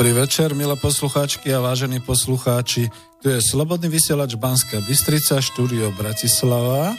Dobrý 0.00 0.16
večer, 0.16 0.56
milé 0.56 0.80
poslucháčky 0.80 1.52
a 1.52 1.60
vážení 1.60 2.00
poslucháči. 2.00 2.88
Tu 3.20 3.36
je 3.36 3.36
Slobodný 3.36 3.92
vysielač 3.92 4.32
Banská 4.32 4.80
Bystrica, 4.88 5.44
štúdio 5.44 5.92
Bratislava 5.92 6.96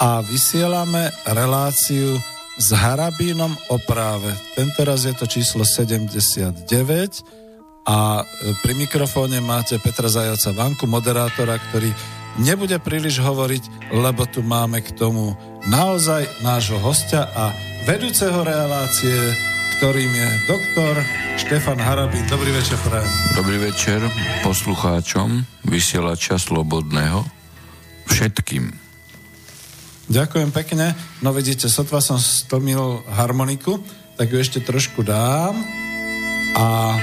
a 0.00 0.24
vysielame 0.24 1.12
reláciu 1.28 2.16
s 2.56 2.72
Harabínom 2.72 3.52
o 3.68 3.76
práve. 3.84 4.32
Tentoraz 4.56 5.04
je 5.04 5.12
to 5.20 5.28
číslo 5.28 5.68
79 5.68 6.64
a 7.84 8.24
pri 8.64 8.72
mikrofóne 8.72 9.44
máte 9.44 9.76
Petra 9.76 10.08
Zajaca 10.08 10.56
Vanku, 10.56 10.88
moderátora, 10.88 11.60
ktorý 11.60 11.92
nebude 12.40 12.80
príliš 12.80 13.20
hovoriť, 13.20 13.92
lebo 13.92 14.24
tu 14.24 14.40
máme 14.40 14.80
k 14.80 14.96
tomu 14.96 15.36
naozaj 15.68 16.24
nášho 16.40 16.80
hostia 16.80 17.28
a 17.36 17.52
vedúceho 17.84 18.40
relácie 18.48 19.47
ktorým 19.76 20.08
je 20.08 20.28
doktor 20.48 20.94
Štefan 21.36 21.76
Harabín. 21.76 22.24
Dobrý 22.32 22.48
večer, 22.54 22.80
prajem. 22.80 23.12
Dobrý 23.36 23.58
večer 23.60 24.00
poslucháčom 24.40 25.44
vysielača 25.68 26.40
Slobodného 26.40 27.26
všetkým. 28.08 28.72
Ďakujem 30.08 30.50
pekne. 30.56 30.96
No 31.20 31.36
vidíte, 31.36 31.68
sotva 31.68 32.00
som 32.00 32.16
stlmil 32.16 33.04
harmoniku, 33.12 33.84
tak 34.16 34.32
ju 34.32 34.40
ešte 34.40 34.64
trošku 34.64 35.04
dám 35.04 35.52
a 36.56 36.96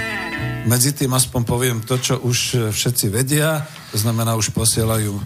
medzi 0.66 0.98
tým 0.98 1.14
aspoň 1.14 1.42
poviem 1.46 1.78
to, 1.86 2.02
čo 2.02 2.18
už 2.26 2.74
všetci 2.74 3.14
vedia, 3.14 3.62
to 3.94 4.02
znamená, 4.02 4.34
už 4.34 4.50
posielajú 4.50 5.14
e, 5.14 5.24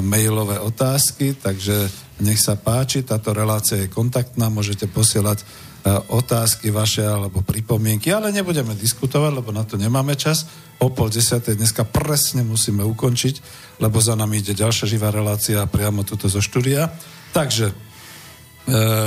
mailové 0.00 0.56
otázky, 0.56 1.36
takže 1.36 1.92
nech 2.24 2.40
sa 2.40 2.56
páči, 2.56 3.04
táto 3.04 3.36
relácia 3.36 3.76
je 3.76 3.92
kontaktná, 3.92 4.48
môžete 4.48 4.88
posielať 4.88 5.44
otázky 5.96 6.70
vaše 6.70 7.06
alebo 7.06 7.40
pripomienky, 7.40 8.12
ale 8.12 8.32
nebudeme 8.34 8.74
diskutovať, 8.76 9.32
lebo 9.40 9.52
na 9.54 9.64
to 9.64 9.76
nemáme 9.80 10.14
čas. 10.14 10.46
O 10.78 10.90
pol 10.92 11.10
desiatej 11.10 11.56
dneska 11.58 11.84
presne 11.88 12.44
musíme 12.44 12.84
ukončiť, 12.84 13.40
lebo 13.82 13.98
za 13.98 14.14
nami 14.14 14.38
ide 14.44 14.54
ďalšia 14.54 14.86
živá 14.86 15.10
relácia 15.10 15.66
priamo 15.66 16.06
tuto 16.06 16.30
zo 16.30 16.38
štúdia. 16.38 16.94
Takže 17.34 17.66
e, 17.70 17.74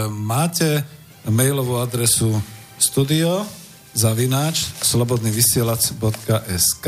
máte 0.10 0.84
mailovú 1.30 1.78
adresu 1.80 2.42
studio 2.82 3.46
zavináč 3.94 4.66
slobodnyvysielac.sk 4.82 6.88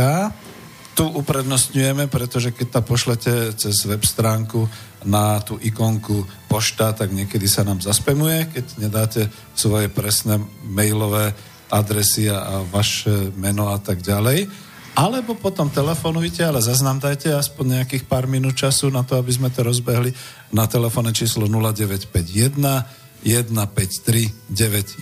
tu 0.94 1.10
uprednostňujeme, 1.10 2.06
pretože 2.08 2.54
keď 2.54 2.68
ta 2.70 2.82
pošlete 2.86 3.58
cez 3.58 3.86
web 3.90 4.02
stránku 4.06 4.70
na 5.04 5.42
tú 5.42 5.58
ikonku 5.60 6.26
pošta, 6.48 6.94
tak 6.94 7.12
niekedy 7.12 7.50
sa 7.50 7.66
nám 7.66 7.82
zaspemuje, 7.82 8.54
keď 8.54 8.66
nedáte 8.78 9.22
svoje 9.58 9.90
presné 9.90 10.40
mailové 10.64 11.34
adresy 11.74 12.30
a 12.30 12.62
vaše 12.70 13.34
meno 13.34 13.74
a 13.74 13.82
tak 13.82 14.06
ďalej. 14.06 14.46
Alebo 14.94 15.34
potom 15.34 15.74
telefonujte, 15.74 16.46
ale 16.46 16.62
zaznám 16.62 17.02
dajte 17.02 17.34
aspoň 17.34 17.82
nejakých 17.82 18.06
pár 18.06 18.30
minút 18.30 18.54
času 18.54 18.94
na 18.94 19.02
to, 19.02 19.18
aby 19.18 19.34
sme 19.34 19.50
to 19.50 19.66
rozbehli 19.66 20.14
na 20.54 20.70
telefónne 20.70 21.10
číslo 21.10 21.50
0951 21.50 23.03
153 23.24 24.52
919. 24.52 25.00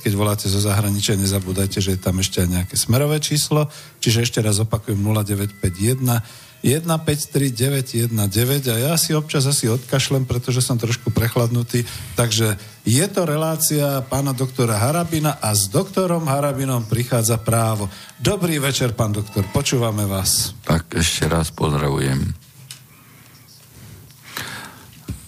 Keď 0.00 0.12
voláte 0.14 0.46
zo 0.46 0.62
zahraničia, 0.62 1.18
nezabúdajte, 1.18 1.82
že 1.82 1.98
je 1.98 2.00
tam 2.00 2.22
ešte 2.22 2.46
aj 2.46 2.48
nejaké 2.48 2.74
smerové 2.78 3.18
číslo. 3.18 3.66
Čiže 3.98 4.30
ešte 4.30 4.38
raz 4.40 4.62
opakujem 4.62 4.98
0951 5.02 6.22
153 6.62 7.50
919 7.50 8.70
a 8.70 8.76
ja 8.78 8.94
si 8.94 9.10
občas 9.18 9.50
asi 9.50 9.66
odkašlem, 9.66 10.22
pretože 10.22 10.62
som 10.62 10.78
trošku 10.78 11.10
prechladnutý. 11.10 11.82
Takže 12.14 12.54
je 12.86 13.06
to 13.10 13.26
relácia 13.26 13.98
pána 14.06 14.30
doktora 14.30 14.78
Harabina 14.78 15.42
a 15.42 15.50
s 15.58 15.66
doktorom 15.66 16.30
Harabinom 16.30 16.86
prichádza 16.86 17.42
právo. 17.42 17.90
Dobrý 18.22 18.62
večer, 18.62 18.94
pán 18.94 19.10
doktor, 19.10 19.42
počúvame 19.50 20.06
vás. 20.06 20.54
Tak 20.62 20.94
ešte 20.94 21.26
raz 21.26 21.50
pozdravujem. 21.50 22.41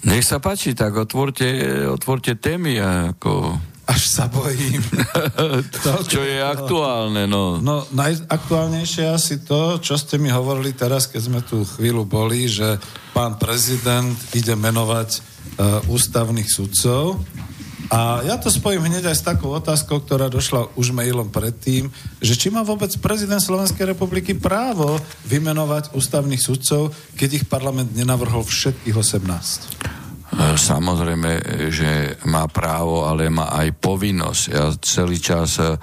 Nech 0.04 0.24
sa 0.24 0.36
páči, 0.36 0.76
tak 0.76 0.92
otvorte, 1.00 1.48
otvorte 1.88 2.36
témy 2.36 2.76
ako... 3.12 3.56
Až 3.84 4.02
sa 4.16 4.24
bojím. 4.32 4.80
to, 5.84 5.92
čo 6.08 6.24
je 6.24 6.40
aktuálne, 6.40 7.28
no. 7.28 7.60
No, 7.60 7.84
najaktuálnejšie 7.92 9.12
asi 9.12 9.44
to, 9.44 9.76
čo 9.76 10.00
ste 10.00 10.16
mi 10.16 10.32
hovorili 10.32 10.72
teraz, 10.72 11.04
keď 11.04 11.20
sme 11.20 11.40
tu 11.44 11.68
chvíľu 11.68 12.08
boli, 12.08 12.48
že 12.48 12.80
pán 13.12 13.36
prezident 13.36 14.16
ide 14.32 14.56
menovať 14.56 15.10
uh, 15.20 15.84
ústavných 15.92 16.48
sudcov. 16.48 17.20
A 17.92 18.24
ja 18.24 18.40
to 18.40 18.48
spojím 18.48 18.88
hneď 18.88 19.12
aj 19.12 19.16
s 19.20 19.26
takou 19.26 19.52
otázkou, 19.52 20.00
ktorá 20.00 20.32
došla 20.32 20.72
už 20.72 20.96
mailom 20.96 21.28
predtým, 21.28 21.92
že 22.24 22.32
či 22.32 22.48
má 22.48 22.64
vôbec 22.64 22.88
prezident 23.00 23.42
Slovenskej 23.42 23.92
republiky 23.92 24.32
právo 24.32 24.96
vymenovať 25.28 25.92
ústavných 25.92 26.40
sudcov, 26.40 26.96
keď 27.12 27.42
ich 27.42 27.44
parlament 27.44 27.92
nenavrhol 27.92 28.40
všetkých 28.40 28.96
18? 28.96 30.34
Samozrejme, 30.58 31.30
že 31.70 32.18
má 32.26 32.48
právo, 32.50 33.06
ale 33.06 33.30
má 33.30 33.54
aj 33.54 33.76
povinnosť. 33.78 34.42
Ja 34.50 34.72
celý 34.82 35.22
čas 35.22 35.60
uh, 35.60 35.78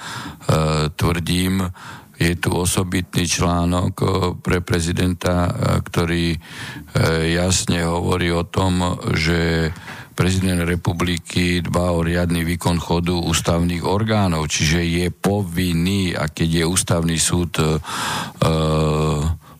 tvrdím, 0.91 1.69
je 2.21 2.37
tu 2.37 2.53
osobitný 2.53 3.25
článok 3.25 3.93
e, 3.97 4.05
pre 4.45 4.61
prezidenta, 4.61 5.49
ktorý 5.81 6.37
jasne 7.33 7.81
hovorí 7.81 8.29
o 8.29 8.45
tom, 8.45 9.01
že 9.17 9.73
prezident 10.13 10.61
republiky 10.63 11.63
dbá 11.63 11.91
o 11.95 12.03
riadny 12.03 12.43
výkon 12.43 12.77
chodu 12.77 13.15
ústavných 13.17 13.83
orgánov, 13.85 14.51
čiže 14.51 14.83
je 14.83 15.05
povinný, 15.09 16.13
a 16.13 16.27
keď 16.27 16.61
je 16.61 16.63
ústavný 16.67 17.17
súd 17.17 17.57
uh, 17.57 17.79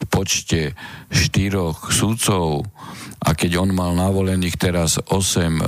v 0.02 0.06
počte 0.10 0.76
štyroch 1.14 1.94
súdcov, 1.94 2.68
a 3.22 3.38
keď 3.38 3.62
on 3.62 3.70
mal 3.78 3.94
navolených 3.94 4.58
teraz 4.58 4.98
8 4.98 5.14
e, 5.14 5.66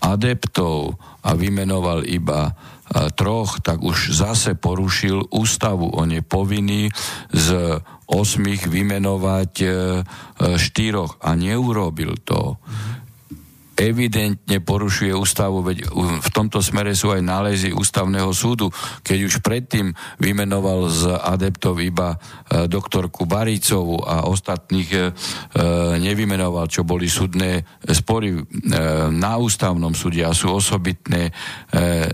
adeptov 0.00 0.96
a 1.20 1.36
vymenoval 1.36 2.08
iba 2.08 2.48
e, 2.48 2.52
troch, 3.12 3.60
tak 3.60 3.84
už 3.84 4.16
zase 4.16 4.56
porušil 4.56 5.28
ústavu. 5.28 5.92
On 5.92 6.08
je 6.08 6.24
povinný 6.24 6.88
z 7.28 7.78
osmých 8.08 8.64
vymenovať 8.64 9.52
e, 9.60 9.66
e 9.68 9.72
štyroch 10.56 11.20
a 11.20 11.36
neurobil 11.36 12.16
to. 12.24 12.56
Evidentne 13.78 14.58
porušuje 14.58 15.14
ústavu, 15.14 15.62
veď 15.62 15.86
v 16.18 16.28
tomto 16.34 16.58
smere 16.58 16.98
sú 16.98 17.14
aj 17.14 17.22
nálezy 17.22 17.70
ústavného 17.70 18.26
súdu, 18.34 18.74
keď 19.06 19.18
už 19.30 19.38
predtým 19.38 19.94
vymenoval 20.18 20.90
z 20.90 21.14
adeptov 21.14 21.78
iba 21.78 22.18
e, 22.18 22.66
doktorku 22.66 23.22
Baricovu 23.22 24.02
a 24.02 24.26
ostatných 24.26 24.90
e, 24.90 24.98
e, 24.98 25.02
nevymenoval, 26.02 26.66
čo 26.66 26.82
boli 26.82 27.06
súdne 27.06 27.62
spory 27.86 28.34
na 29.14 29.38
ústavnom 29.38 29.94
súde 29.94 30.26
a 30.26 30.34
sú 30.34 30.50
osobitné 30.58 31.30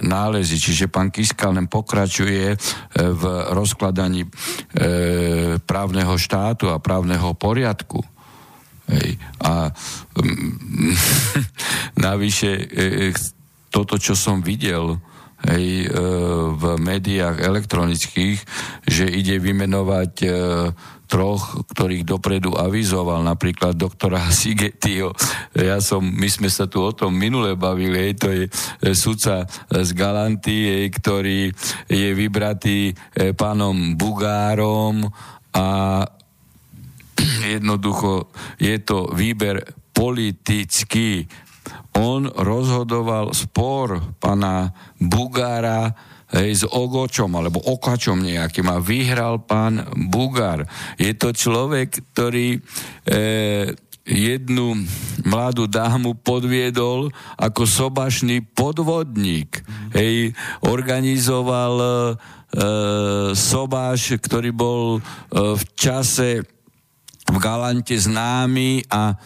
nálezy. 0.04 0.60
Čiže 0.60 0.92
pán 0.92 1.08
Kiskal 1.08 1.56
len 1.56 1.66
pokračuje 1.66 2.54
v 2.94 3.22
rozkladaní 3.52 4.28
právneho 5.64 6.14
štátu 6.20 6.70
a 6.70 6.82
právneho 6.82 7.32
poriadku. 7.34 8.13
Hej. 8.84 9.16
A 9.40 9.72
mm, 10.20 10.92
navyše 12.08 12.52
e, 12.52 12.64
e, 13.08 13.16
toto, 13.72 13.96
čo 13.96 14.12
som 14.12 14.44
videl 14.44 15.00
hej, 15.48 15.88
e, 15.88 15.98
v 16.52 16.62
médiách 16.76 17.40
elektronických, 17.40 18.38
že 18.84 19.08
ide 19.08 19.40
vymenovať 19.40 20.12
troch, 21.04 21.68
ktorých 21.68 22.08
dopredu 22.08 22.56
avizoval, 22.56 23.20
napríklad 23.22 23.76
doktora 23.76 24.24
Sigetio. 24.32 25.12
Ja 25.52 25.78
som, 25.78 26.00
my 26.00 26.26
sme 26.32 26.48
sa 26.48 26.64
tu 26.64 26.80
o 26.80 26.90
tom 26.96 27.12
minule 27.12 27.60
bavili, 27.60 28.08
hej, 28.08 28.14
to 28.16 28.28
je 28.32 28.44
sudca 28.96 29.44
z 29.68 29.90
Galanty, 29.92 30.88
ktorý 30.88 31.52
je 31.92 32.08
vybratý 32.16 32.96
pánom 33.36 33.94
Bugárom 34.00 35.06
a 35.54 35.66
jednoducho 37.56 38.30
je 38.58 38.76
to 38.82 39.10
výber 39.14 39.62
politický. 39.94 41.26
On 41.94 42.26
rozhodoval 42.26 43.32
spor 43.32 44.02
pana 44.18 44.74
Bugára 44.98 45.94
hej, 46.34 46.50
s 46.60 46.64
Ogočom 46.66 47.30
alebo 47.38 47.62
Okačom 47.62 48.18
nejakým 48.18 48.66
a 48.66 48.82
vyhral 48.82 49.46
pán 49.46 49.86
Bugár. 50.10 50.66
Je 50.98 51.14
to 51.14 51.30
človek, 51.30 52.02
ktorý 52.12 52.58
e, 52.58 52.60
jednu 54.04 54.84
mladú 55.24 55.64
dámu 55.70 56.18
podviedol 56.20 57.08
ako 57.38 57.62
sobašný 57.64 58.44
podvodník. 58.52 59.64
Hej, 59.94 60.34
organizoval 60.66 61.74
e, 61.80 61.88
sobáš, 63.32 64.18
ktorý 64.20 64.50
bol 64.52 64.98
e, 64.98 65.00
v 65.56 65.62
čase 65.78 66.44
v 67.24 67.36
Galante 67.40 67.96
známy 67.96 68.84
a 68.92 69.12
e, 69.12 69.16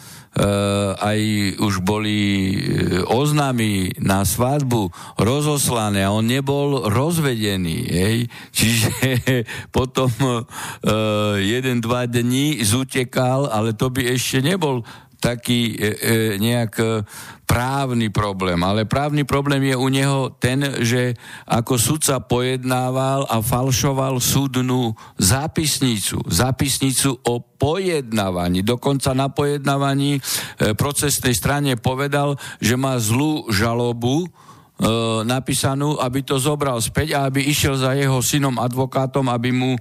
aj 0.95 1.21
už 1.59 1.83
boli 1.83 2.19
oznámy 3.11 3.99
na 3.99 4.23
svadbu 4.23 4.95
rozoslané 5.19 6.07
a 6.07 6.15
on 6.15 6.23
nebol 6.23 6.87
rozvedený. 6.87 7.79
Hej? 7.91 8.19
Čiže 8.57 8.91
potom 9.75 10.11
e, 10.15 10.43
jeden, 11.43 11.83
dva 11.83 12.07
dní 12.07 12.63
zutekal, 12.63 13.51
ale 13.51 13.75
to 13.75 13.91
by 13.91 14.15
ešte 14.15 14.47
nebol 14.47 14.87
taký 15.19 15.75
e, 15.75 15.79
e, 15.79 16.15
nejak 16.39 16.73
e, 16.79 16.87
právny 17.43 18.09
problém. 18.09 18.59
Ale 18.63 18.87
právny 18.87 19.27
problém 19.27 19.63
je 19.67 19.77
u 19.77 19.89
neho 19.91 20.21
ten, 20.39 20.63
že 20.83 21.19
ako 21.47 21.75
sudca 21.79 22.23
pojednával 22.23 23.27
a 23.27 23.43
falšoval 23.43 24.23
súdnu 24.23 24.95
zápisnicu. 25.19 26.23
Zápisnicu 26.27 27.19
o 27.27 27.43
pojednávaní. 27.43 28.63
Dokonca 28.63 29.11
na 29.15 29.27
pojednávaní 29.29 30.19
e, 30.19 30.21
procesnej 30.79 31.35
strane 31.35 31.75
povedal, 31.75 32.39
že 32.63 32.79
má 32.79 32.95
zlú 33.03 33.51
žalobu, 33.51 34.31
napísanú, 35.27 35.99
aby 35.99 36.23
to 36.23 36.39
zobral 36.39 36.79
späť 36.79 37.19
a 37.19 37.27
aby 37.27 37.43
išiel 37.51 37.75
za 37.75 37.99
jeho 37.99 38.23
synom 38.23 38.63
advokátom, 38.63 39.27
aby 39.27 39.51
mu 39.51 39.75
e, 39.75 39.81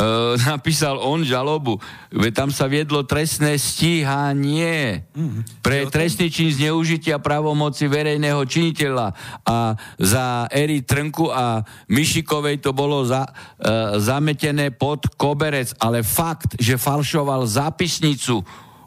napísal 0.52 0.96
on 0.96 1.20
žalobu. 1.20 1.76
Veď 2.08 2.32
tam 2.32 2.50
sa 2.50 2.64
viedlo 2.64 3.04
trestné 3.04 3.60
stíhanie 3.60 5.04
mm. 5.12 5.60
pre 5.60 5.84
trestný 5.92 6.32
čin 6.32 6.48
zneužitia 6.48 7.20
pravomoci 7.20 7.84
verejného 7.92 8.40
činiteľa 8.48 9.12
a 9.44 9.76
za 10.00 10.48
Eri 10.48 10.80
Trnku 10.80 11.28
a 11.28 11.60
Mišikovej 11.92 12.64
to 12.64 12.72
bolo 12.72 13.04
za, 13.04 13.28
e, 13.60 14.00
zametené 14.00 14.72
pod 14.72 15.12
koberec, 15.20 15.76
ale 15.76 16.00
fakt, 16.00 16.56
že 16.56 16.80
falšoval 16.80 17.44
zápisnicu 17.44 18.40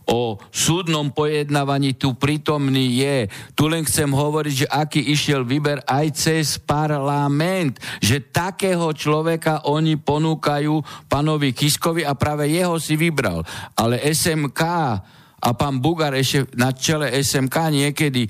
o 0.10 0.40
súdnom 0.50 1.14
pojednávaní 1.14 1.94
tu 1.94 2.18
prítomný 2.18 3.02
je. 3.02 3.30
Tu 3.54 3.64
len 3.70 3.86
chcem 3.86 4.10
hovoriť, 4.10 4.54
že 4.66 4.68
aký 4.68 5.02
išiel 5.14 5.46
výber 5.46 5.84
aj 5.86 6.08
cez 6.18 6.58
parlament, 6.58 7.78
že 8.02 8.24
takého 8.34 8.90
človeka 8.96 9.70
oni 9.70 10.02
ponúkajú 10.02 11.06
panovi 11.06 11.54
Kiskovi 11.54 12.02
a 12.02 12.18
práve 12.18 12.50
jeho 12.50 12.82
si 12.82 12.98
vybral. 12.98 13.46
Ale 13.78 14.02
SMK 14.02 14.62
a 15.42 15.50
pán 15.58 15.82
Bugar 15.82 16.14
ešte 16.14 16.46
na 16.54 16.70
čele 16.70 17.10
SMK 17.18 17.56
niekedy 17.74 18.30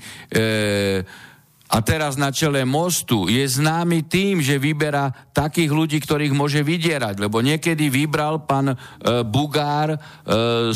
a 1.72 1.80
teraz 1.80 2.20
na 2.20 2.28
čele 2.28 2.68
mostu 2.68 3.32
je 3.32 3.40
známy 3.48 4.04
tým, 4.04 4.44
že 4.44 4.60
vyberá 4.60 5.08
takých 5.32 5.72
ľudí, 5.72 5.98
ktorých 6.04 6.36
môže 6.36 6.60
vydierať. 6.60 7.16
Lebo 7.16 7.40
niekedy 7.40 7.88
vybral 7.88 8.44
pán 8.44 8.76
e, 8.76 8.76
Bugár 9.24 9.96
e, 9.96 9.98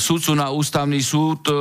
sudcu 0.00 0.32
na 0.32 0.48
ústavný 0.48 0.96
súd 1.04 1.44
e, 1.52 1.54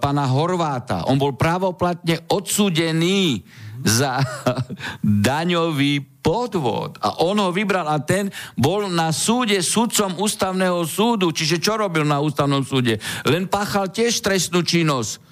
pana 0.00 0.24
Horváta. 0.24 1.04
On 1.12 1.20
bol 1.20 1.36
pravoplatne 1.36 2.24
odsúdený 2.32 3.44
za 3.84 4.24
daňový 5.28 6.24
podvod. 6.24 6.96
A 7.04 7.20
on 7.20 7.36
ho 7.36 7.52
vybral 7.52 7.84
a 7.84 8.00
ten 8.00 8.32
bol 8.56 8.88
na 8.88 9.12
súde 9.12 9.60
sudcom 9.60 10.16
ústavného 10.16 10.88
súdu. 10.88 11.36
Čiže 11.36 11.60
čo 11.60 11.76
robil 11.76 12.08
na 12.08 12.24
ústavnom 12.24 12.64
súde? 12.64 12.96
Len 13.28 13.44
páchal 13.44 13.92
tiež 13.92 14.24
trestnú 14.24 14.64
činnosť 14.64 15.29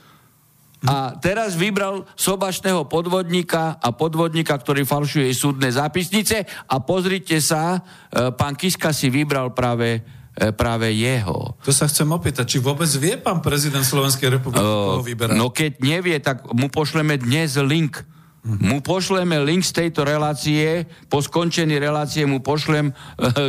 a 0.87 1.19
teraz 1.19 1.59
vybral 1.59 2.07
sobašného 2.15 2.87
podvodníka 2.87 3.83
a 3.83 3.89
podvodníka, 3.91 4.55
ktorý 4.55 4.87
falšuje 4.87 5.27
súdne 5.35 5.67
zápisnice 5.75 6.47
a 6.71 6.79
pozrite 6.79 7.43
sa, 7.43 7.83
e, 8.15 8.31
pán 8.31 8.55
Kiska 8.55 8.95
si 8.95 9.11
vybral 9.11 9.51
práve 9.59 10.07
e, 10.39 10.55
práve 10.55 10.95
jeho. 10.95 11.59
To 11.67 11.75
sa 11.75 11.91
chcem 11.91 12.07
opýtať, 12.07 12.47
či 12.47 12.59
vôbec 12.63 12.87
vie 12.95 13.19
pán 13.19 13.43
prezident 13.43 13.83
Slovenskej 13.83 14.39
republiky, 14.39 14.63
koho 14.63 15.03
vyberá? 15.03 15.35
No 15.35 15.51
keď 15.51 15.83
nevie, 15.83 16.23
tak 16.23 16.47
mu 16.55 16.71
pošleme 16.71 17.19
dnes 17.19 17.59
link 17.59 18.07
mu 18.47 18.79
pošleme 18.81 19.37
link 19.43 19.67
z 19.67 19.85
tejto 19.85 20.07
relácie, 20.07 20.87
po 21.11 21.19
skončení 21.21 21.77
relácie 21.77 22.25
mu 22.25 22.39
pošlem 22.39 22.91
e, 22.91 22.93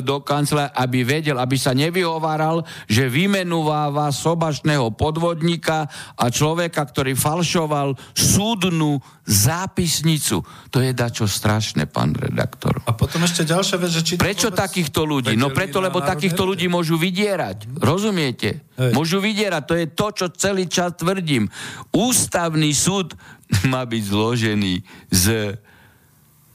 do 0.02 0.20
kancla, 0.26 0.74
aby 0.74 1.06
vedel, 1.06 1.38
aby 1.38 1.56
sa 1.56 1.78
nevyhováral, 1.78 2.66
že 2.90 3.08
vymenúváva 3.08 4.10
sobašného 4.10 4.92
podvodníka 4.98 5.88
a 6.18 6.26
človeka, 6.28 6.84
ktorý 6.84 7.14
falšoval 7.16 7.96
súdnu 8.18 9.00
zápisnicu. 9.30 10.42
To 10.74 10.78
je 10.82 10.92
dačo 10.92 11.30
strašné, 11.30 11.86
pán 11.86 12.18
redaktor. 12.18 12.82
A 12.90 12.98
potom 12.98 13.22
ešte 13.22 13.46
ďalšia 13.46 13.78
vec, 13.78 13.92
že 13.94 14.02
či... 14.02 14.14
Prečo 14.18 14.50
takýchto 14.50 15.06
ľudí? 15.06 15.38
No 15.38 15.54
preto, 15.54 15.78
lebo 15.80 16.02
takýchto 16.02 16.44
ľudí 16.44 16.66
môžu 16.66 16.98
vydierať. 16.98 17.78
Rozumiete? 17.78 18.69
Hej. 18.80 18.96
Môžu 18.96 19.20
vydierať. 19.20 19.64
To 19.68 19.76
je 19.76 19.88
to, 19.92 20.08
čo 20.16 20.26
celý 20.32 20.72
čas 20.72 20.96
tvrdím. 20.96 21.52
Ústavný 21.92 22.72
súd 22.72 23.14
má 23.72 23.84
byť 23.84 24.04
zložený 24.08 24.74
z 25.12 25.26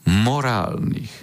morálnych 0.09 1.13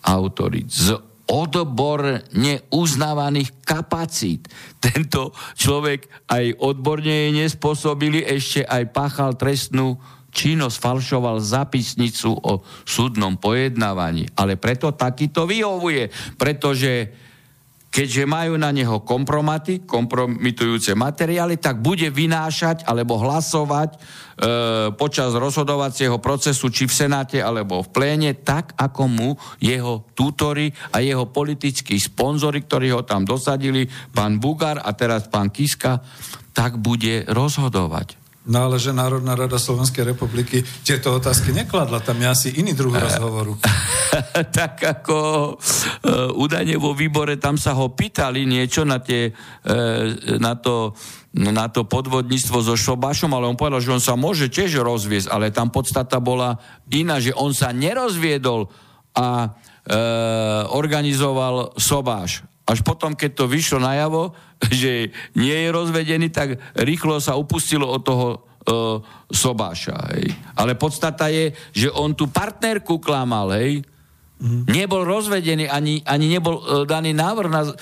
autorít, 0.00 0.72
z 0.72 0.96
odborne 1.30 2.26
uznávaných 2.74 3.54
kapacít. 3.62 4.50
Tento 4.82 5.30
človek 5.54 6.10
aj 6.26 6.58
odborne 6.58 7.30
je 7.30 7.46
nespôsobili, 7.46 8.26
ešte 8.26 8.66
aj 8.66 8.90
páchal 8.90 9.38
trestnú 9.38 9.94
činnosť, 10.34 10.76
falšoval 10.82 11.38
zapisnicu 11.38 12.34
o 12.34 12.62
súdnom 12.82 13.38
pojednávaní. 13.38 14.26
Ale 14.34 14.58
preto 14.58 14.90
takýto 14.90 15.46
vyhovuje, 15.46 16.10
pretože 16.34 17.14
keďže 17.90 18.22
majú 18.22 18.54
na 18.54 18.70
neho 18.70 19.02
kompromaty, 19.02 19.82
kompromitujúce 19.82 20.94
materiály, 20.94 21.58
tak 21.58 21.82
bude 21.82 22.06
vynášať 22.06 22.86
alebo 22.86 23.18
hlasovať 23.18 23.90
e, 23.90 23.98
počas 24.94 25.34
rozhodovacieho 25.34 26.22
procesu, 26.22 26.70
či 26.70 26.86
v 26.86 26.94
Senáte 26.94 27.42
alebo 27.42 27.82
v 27.82 27.90
pléne, 27.90 28.30
tak 28.38 28.78
ako 28.78 29.02
mu 29.10 29.30
jeho 29.58 30.06
tutory 30.14 30.70
a 30.94 31.02
jeho 31.02 31.26
politickí 31.26 31.98
sponzory, 31.98 32.62
ktorí 32.62 32.94
ho 32.94 33.02
tam 33.02 33.26
dosadili, 33.26 33.90
pán 34.14 34.38
Bugar 34.38 34.78
a 34.78 34.94
teraz 34.94 35.26
pán 35.26 35.50
Kiska, 35.50 35.98
tak 36.54 36.78
bude 36.78 37.26
rozhodovať. 37.26 38.19
No 38.48 38.64
ale 38.64 38.80
že 38.80 38.96
Národná 38.96 39.36
rada 39.36 39.60
Slovenskej 39.60 40.16
republiky 40.16 40.64
tieto 40.80 41.12
otázky 41.12 41.52
nekladla, 41.52 42.00
tam 42.00 42.16
je 42.24 42.28
asi 42.28 42.48
iný 42.56 42.72
druh 42.72 42.88
uh, 42.88 43.04
rozhovoru. 43.04 43.60
tak 44.56 44.80
ako 44.80 45.16
uh, 45.54 46.40
údajne 46.40 46.80
vo 46.80 46.96
výbore 46.96 47.36
tam 47.36 47.60
sa 47.60 47.76
ho 47.76 47.92
pýtali 47.92 48.48
niečo 48.48 48.88
na, 48.88 48.96
tie, 48.96 49.36
uh, 49.36 50.40
na, 50.40 50.56
to, 50.56 50.96
na 51.36 51.68
to 51.68 51.84
podvodníctvo 51.84 52.64
so 52.64 52.80
Šobášom, 52.80 53.28
ale 53.36 53.44
on 53.44 53.60
povedal, 53.60 53.84
že 53.84 53.92
on 53.92 54.00
sa 54.00 54.16
môže 54.16 54.48
tiež 54.48 54.80
rozviesť, 54.80 55.28
ale 55.28 55.52
tam 55.52 55.68
podstata 55.68 56.16
bola 56.16 56.56
iná, 56.88 57.20
že 57.20 57.36
on 57.36 57.52
sa 57.52 57.76
nerozviedol 57.76 58.72
a 59.20 59.52
uh, 59.52 60.64
organizoval 60.72 61.76
Sobáš. 61.76 62.48
Až 62.64 62.80
potom, 62.86 63.12
keď 63.12 63.30
to 63.36 63.44
vyšlo 63.50 63.84
najavo, 63.84 64.32
že 64.68 65.08
nie 65.32 65.56
je 65.56 65.68
rozvedený, 65.72 66.28
tak 66.28 66.60
rýchlo 66.76 67.16
sa 67.16 67.40
upustilo 67.40 67.88
od 67.88 68.02
toho 68.04 68.26
uh, 68.36 69.00
sobáša. 69.32 69.96
Hej. 70.12 70.36
Ale 70.52 70.76
podstata 70.76 71.32
je, 71.32 71.56
že 71.72 71.88
on 71.88 72.12
tú 72.12 72.28
partnerku 72.28 73.00
klamal, 73.00 73.56
hej. 73.56 73.80
Mm. 74.40 74.64
Nebol 74.72 75.04
rozvedený, 75.04 75.68
ani, 75.68 76.00
ani 76.04 76.26
nebol 76.28 76.60
uh, 76.60 76.88
daný 76.88 77.12
návrh 77.12 77.50
na 77.52 77.62
uh, 77.64 77.74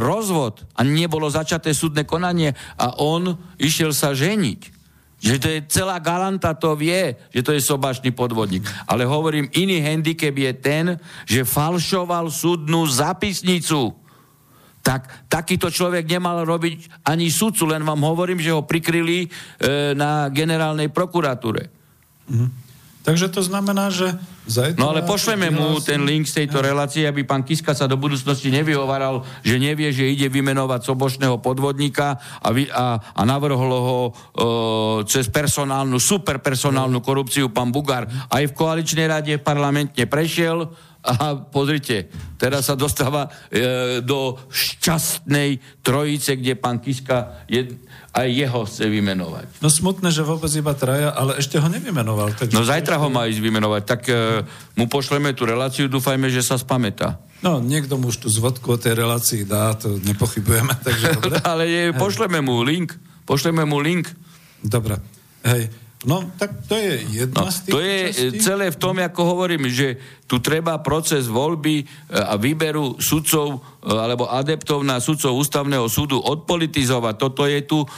rozvod, 0.00 0.64
ani 0.72 1.04
nebolo 1.04 1.28
začaté 1.28 1.76
súdne 1.76 2.08
konanie 2.08 2.56
a 2.80 2.96
on 3.00 3.36
išiel 3.60 3.92
sa 3.92 4.16
ženiť. 4.16 4.76
Že 5.16 5.36
to 5.40 5.48
je 5.48 5.58
celá 5.72 5.96
Galanta 5.96 6.52
to 6.52 6.76
vie, 6.76 7.16
že 7.32 7.40
to 7.40 7.56
je 7.56 7.64
sobašný 7.64 8.12
podvodník. 8.12 8.68
Ale 8.84 9.08
hovorím, 9.08 9.48
iný 9.56 9.80
handicap 9.80 10.36
je 10.36 10.52
ten, 10.52 10.84
že 11.24 11.48
falšoval 11.48 12.28
súdnu 12.28 12.84
zapisnicu. 12.84 13.96
Tak 14.86 15.26
takýto 15.26 15.66
človek 15.66 16.06
nemal 16.06 16.46
robiť 16.46 17.02
ani 17.10 17.26
sudcu, 17.26 17.66
len 17.66 17.82
vám 17.82 18.06
hovorím, 18.06 18.38
že 18.38 18.54
ho 18.54 18.62
prikryli 18.62 19.26
e, 19.26 19.28
na 19.98 20.30
generálnej 20.30 20.94
prokuratúre. 20.94 21.66
Mhm. 22.30 22.66
Takže 23.06 23.30
to 23.30 23.38
znamená, 23.38 23.86
že 23.86 24.18
Zajtra, 24.50 24.82
no 24.82 24.90
ale 24.90 25.06
pošleme 25.06 25.46
mu 25.54 25.78
ten 25.78 26.02
link 26.02 26.26
z 26.26 26.42
tejto 26.42 26.58
relácie, 26.58 27.06
aby 27.06 27.22
pán 27.22 27.46
Kiska 27.46 27.70
sa 27.70 27.86
do 27.86 27.94
budúcnosti 27.94 28.50
nevyhovaral, 28.50 29.22
že 29.46 29.62
nevie, 29.62 29.94
že 29.94 30.10
ide 30.10 30.26
vymenovať 30.26 30.90
sobošného 30.90 31.38
podvodníka 31.38 32.18
a, 32.42 32.48
vy, 32.50 32.66
a, 32.66 32.98
a 32.98 33.22
navrhlo 33.22 33.78
ho 33.78 33.98
e, 34.02 34.12
cez 35.06 35.30
personálnu, 35.30 36.02
superpersonálnu 36.02 36.98
korupciu 36.98 37.46
pán 37.46 37.70
Bugár. 37.70 38.10
Aj 38.10 38.42
v 38.42 38.56
koaličnej 38.58 39.06
rade 39.06 39.38
parlamentne 39.38 40.02
prešiel 40.10 40.66
a 41.06 41.38
pozrite, 41.38 42.10
teraz 42.34 42.66
sa 42.66 42.74
dostáva 42.74 43.30
e, 43.48 44.02
do 44.02 44.34
šťastnej 44.50 45.80
trojice, 45.86 46.34
kde 46.34 46.58
pán 46.58 46.82
Kiska 46.82 47.46
je, 47.46 47.78
aj 48.10 48.28
jeho 48.28 48.66
chce 48.66 48.84
vymenovať. 48.90 49.62
No 49.62 49.70
smutné, 49.70 50.10
že 50.10 50.26
vôbec 50.26 50.50
iba 50.58 50.74
traja, 50.74 51.14
ale 51.14 51.38
ešte 51.38 51.62
ho 51.62 51.68
nevymenoval. 51.70 52.34
Takže 52.34 52.58
no 52.58 52.66
zajtra 52.66 52.98
ho 52.98 53.06
má 53.06 53.30
ísť 53.30 53.40
vymenovať, 53.40 53.82
tak 53.86 54.02
e, 54.10 54.42
mu 54.74 54.90
pošleme 54.90 55.30
tú 55.32 55.46
reláciu, 55.46 55.86
dúfajme, 55.86 56.26
že 56.26 56.42
sa 56.42 56.58
spameta. 56.58 57.22
No, 57.40 57.62
niekto 57.62 57.94
mu 57.96 58.10
už 58.10 58.26
tú 58.26 58.28
zvodku 58.28 58.74
o 58.74 58.80
tej 58.80 58.98
relácii 58.98 59.46
dá, 59.46 59.78
to 59.78 60.02
nepochybujeme, 60.02 60.74
takže 60.86 61.06
dobre. 61.22 61.38
ale 61.50 61.64
je, 61.70 61.82
pošleme 61.94 62.42
mu 62.42 62.66
link, 62.66 62.92
Pošleme 63.26 63.66
mu 63.66 63.82
link. 63.82 64.06
Dobre. 64.62 65.02
Hej. 65.42 65.85
No, 66.06 66.22
tak 66.38 66.70
to 66.70 66.78
je 66.78 67.26
jedna 67.26 67.42
no, 67.42 67.50
z 67.50 67.66
tých 67.66 67.74
To 67.74 67.82
je 67.82 68.14
častí. 68.14 68.38
celé 68.38 68.70
v 68.70 68.78
tom, 68.78 68.94
ako 69.02 69.26
hovorím, 69.26 69.66
že 69.66 69.98
tu 70.30 70.38
treba 70.38 70.78
proces 70.78 71.26
voľby 71.26 71.82
e, 71.82 71.84
a 72.14 72.38
výberu 72.38 73.02
sudcov 73.02 73.58
e, 73.58 73.90
alebo 73.90 74.30
adeptov 74.30 74.86
na 74.86 75.02
sudcov 75.02 75.34
ústavného 75.34 75.90
súdu 75.90 76.22
odpolitizovať. 76.22 77.14
Toto 77.18 77.42
je 77.50 77.58
tu 77.66 77.82
e, 77.82 77.88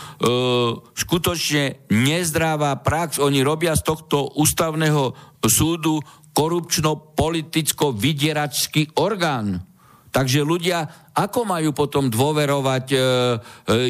skutočne 0.97 1.85
nezdravá 1.93 2.81
prax. 2.81 3.21
Oni 3.21 3.45
robia 3.45 3.77
z 3.77 3.85
tohto 3.85 4.33
ústavného 4.41 5.13
súdu 5.45 6.01
korupčno-politicko-vydieračský 6.33 8.97
orgán. 8.97 9.68
Takže 10.09 10.41
ľudia, 10.41 10.89
ako 11.13 11.45
majú 11.45 11.77
potom 11.77 12.09
dôverovať 12.09 12.87
e, 12.91 12.97
e, 12.97 13.01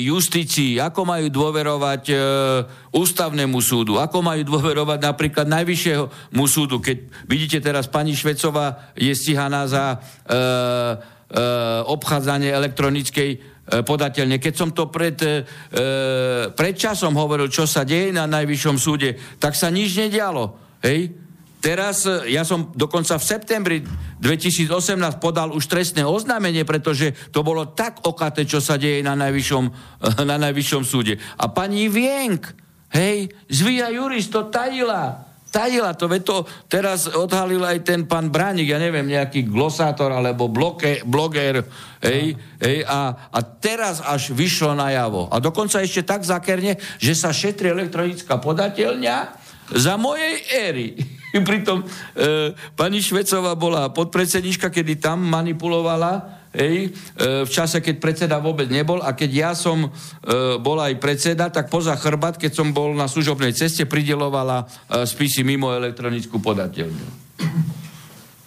justícii, 0.03 0.83
ako 0.83 1.07
majú 1.07 1.31
dôverovať 1.31 2.03
e, 2.11 2.15
ústavnému 2.91 3.59
súdu, 3.63 4.03
ako 4.03 4.27
majú 4.27 4.43
dôverovať 4.43 4.99
napríklad 4.99 5.47
najvyššiemu 5.47 6.45
súdu. 6.51 6.83
Keď 6.83 6.97
vidíte 7.31 7.59
teraz, 7.63 7.87
pani 7.87 8.19
Švecová 8.19 8.91
je 8.99 9.15
stíhaná 9.15 9.71
za 9.71 9.95
e, 9.95 9.97
e, 9.97 10.41
obchádzanie 11.87 12.51
elektronickej 12.51 13.31
e, 13.31 13.39
podateľne. 13.87 14.43
Keď 14.43 14.55
som 14.59 14.75
to 14.75 14.91
pred, 14.91 15.15
e, 15.23 15.47
pred 16.51 16.75
časom 16.75 17.15
hovoril, 17.15 17.47
čo 17.47 17.63
sa 17.63 17.87
deje 17.87 18.11
na 18.11 18.27
najvyššom 18.27 18.77
súde, 18.81 19.15
tak 19.39 19.55
sa 19.55 19.71
nič 19.71 19.95
nedialo. 19.95 20.59
Hej? 20.83 21.28
Teraz, 21.59 22.07
e, 22.07 22.31
ja 22.31 22.47
som 22.47 22.71
dokonca 22.71 23.19
v 23.19 23.25
septembri 23.27 23.77
2018 24.23 25.19
podal 25.19 25.50
už 25.50 25.67
trestné 25.67 26.07
oznámenie, 26.07 26.62
pretože 26.62 27.15
to 27.35 27.43
bolo 27.43 27.75
tak 27.75 28.07
okaté, 28.07 28.47
čo 28.47 28.62
sa 28.62 28.79
deje 28.79 29.03
na 29.03 29.19
najvyššom, 29.19 29.65
na 30.31 30.37
najvyššom 30.38 30.83
súde. 30.87 31.19
A 31.19 31.50
pani 31.50 31.91
Vienk, 31.91 32.47
hej, 32.95 33.35
Zvia 33.50 33.91
Juris 33.91 34.31
to 34.31 34.47
tajila. 34.47 35.27
Tajila 35.49 35.97
to, 35.97 36.12
veď 36.12 36.23
to 36.29 36.37
teraz 36.69 37.09
odhalil 37.09 37.65
aj 37.65 37.81
ten 37.81 38.05
pán 38.05 38.29
Bránik, 38.29 38.69
ja 38.69 38.77
neviem, 38.77 39.09
nejaký 39.09 39.49
glosátor 39.49 40.12
alebo 40.12 40.53
bloke, 40.53 41.00
bloger, 41.09 41.65
hej, 42.05 42.37
hej, 42.61 42.79
a, 42.85 43.33
a 43.33 43.38
teraz 43.41 44.05
až 44.05 44.37
vyšlo 44.37 44.77
najavo. 44.77 45.33
A 45.33 45.41
dokonca 45.41 45.81
ešte 45.81 46.05
tak 46.05 46.23
zakerne, 46.23 46.77
že 47.00 47.17
sa 47.17 47.33
šetri 47.33 47.73
elektronická 47.73 48.37
podateľňa 48.37 49.17
za 49.73 49.97
mojej 49.97 50.37
éry. 50.53 51.18
Pritom 51.49 51.85
e, 51.85 51.87
pani 52.73 53.05
Švecová 53.05 53.53
bola 53.55 53.93
podpredsednička, 53.93 54.73
kedy 54.73 55.01
tam 55.01 55.25
manipulovala 55.29 56.39
Hej, 56.49 56.89
e, 56.89 57.45
v 57.45 57.51
čase, 57.53 57.85
keď 57.85 58.01
predseda 58.01 58.41
vôbec 58.41 58.73
nebol 58.73 59.05
a 59.05 59.13
keď 59.13 59.31
ja 59.31 59.51
som 59.53 59.85
e, 59.85 59.89
bol 60.57 60.81
aj 60.81 60.97
predseda, 60.97 61.53
tak 61.53 61.69
poza 61.69 61.93
chrbat, 61.93 62.41
keď 62.41 62.57
som 62.57 62.73
bol 62.73 62.97
na 62.97 63.05
služobnej 63.05 63.53
ceste, 63.53 63.85
pridelovala 63.85 64.65
e, 64.65 65.05
spisy 65.05 65.45
mimo 65.45 65.69
elektronickú 65.77 66.41
podateľňu. 66.41 67.07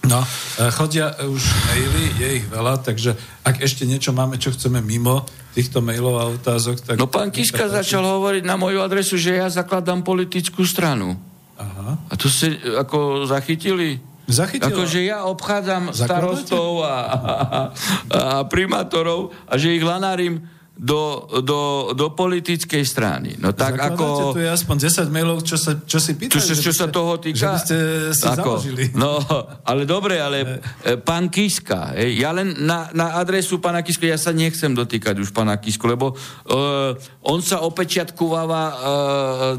No, 0.09 0.19
e, 0.25 0.27
chodia 0.73 1.13
už 1.13 1.43
maily, 1.45 2.03
je 2.17 2.29
ich 2.41 2.45
veľa, 2.49 2.81
takže 2.81 3.13
ak 3.45 3.61
ešte 3.61 3.85
niečo 3.85 4.17
máme, 4.17 4.41
čo 4.41 4.49
chceme 4.49 4.81
mimo 4.81 5.21
týchto 5.53 5.85
mailov 5.85 6.15
a 6.17 6.25
otázok, 6.33 6.81
tak... 6.81 6.95
No 6.97 7.05
pán 7.05 7.29
Kiska 7.29 7.69
začal 7.69 8.01
hovoriť 8.01 8.41
na 8.41 8.57
moju 8.57 8.81
adresu, 8.81 9.13
že 9.13 9.37
ja 9.37 9.45
zakladám 9.45 10.01
politickú 10.01 10.65
stranu. 10.65 11.21
Aha. 11.61 12.01
A 12.09 12.13
to 12.17 12.25
ste 12.25 12.57
ako 12.81 13.29
zachytili? 13.29 14.01
Zachytila. 14.25 14.71
Akože 14.71 14.99
ja 15.03 15.27
obchádzam 15.27 15.91
Zakladáte? 15.91 16.07
starostov 16.07 16.69
a, 16.81 16.87
a, 16.87 16.95
a 17.13 18.21
primátorov 18.47 19.35
a 19.45 19.53
že 19.59 19.75
ich 19.75 19.83
lanárim 19.83 20.41
do, 20.81 21.29
do, 21.45 21.93
do 21.93 22.09
politickej 22.17 22.81
strany. 22.81 23.37
No 23.37 23.53
tak 23.53 23.77
ako... 23.77 24.33
tu 24.33 24.41
je 24.41 24.49
aspoň 24.49 24.89
10 24.89 25.13
mailov, 25.13 25.45
čo 25.45 25.53
sa, 25.53 25.77
čo 25.77 26.01
si 26.01 26.17
pýtajú. 26.17 26.41
Čo, 26.41 26.57
čo 26.57 26.73
by 26.73 26.77
sa 26.81 26.87
toho 26.89 27.13
týka? 27.21 27.37
Že 27.37 27.45
by 27.45 27.59
ste 27.61 27.77
si 28.17 28.25
Ako? 28.25 28.57
založili. 28.57 28.83
No, 28.97 29.21
ale 29.61 29.85
dobre, 29.85 30.17
ale 30.17 30.65
e, 30.81 30.97
pán 30.97 31.29
Kiska, 31.29 31.93
ja 31.93 32.33
len 32.33 32.65
na, 32.65 32.89
na 32.97 33.21
adresu 33.21 33.61
pána 33.61 33.85
Kisku, 33.85 34.09
ja 34.09 34.17
sa 34.17 34.33
nechcem 34.33 34.73
dotýkať 34.73 35.21
už 35.21 35.29
pána 35.29 35.53
Kisku, 35.61 35.85
lebo 35.85 36.17
uh, 36.17 36.97
on 37.29 37.45
sa 37.45 37.61
opečiatkováva 37.61 38.63
uh, 38.65 38.75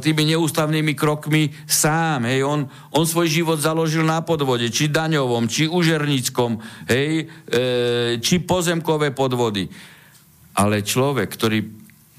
tými 0.02 0.26
neústavnými 0.34 0.98
krokmi 0.98 1.54
sám, 1.70 2.26
hej, 2.26 2.42
on, 2.42 2.66
on 2.98 3.06
svoj 3.06 3.30
život 3.30 3.62
založil 3.62 4.02
na 4.02 4.26
podvode, 4.26 4.66
či 4.74 4.90
daňovom, 4.90 5.46
či 5.46 5.70
užernickom, 5.70 6.58
hej, 6.90 7.30
e, 7.46 8.18
či 8.18 8.42
pozemkové 8.42 9.14
podvody. 9.14 9.70
Ale 10.52 10.84
človek, 10.84 11.28
ktorý 11.32 11.64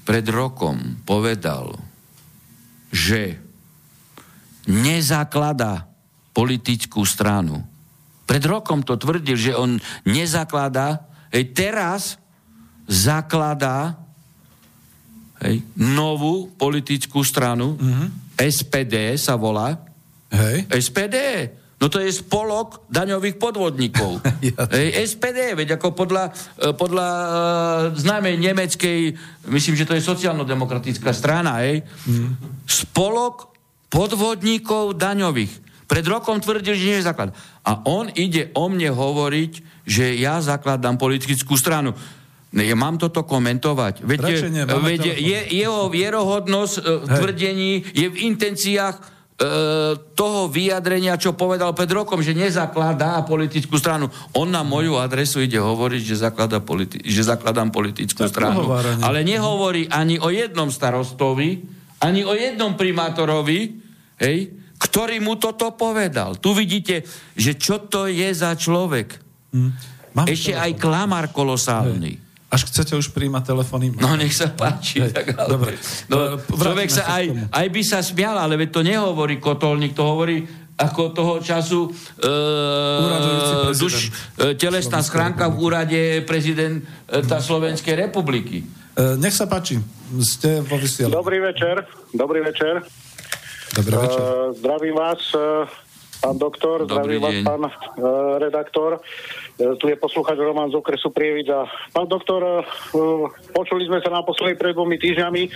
pred 0.04 0.26
rokom 0.28 1.00
povedal, 1.06 1.78
že 2.90 3.38
nezakladá 4.66 5.86
politickú 6.34 7.06
stranu. 7.06 7.62
Pred 8.24 8.44
rokom 8.48 8.80
to 8.82 8.96
tvrdil, 8.96 9.36
že 9.36 9.52
on 9.54 9.76
nezakladá, 10.08 11.04
hej, 11.30 11.52
teraz 11.52 12.16
zakladá 12.88 13.96
hej, 15.44 15.60
novú 15.76 16.48
politickú 16.56 17.20
stranu, 17.22 17.76
mm-hmm. 17.76 18.08
SPD 18.34 19.14
sa 19.14 19.38
volá, 19.38 19.78
Hej. 20.34 20.66
SPD. 20.82 21.16
No 21.84 21.92
to 21.92 22.00
je 22.00 22.08
spolok 22.16 22.88
daňových 22.88 23.36
podvodníkov. 23.36 24.24
Hej, 24.72 25.04
SPD, 25.04 25.52
veď 25.52 25.76
ako 25.76 25.92
podľa, 25.92 26.32
e, 26.56 26.72
podľa 26.72 27.08
uh, 27.12 27.28
známej 27.92 28.40
nemeckej, 28.40 29.12
myslím, 29.52 29.76
že 29.76 29.84
to 29.84 29.92
je 29.92 30.00
sociálno-demokratická 30.00 31.12
strana, 31.12 31.60
hej, 31.60 31.84
spolok 32.64 33.52
podvodníkov 33.92 34.96
daňových. 34.96 35.60
Pred 35.84 36.04
rokom 36.08 36.40
tvrdil, 36.40 36.72
že 36.72 36.88
nie 36.88 36.98
je 37.04 37.08
základ. 37.12 37.36
A 37.60 37.84
on 37.84 38.08
ide 38.16 38.48
o 38.56 38.72
mne 38.72 38.88
hovoriť, 38.88 39.84
že 39.84 40.16
ja 40.16 40.40
zakladám 40.40 40.96
politickú 40.96 41.60
stranu. 41.60 41.92
Ne, 42.54 42.64
Ja 42.64 42.78
mám 42.78 42.96
toto 42.96 43.28
komentovať. 43.28 44.00
Veď, 44.00 44.18
Radšej 44.24 44.50
nie, 44.56 44.64
veď 44.64 45.02
je, 45.20 45.40
jeho 45.52 45.92
vierohodnosť 45.92 46.74
uh, 46.80 47.04
tvrdení 47.04 47.84
je 47.92 48.06
v 48.08 48.16
intenciách 48.32 48.94
e, 48.94 49.02
toho 50.14 50.46
vyjadrenia, 50.46 51.18
čo 51.18 51.34
povedal 51.34 51.74
pred 51.74 51.90
rokom, 51.90 52.22
že 52.22 52.38
nezakladá 52.38 53.18
politickú 53.26 53.74
stranu. 53.82 54.06
On 54.38 54.46
na 54.46 54.62
moju 54.62 54.94
adresu 54.94 55.42
ide 55.42 55.58
hovoriť, 55.58 56.02
že, 56.06 56.16
zaklada 56.22 56.62
politi- 56.62 57.02
že 57.02 57.26
zakladám 57.26 57.74
politickú 57.74 58.24
Tak 58.24 58.30
stranu. 58.30 58.70
Ale 59.02 59.26
nehovorí 59.26 59.90
ani 59.90 60.22
o 60.22 60.30
jednom 60.30 60.70
starostovi, 60.70 61.66
ani 61.98 62.22
o 62.22 62.30
jednom 62.30 62.78
primátorovi, 62.78 63.74
hej, 64.22 64.54
ktorý 64.78 65.18
mu 65.18 65.34
toto 65.34 65.74
povedal. 65.74 66.38
Tu 66.38 66.54
vidíte, 66.54 67.02
že 67.34 67.58
čo 67.58 67.82
to 67.82 68.06
je 68.06 68.30
za 68.30 68.54
človek. 68.54 69.18
Mám 70.14 70.30
Ešte 70.30 70.54
aj 70.54 70.78
klamár 70.78 71.34
kolosálny. 71.34 72.22
Až 72.54 72.70
chcete 72.70 72.94
už 72.94 73.10
príjmať 73.10 73.50
telefóny? 73.50 73.90
No 73.98 74.14
nech 74.14 74.30
sa 74.30 74.46
páči. 74.46 75.02
Hej, 75.02 75.10
tak, 75.10 75.34
ale, 75.34 75.50
dobre. 75.50 75.74
No, 76.06 76.38
človek 76.38 76.86
sa 76.86 77.02
sa 77.02 77.18
aj, 77.18 77.50
aj 77.50 77.66
by 77.66 77.82
sa 77.82 77.98
smial, 77.98 78.38
ale 78.38 78.54
veď 78.54 78.68
to 78.70 78.80
nehovorí 78.86 79.42
kotolník, 79.42 79.90
to 79.98 80.06
hovorí 80.06 80.46
ako 80.78 81.02
toho 81.14 81.34
času 81.42 81.86
e, 81.86 81.90
prezident 83.02 83.78
duš, 83.78 83.94
e, 84.38 84.54
telesná 84.54 85.02
schránka 85.02 85.46
v 85.50 85.56
úrade 85.58 86.00
prezidenta 86.26 87.42
Slovenskej 87.42 87.94
republiky. 88.06 88.62
E, 88.62 89.18
nech 89.18 89.34
sa 89.34 89.50
páči, 89.50 89.82
ste 90.22 90.62
vo 90.62 90.78
vysielaní. 90.78 91.14
Dobrý 91.14 91.38
večer, 91.42 91.86
dobrý 92.14 92.42
večer. 92.42 92.86
Dobrý 93.74 93.96
večer. 93.96 94.22
Uh, 94.22 94.54
zdravím 94.54 94.94
vás, 94.94 95.18
uh, 95.34 95.66
pán 96.24 96.40
doktor, 96.40 96.88
zdravím 96.88 97.20
vás, 97.20 97.36
pán 97.44 97.62
uh, 97.68 98.40
redaktor. 98.40 98.96
Uh, 99.60 99.76
tu 99.76 99.92
je 99.92 99.96
poslúchať 100.00 100.40
Roman 100.40 100.72
z 100.72 100.80
okresu 100.80 101.12
Prievidza. 101.12 101.68
Pán 101.92 102.08
doktor, 102.08 102.64
uh, 102.64 103.28
počuli 103.52 103.84
sme 103.84 104.00
sa 104.00 104.08
naposledy 104.08 104.56
pred 104.56 104.72
dvomi 104.72 104.96
týždňami. 104.96 105.52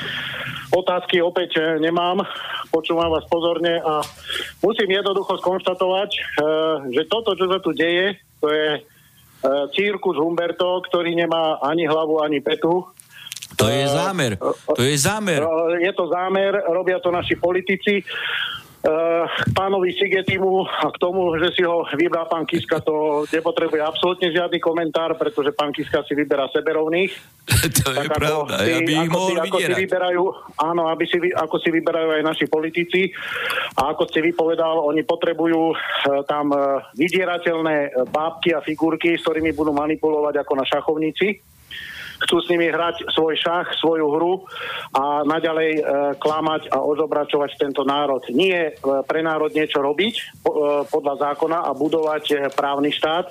Otázky 0.76 1.24
opäť 1.24 1.56
uh, 1.56 1.80
nemám. 1.80 2.20
Počúvam 2.68 3.08
vás 3.08 3.24
pozorne 3.32 3.80
a 3.80 4.04
musím 4.60 4.92
jednoducho 4.92 5.40
skonštatovať, 5.40 6.10
uh, 6.12 6.84
že 6.92 7.08
toto, 7.08 7.32
čo 7.32 7.48
sa 7.48 7.64
tu 7.64 7.72
deje, 7.72 8.20
to 8.44 8.52
je 8.52 8.68
uh, 8.76 9.72
cirkus 9.72 10.20
Humberto, 10.20 10.84
ktorý 10.84 11.16
nemá 11.16 11.64
ani 11.64 11.88
hlavu, 11.88 12.20
ani 12.20 12.44
petu. 12.44 12.84
To 13.56 13.66
je 13.66 13.88
zámer. 13.88 14.36
To 14.76 14.82
je 14.84 14.94
zámer. 15.00 15.40
Je 15.80 15.90
to 15.96 16.06
zámer, 16.12 16.52
robia 16.68 17.00
to 17.00 17.08
naši 17.08 17.34
politici. 17.40 18.04
K 18.78 19.50
pánovi 19.58 19.90
Sigetimu 19.90 20.62
a 20.62 20.88
k 20.94 20.96
tomu, 21.02 21.34
že 21.42 21.50
si 21.50 21.66
ho 21.66 21.82
vybrá 21.98 22.30
pán 22.30 22.46
Kiska, 22.46 22.78
to 22.78 23.26
nepotrebuje 23.26 23.82
absolútne 23.82 24.30
žiadny 24.30 24.62
komentár, 24.62 25.18
pretože 25.18 25.50
pán 25.50 25.74
Kiska 25.74 26.06
si 26.06 26.14
vyberá 26.14 26.46
seberovných. 26.54 27.10
to 27.84 27.90
je 27.90 28.06
pravda. 28.06 28.54
Ja 28.62 28.78
by 28.78 28.92
ich 29.02 29.10
mohol 29.10 29.34
si, 29.34 29.42
ako 29.42 29.58
si 29.58 29.72
vyberajú, 29.82 30.22
áno, 30.62 30.82
aby 30.94 31.04
si, 31.10 31.18
ako 31.18 31.56
si 31.58 31.68
vyberajú 31.74 32.08
aj 32.16 32.22
naši 32.22 32.46
politici. 32.46 33.10
A 33.82 33.98
ako 33.98 34.06
ste 34.06 34.22
vypovedal, 34.22 34.78
oni 34.86 35.02
potrebujú 35.02 35.74
uh, 35.74 35.76
tam 36.30 36.54
uh, 36.54 36.78
vydierateľné 36.94 38.06
bábky 38.14 38.54
a 38.54 38.62
figurky, 38.62 39.18
s 39.18 39.26
ktorými 39.26 39.50
budú 39.58 39.74
manipulovať 39.74 40.46
ako 40.46 40.52
na 40.54 40.64
šachovnici. 40.64 41.57
Chcú 42.24 42.36
s 42.42 42.46
nimi 42.50 42.68
hrať 42.68 43.10
svoj 43.14 43.34
šach, 43.38 43.74
svoju 43.78 44.06
hru 44.10 44.32
a 44.94 45.22
naďalej 45.22 45.70
e, 45.78 45.82
klamať 46.18 46.72
a 46.74 46.82
ozobračovať 46.82 47.50
tento 47.58 47.86
národ. 47.86 48.22
Nie 48.34 48.72
e, 48.74 49.02
pre 49.06 49.22
národ 49.22 49.54
niečo 49.54 49.78
robiť 49.78 50.14
e, 50.18 50.22
podľa 50.90 51.14
zákona 51.30 51.58
a 51.66 51.70
budovať 51.74 52.24
e, 52.30 52.34
právny 52.52 52.90
štát. 52.90 53.30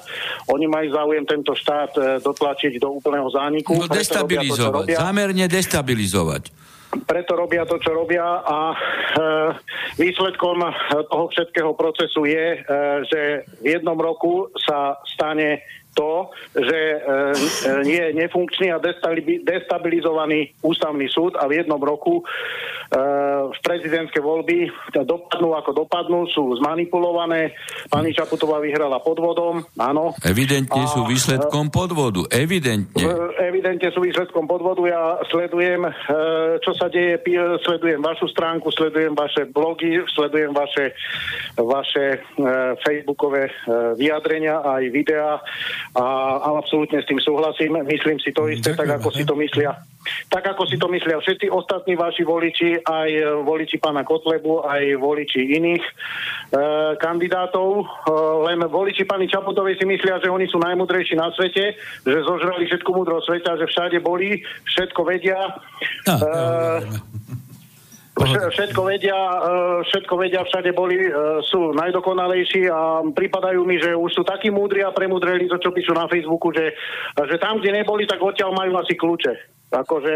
Oni 0.52 0.66
majú 0.66 0.88
záujem 0.92 1.26
tento 1.28 1.52
štát 1.56 1.92
e, 1.96 2.02
dotlačiť 2.24 2.80
do 2.80 2.96
úplného 2.96 3.28
zániku. 3.28 3.76
No 3.76 3.92
destabilizovať, 3.92 4.96
to, 4.96 5.00
zámerne 5.00 5.46
destabilizovať 5.52 6.68
preto 7.04 7.36
robia 7.36 7.68
to, 7.68 7.78
čo 7.84 7.92
robia 7.92 8.24
a 8.42 8.72
e, 8.72 8.76
výsledkom 10.00 10.64
toho 11.12 11.26
všetkého 11.30 11.76
procesu 11.76 12.24
je, 12.24 12.46
e, 12.56 12.60
že 13.06 13.22
v 13.60 13.66
jednom 13.78 14.00
roku 14.00 14.48
sa 14.56 14.96
stane 15.04 15.62
to, 15.98 16.30
že 16.54 16.78
e, 16.78 16.98
e, 17.02 17.74
je 17.90 18.06
nefunkčný 18.14 18.70
a 18.70 18.78
destabilizovaný 19.42 20.54
ústavný 20.62 21.10
súd 21.10 21.34
a 21.42 21.50
v 21.50 21.66
jednom 21.66 21.82
roku 21.82 22.22
e, 22.22 22.24
v 23.50 23.60
prezidentské 23.66 24.22
voľby 24.22 24.70
dopadnú 24.94 25.58
ako 25.58 25.74
dopadnú, 25.74 26.30
sú 26.30 26.54
zmanipulované. 26.62 27.58
Pani 27.90 28.14
Čaputová 28.14 28.62
vyhrala 28.62 29.02
podvodom, 29.02 29.66
áno. 29.82 30.14
Evidentne 30.22 30.86
a, 30.86 30.92
sú 30.94 31.10
výsledkom 31.10 31.74
podvodu, 31.74 32.30
evidentne. 32.30 33.02
Evidentne 33.42 33.90
sú 33.90 34.06
výsledkom 34.06 34.46
podvodu. 34.46 34.86
Ja 34.86 35.18
sledujem, 35.34 35.90
čo 36.62 36.72
sa 36.78 36.94
deje, 36.94 37.18
sledujem 37.66 38.04
vašu 38.06 38.30
stránku, 38.30 38.70
sledujem 38.70 39.18
vaše 39.18 39.50
blogy, 39.50 39.98
sledujem 40.14 40.54
vaše, 40.54 40.94
vaše 41.58 42.22
facebookové 42.86 43.50
vyjadrenia 43.98 44.62
aj 44.62 44.84
videá 44.92 45.42
a, 45.96 46.06
a 46.44 46.48
absolútne 46.60 47.00
s 47.00 47.08
tým 47.08 47.22
súhlasím. 47.22 47.80
Myslím 47.88 48.20
si 48.20 48.36
to 48.36 48.50
isté, 48.52 48.74
Ďakujem, 48.74 48.80
tak 48.82 48.90
ako 49.00 49.10
si 49.14 49.24
to 49.24 49.36
myslia. 49.40 49.72
Tak 50.32 50.44
ako 50.56 50.64
si 50.68 50.76
to 50.80 50.88
myslia 50.88 51.20
všetci 51.20 51.52
ostatní 51.52 52.00
vaši 52.00 52.24
voliči, 52.24 52.80
aj 52.80 53.10
voliči 53.44 53.76
pána 53.80 54.08
Kotlebu, 54.08 54.64
aj 54.64 54.96
voliči 55.00 55.60
iných 55.60 55.84
e, 55.84 55.92
kandidátov. 56.96 57.84
E, 57.84 57.86
len 58.48 58.60
voliči 58.68 59.04
pani 59.04 59.28
Čaputovej 59.28 59.76
si 59.76 59.86
myslia, 59.88 60.24
že 60.24 60.32
oni 60.32 60.48
sú 60.48 60.64
najmudrejší 60.64 61.20
na 61.20 61.28
svete, 61.36 61.76
že 62.08 62.20
zožrali 62.24 62.72
všetku 62.72 62.90
múdro 62.96 63.20
sveta, 63.20 63.60
že 63.60 63.68
všade 63.68 64.00
boli, 64.00 64.40
všetko 64.64 65.02
vedia. 65.04 65.60
No, 66.08 66.14
e, 66.16 67.38
Všetko 68.26 68.82
vedia, 68.82 69.14
e, 69.14 69.38
všetko 69.86 70.14
vedia, 70.18 70.42
všade 70.42 70.74
boli, 70.74 70.98
e, 70.98 71.12
sú 71.46 71.70
najdokonalejší 71.78 72.66
a 72.66 73.06
pripadajú 73.14 73.62
mi, 73.62 73.78
že 73.78 73.94
už 73.94 74.10
sú 74.10 74.24
takí 74.26 74.50
múdri 74.50 74.82
a 74.82 74.90
premudreli 74.90 75.46
to, 75.46 75.62
čo 75.62 75.70
píšu 75.70 75.94
na 75.94 76.10
Facebooku, 76.10 76.50
že, 76.50 76.74
že 77.14 77.38
tam, 77.38 77.62
kde 77.62 77.78
neboli, 77.78 78.10
tak 78.10 78.18
odtiaľ 78.18 78.58
majú 78.58 78.74
asi 78.82 78.98
kľúče. 78.98 79.34
Akože 79.70 80.14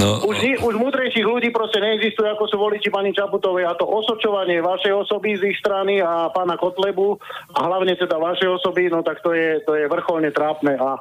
No, 0.00 0.24
už, 0.24 0.36
ni, 0.40 0.56
už 0.56 0.80
múdrejších 0.80 1.26
ľudí 1.26 1.52
proste 1.52 1.76
neexistuje, 1.82 2.24
ako 2.32 2.48
sú 2.48 2.56
voliči 2.56 2.88
pani 2.88 3.12
Čaputovej 3.12 3.68
a 3.68 3.76
to 3.76 3.84
osočovanie 3.84 4.64
vašej 4.64 4.96
osoby 4.96 5.36
z 5.36 5.52
ich 5.52 5.58
strany 5.60 6.00
a 6.00 6.32
pána 6.32 6.56
Kotlebu 6.56 7.20
a 7.52 7.58
hlavne 7.68 7.92
teda 7.98 8.16
vašej 8.16 8.48
osoby, 8.48 8.88
no 8.88 9.04
tak 9.04 9.20
to 9.20 9.36
je, 9.36 9.60
to 9.68 9.76
je 9.76 9.90
vrcholne 9.92 10.32
trápne. 10.32 10.72
A 10.78 10.96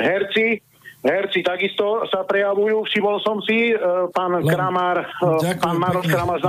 herci, 0.00 0.64
Herci 0.98 1.46
takisto 1.46 2.02
sa 2.10 2.26
prejavujú, 2.26 2.82
všimol 2.82 3.22
som 3.22 3.38
si, 3.46 3.70
e, 3.70 3.78
pán 4.10 4.34
Len, 4.34 4.42
Kramár, 4.42 5.06
e, 5.06 5.54
pán 5.54 5.78
Maroš 5.78 6.10
Kramár, 6.10 6.42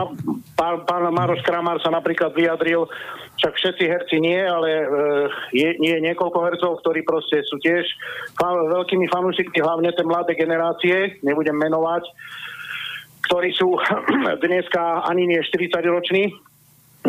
pán, 0.57 0.81
pán 0.89 1.05
Maroš 1.13 1.45
Kramár 1.45 1.77
sa 1.85 1.93
napríklad 1.93 2.33
vyjadril, 2.33 2.89
však 3.38 3.53
všetci 3.53 3.83
herci 3.85 4.17
nie, 4.17 4.41
ale 4.41 4.69
e, 4.73 4.85
je, 5.53 5.69
je 5.77 5.95
niekoľko 6.01 6.39
hercov, 6.49 6.81
ktorí 6.81 7.05
proste 7.05 7.45
sú 7.45 7.62
tiež 7.62 7.85
fan, 8.41 8.57
veľkými 8.73 9.05
fanúšikmi, 9.13 9.62
hlavne 9.62 9.93
tie 9.93 10.01
mladé 10.01 10.33
generácie, 10.33 11.21
nebudem 11.21 11.53
menovať, 11.53 12.09
ktorí 13.29 13.53
sú 13.53 13.77
dneska 14.49 15.05
ani 15.05 15.29
nie 15.29 15.45
40 15.45 15.77
roční, 15.93 16.33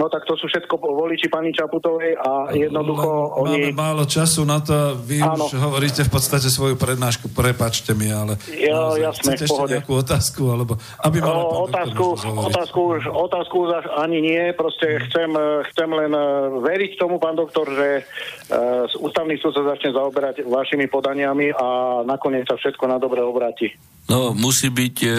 No 0.00 0.08
tak 0.08 0.24
to 0.24 0.32
sú 0.32 0.48
všetko 0.48 0.80
voliči 0.80 1.28
pani 1.28 1.52
Čaputovej 1.52 2.16
a 2.16 2.48
jednoducho 2.56 3.04
Len 3.04 3.40
oni... 3.44 3.60
Máme 3.68 3.76
málo 3.76 4.04
času 4.08 4.48
na 4.48 4.64
to, 4.64 4.96
vy 4.96 5.20
áno. 5.20 5.44
už 5.44 5.60
hovoríte 5.60 6.08
v 6.08 6.10
podstate 6.16 6.48
svoju 6.48 6.80
prednášku, 6.80 7.28
prepačte 7.28 7.92
mi, 7.92 8.08
ale... 8.08 8.40
Jo, 8.48 8.96
jasné, 8.96 9.36
chcete 9.36 9.52
ešte 9.52 9.76
nejakú 9.76 9.92
otázku, 10.00 10.48
alebo... 10.48 10.80
Aby 11.04 11.20
no, 11.20 11.68
otázku, 11.68 12.16
otázku, 12.16 12.80
už, 12.96 13.12
otázku 13.12 13.56
už 13.68 13.92
ani 14.00 14.24
nie, 14.24 14.56
proste 14.56 15.04
chcem, 15.04 15.36
chcem 15.68 15.90
len 15.92 16.16
e, 16.16 16.24
veriť 16.64 16.96
tomu, 16.96 17.20
pán 17.20 17.36
doktor, 17.36 17.68
že 17.68 17.88
uh, 18.00 18.88
ústavný 19.04 19.36
súd 19.36 19.52
sa 19.52 19.76
začne 19.76 19.92
zaoberať 19.92 20.48
vašimi 20.48 20.88
podaniami 20.88 21.52
a 21.52 22.00
nakoniec 22.08 22.48
sa 22.48 22.56
všetko 22.56 22.88
na 22.88 22.96
dobre 22.96 23.20
obráti. 23.20 23.68
No, 24.08 24.32
musí 24.32 24.72
byť 24.72 24.96
e, 25.04 25.10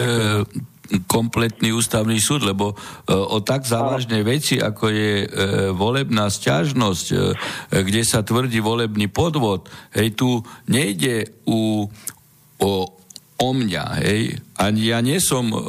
kompletný 1.07 1.71
ústavný 1.71 2.19
súd, 2.19 2.43
lebo 2.43 2.73
e, 2.73 2.75
o 3.15 3.39
tak 3.39 3.63
závažnej 3.63 4.27
veci, 4.27 4.59
ako 4.59 4.85
je 4.91 5.13
e, 5.23 5.27
volebná 5.71 6.27
sťažnosť, 6.27 7.05
e, 7.11 7.17
kde 7.79 8.01
sa 8.03 8.25
tvrdí 8.25 8.59
volebný 8.59 9.07
podvod, 9.07 9.71
hej, 9.95 10.15
tu 10.15 10.43
nejde 10.67 11.31
u, 11.47 11.87
o, 12.59 12.71
o 13.41 13.49
mňa, 13.55 13.85
hej, 14.05 14.37
ani 14.59 14.93
ja 14.93 14.99
nie 15.01 15.17
som 15.17 15.49
e, 15.49 15.59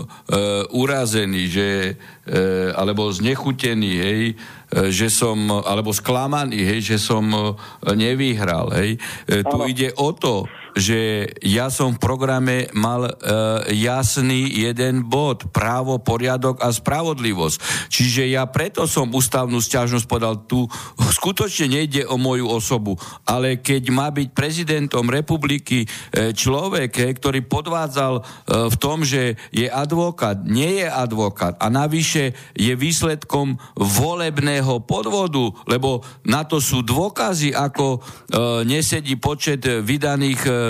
urazený, 0.75 1.43
že, 1.49 1.69
e, 2.29 2.35
alebo 2.75 3.09
znechutený, 3.09 3.93
hej, 3.97 4.23
e, 4.29 4.35
že 4.93 5.09
som, 5.09 5.39
alebo 5.63 5.95
sklamaný, 5.95 6.61
hej, 6.67 6.81
že 6.95 6.99
som 7.01 7.25
e, 7.33 7.41
nevyhral, 7.97 8.75
hej. 8.77 9.01
E, 9.25 9.41
tu 9.41 9.57
ide 9.65 9.95
o 9.97 10.13
to, 10.13 10.45
že 10.77 11.29
ja 11.45 11.69
som 11.69 11.97
v 11.97 12.03
programe 12.03 12.57
mal 12.73 13.09
e, 13.09 13.13
jasný 13.77 14.49
jeden 14.49 15.05
bod, 15.07 15.53
právo, 15.53 16.01
poriadok 16.01 16.65
a 16.65 16.73
spravodlivosť. 16.73 17.89
Čiže 17.93 18.33
ja 18.33 18.49
preto 18.49 18.89
som 18.89 19.13
ústavnú 19.13 19.61
stiažnosť 19.61 20.07
podal 20.09 20.45
tu. 20.49 20.65
Skutočne 20.97 21.77
nejde 21.77 22.09
o 22.09 22.17
moju 22.17 22.49
osobu, 22.49 22.97
ale 23.29 23.61
keď 23.61 23.83
má 23.93 24.09
byť 24.09 24.29
prezidentom 24.33 25.13
republiky 25.13 25.85
e, 25.85 26.33
človek, 26.33 26.91
e, 26.99 27.03
ktorý 27.13 27.41
podvádzal 27.45 28.15
e, 28.19 28.23
v 28.73 28.77
tom, 28.81 29.05
že 29.05 29.37
je 29.53 29.69
advokát, 29.69 30.41
nie 30.41 30.83
je 30.83 30.89
advokát 30.89 31.55
a 31.61 31.69
navyše 31.69 32.33
je 32.57 32.73
výsledkom 32.73 33.61
volebného 33.77 34.81
podvodu, 34.85 35.53
lebo 35.69 36.01
na 36.25 36.43
to 36.49 36.59
sú 36.59 36.81
dôkazy, 36.81 37.53
ako 37.53 37.99
e, 37.99 37.99
nesedí 38.65 39.21
počet 39.21 39.65
vydaných 39.65 40.43
e, 40.49 40.62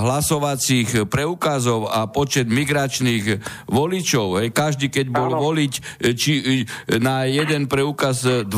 hlasovacích 0.00 1.08
preukazov 1.08 1.88
a 1.90 2.06
počet 2.08 2.46
migračných 2.48 3.40
voličov. 3.68 4.42
Hej. 4.42 4.48
Každý, 4.52 4.86
keď 4.88 5.06
bol 5.12 5.30
Áno. 5.36 5.42
voliť 5.52 5.72
e, 5.72 5.80
či, 6.16 6.32
e, 6.40 6.98
na 7.00 7.28
jeden 7.28 7.68
preukaz 7.68 8.24
20 8.24 8.48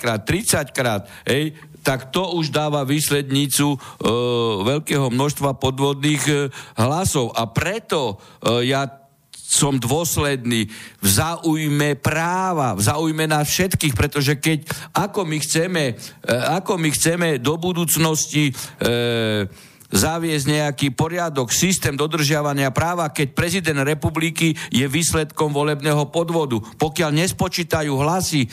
krát, 0.00 0.20
30 0.26 0.76
krát, 0.76 1.06
hej, 1.28 1.54
tak 1.84 2.08
to 2.08 2.40
už 2.40 2.48
dáva 2.48 2.88
výslednicu 2.88 3.76
e, 3.76 3.78
veľkého 4.64 5.12
množstva 5.12 5.60
podvodných 5.60 6.24
e, 6.26 6.34
hlasov. 6.80 7.36
A 7.36 7.44
preto 7.44 8.16
e, 8.40 8.72
ja 8.72 9.04
som 9.54 9.78
dôsledný 9.78 10.66
v 10.98 11.06
záujme 11.06 11.94
práva, 12.00 12.74
v 12.74 12.82
záujme 12.82 13.30
nás 13.30 13.46
všetkých, 13.46 13.94
pretože 13.94 14.34
keď, 14.40 14.66
ako 14.96 15.22
my 15.28 15.38
chceme, 15.38 15.84
e, 15.92 16.34
ako 16.58 16.80
my 16.80 16.88
chceme 16.90 17.28
do 17.38 17.54
budúcnosti 17.60 18.50
e, 18.50 18.52
zaviesť 19.92 20.46
nejaký 20.48 20.88
poriadok, 20.94 21.52
systém 21.52 21.98
dodržiavania 21.98 22.72
práva, 22.72 23.10
keď 23.12 23.36
prezident 23.36 23.80
republiky 23.84 24.56
je 24.72 24.86
výsledkom 24.86 25.52
volebného 25.52 26.08
podvodu. 26.08 26.60
Pokiaľ 26.80 27.10
nespočítajú 27.12 27.92
hlasy, 27.94 28.44
e, 28.44 28.48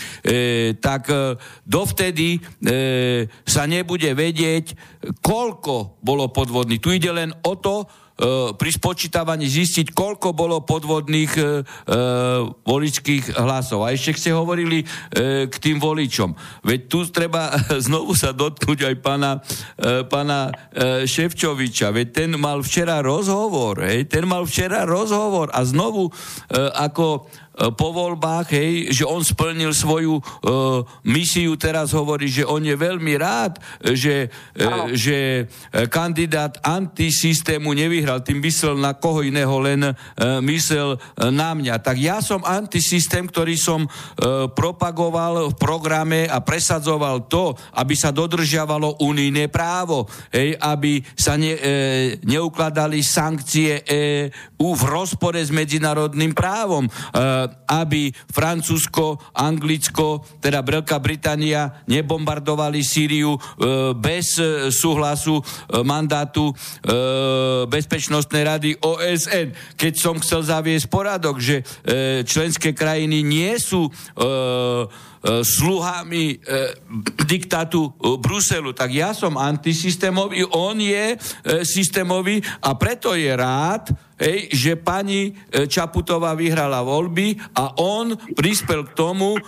tak 0.79 1.07
e, 1.07 1.37
dovtedy 1.63 2.37
e, 2.37 2.39
sa 3.47 3.63
nebude 3.69 4.11
vedieť, 4.11 4.75
koľko 5.21 6.01
bolo 6.03 6.29
podvodný. 6.29 6.77
Tu 6.77 6.99
ide 6.99 7.11
len 7.13 7.31
o 7.45 7.53
to, 7.57 7.87
pri 8.57 8.69
spočítavaní 8.69 9.49
zistiť, 9.49 9.97
koľko 9.97 10.31
bolo 10.37 10.61
podvodných 10.61 11.31
e, 11.35 11.41
e, 11.41 11.47
voličských 12.63 13.39
hlasov. 13.41 13.83
A 13.83 13.93
ešte 13.93 14.17
ste 14.17 14.31
hovorili 14.31 14.81
e, 14.81 14.85
k 15.49 15.55
tým 15.57 15.81
voličom. 15.81 16.35
Veď 16.61 16.79
tu 16.85 17.03
treba 17.09 17.51
znovu 17.85 18.13
sa 18.13 18.31
dotknúť 18.31 18.79
aj 18.93 18.95
pána, 19.01 19.31
e, 19.75 20.05
pána 20.05 20.49
e, 20.49 21.09
Ševčoviča. 21.09 21.89
Veď 21.89 22.07
ten 22.13 22.31
mal 22.37 22.61
včera 22.61 23.01
rozhovor, 23.01 23.81
hej, 23.81 24.05
ten 24.05 24.29
mal 24.29 24.45
včera 24.45 24.85
rozhovor 24.85 25.49
a 25.51 25.65
znovu 25.65 26.07
e, 26.07 26.11
ako 26.77 27.27
po 27.51 27.91
voľbách, 27.91 28.47
hej, 28.55 28.95
že 28.95 29.03
on 29.03 29.19
splnil 29.19 29.75
svoju 29.75 30.17
e, 30.17 30.23
misiu, 31.03 31.59
teraz 31.59 31.91
hovorí, 31.91 32.31
že 32.31 32.47
on 32.47 32.63
je 32.63 32.73
veľmi 32.79 33.13
rád, 33.19 33.59
že, 33.91 34.31
e, 34.55 34.67
že 34.95 35.17
kandidát 35.91 36.57
antisystému 36.63 37.75
nevyhral, 37.75 38.23
tým 38.23 38.39
myslel 38.39 38.79
na 38.79 38.95
koho 38.95 39.21
iného, 39.21 39.51
len 39.59 39.91
e, 39.91 39.93
myslel 40.47 40.95
na 41.29 41.51
mňa. 41.51 41.75
Tak 41.83 41.97
ja 41.99 42.23
som 42.23 42.39
antisystém, 42.47 43.27
ktorý 43.27 43.59
som 43.59 43.83
e, 43.83 43.89
propagoval 44.47 45.51
v 45.51 45.55
programe 45.59 46.31
a 46.31 46.39
presadzoval 46.39 47.27
to, 47.27 47.51
aby 47.77 47.93
sa 47.99 48.15
dodržiavalo 48.15 49.03
unijné 49.03 49.51
právo, 49.51 50.07
hej, 50.31 50.55
aby 50.55 51.03
sa 51.19 51.35
ne, 51.35 51.53
e, 51.53 51.61
neukladali 52.23 53.03
sankcie 53.03 53.83
EU 53.83 54.71
v 54.71 54.83
rozpore 54.87 55.43
s 55.43 55.51
medzinárodným 55.51 56.31
právom. 56.31 56.87
E, 56.87 56.91
aby 57.69 58.11
Francúzsko, 58.29 59.19
Anglicko, 59.37 60.25
teda 60.41 60.65
Veľká 60.65 60.97
Británia 60.99 61.85
nebombardovali 61.87 62.81
Sýriu 62.81 63.35
e, 63.35 63.39
bez 63.95 64.37
e, 64.41 64.69
súhlasu 64.73 65.43
mandátu 65.83 66.53
Bezpečnostnej 67.67 68.43
rady 68.43 68.69
OSN. 68.81 69.77
Keď 69.77 69.93
som 69.93 70.19
chcel 70.19 70.43
zaviesť 70.43 70.87
poradok, 70.89 71.37
že 71.39 71.63
členské 72.25 72.73
krajiny 72.75 73.23
nie 73.23 73.53
sú 73.59 73.87
sluhami 75.45 76.25
e, 76.33 76.37
diktátu 77.29 77.93
Bruselu. 78.17 78.73
Tak 78.73 78.89
ja 78.89 79.13
som 79.13 79.37
antisystémový, 79.37 80.41
on 80.49 80.81
je 80.81 81.13
e, 81.13 81.17
systémový 81.61 82.41
a 82.65 82.73
preto 82.73 83.13
je 83.13 83.29
rád, 83.29 83.93
hej, 84.21 84.53
že 84.53 84.77
pani 84.77 85.33
e, 85.33 85.65
Čaputová 85.65 86.37
vyhrala 86.37 86.85
voľby 86.85 87.41
a 87.57 87.81
on 87.81 88.13
prispel 88.37 88.85
k 88.85 88.93
tomu, 88.93 89.33
e, 89.35 89.41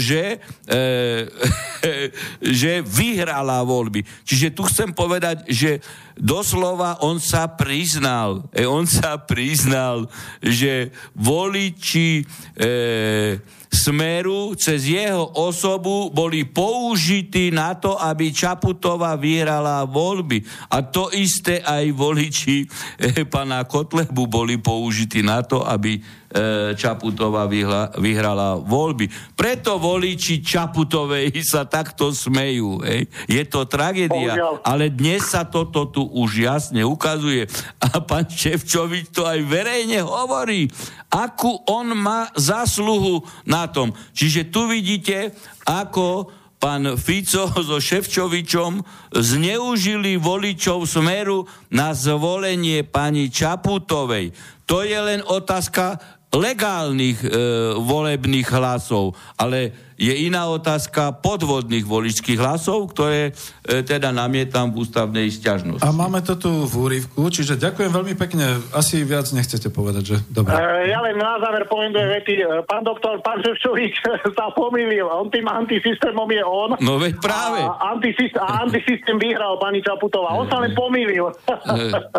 že, 0.00 0.40
e, 0.64 0.80
že 2.60 2.80
vyhrala 2.80 3.60
voľby. 3.60 4.00
Čiže 4.24 4.56
tu 4.56 4.64
chcem 4.64 4.90
povedať, 4.96 5.44
že 5.52 5.84
doslova 6.16 7.04
on 7.04 7.20
sa 7.20 7.46
priznal, 7.52 8.48
e, 8.50 8.64
on 8.64 8.88
sa 8.88 9.20
priznal, 9.20 10.08
že 10.40 10.90
voliči 11.12 12.24
e, 12.56 13.54
Smeru 13.76 14.56
cez 14.56 14.88
jeho 14.88 15.36
osobu 15.36 16.08
boli 16.08 16.48
použití 16.48 17.52
na 17.52 17.76
to, 17.76 18.00
aby 18.00 18.32
Čaputová 18.32 19.12
vyhrala 19.20 19.84
voľby. 19.84 20.40
A 20.72 20.80
to 20.80 21.12
isté 21.12 21.60
aj 21.60 21.92
voliči 21.92 22.64
e, 22.64 23.28
pana 23.28 23.68
Kotlebu 23.68 24.24
boli 24.24 24.56
použití 24.56 25.20
na 25.20 25.44
to, 25.44 25.60
aby 25.60 26.00
Čaputová 26.76 27.46
vyhla, 27.46 27.94
vyhrala 28.02 28.58
voľby. 28.58 29.06
Preto 29.38 29.78
voliči 29.78 30.42
Čaputovej 30.42 31.30
sa 31.46 31.64
takto 31.64 32.10
smejú. 32.10 32.82
Ej. 32.82 33.06
Je 33.30 33.42
to 33.46 33.64
tragédia, 33.70 34.60
ale 34.66 34.90
dnes 34.90 35.22
sa 35.22 35.46
toto 35.46 35.86
tu 35.86 36.02
už 36.02 36.42
jasne 36.42 36.82
ukazuje. 36.82 37.46
A 37.78 38.02
pán 38.02 38.26
Ševčovič 38.26 39.14
to 39.14 39.22
aj 39.22 39.38
verejne 39.46 40.02
hovorí, 40.02 40.66
akú 41.08 41.62
on 41.70 41.94
má 41.94 42.28
zasluhu 42.34 43.22
na 43.46 43.70
tom. 43.70 43.94
Čiže 44.12 44.50
tu 44.50 44.66
vidíte, 44.66 45.30
ako 45.62 46.28
pán 46.56 46.98
Fico 46.98 47.52
so 47.52 47.78
Ševčovičom 47.78 48.82
zneužili 49.14 50.18
voličov 50.18 50.88
smeru 50.88 51.46
na 51.70 51.94
zvolenie 51.94 52.82
pani 52.82 53.30
Čaputovej. 53.30 54.32
To 54.66 54.82
je 54.82 54.98
len 54.98 55.22
otázka 55.22 56.15
legálnych 56.36 57.18
e, 57.24 57.28
volebných 57.80 58.48
hlasov, 58.52 59.16
ale 59.40 59.85
je 59.96 60.12
iná 60.28 60.44
otázka 60.52 61.16
podvodných 61.24 61.88
voličských 61.88 62.36
hlasov, 62.36 62.92
ktoré 62.92 63.32
e, 63.64 63.80
teda 63.80 64.12
namietam 64.12 64.68
v 64.68 64.84
ústavnej 64.84 65.32
sťažnosti. 65.32 65.80
A 65.80 65.88
máme 65.88 66.20
to 66.20 66.36
tu 66.36 66.52
v 66.68 66.74
úrivku, 66.76 67.32
čiže 67.32 67.56
ďakujem 67.56 67.90
veľmi 67.90 68.14
pekne. 68.14 68.60
Asi 68.76 69.00
viac 69.08 69.24
nechcete 69.32 69.72
povedať, 69.72 70.04
že? 70.04 70.16
Dobre. 70.28 70.52
E, 70.52 70.92
ja 70.92 71.00
len 71.00 71.16
na 71.16 71.40
záver 71.40 71.64
poviem 71.64 71.96
dve 71.96 72.20
vety. 72.20 72.44
E, 72.44 72.60
pán 72.68 72.84
doktor, 72.84 73.24
pán 73.24 73.40
Ševčovič 73.40 74.04
sa 74.36 74.52
pomýlil. 74.52 75.08
On 75.08 75.32
tým 75.32 75.48
antisystémom 75.48 76.28
je 76.28 76.44
on. 76.44 76.76
No 76.84 77.00
veď 77.00 77.16
práve. 77.16 77.64
A, 77.64 77.96
antisystém, 77.96 78.40
a 78.44 78.68
antisystém 78.68 79.16
vyhral 79.16 79.56
pani 79.56 79.80
Čaputová. 79.80 80.36
On 80.36 80.44
sa 80.44 80.60
len 80.60 80.76
pomýlil. 80.76 81.32
E, 81.48 81.74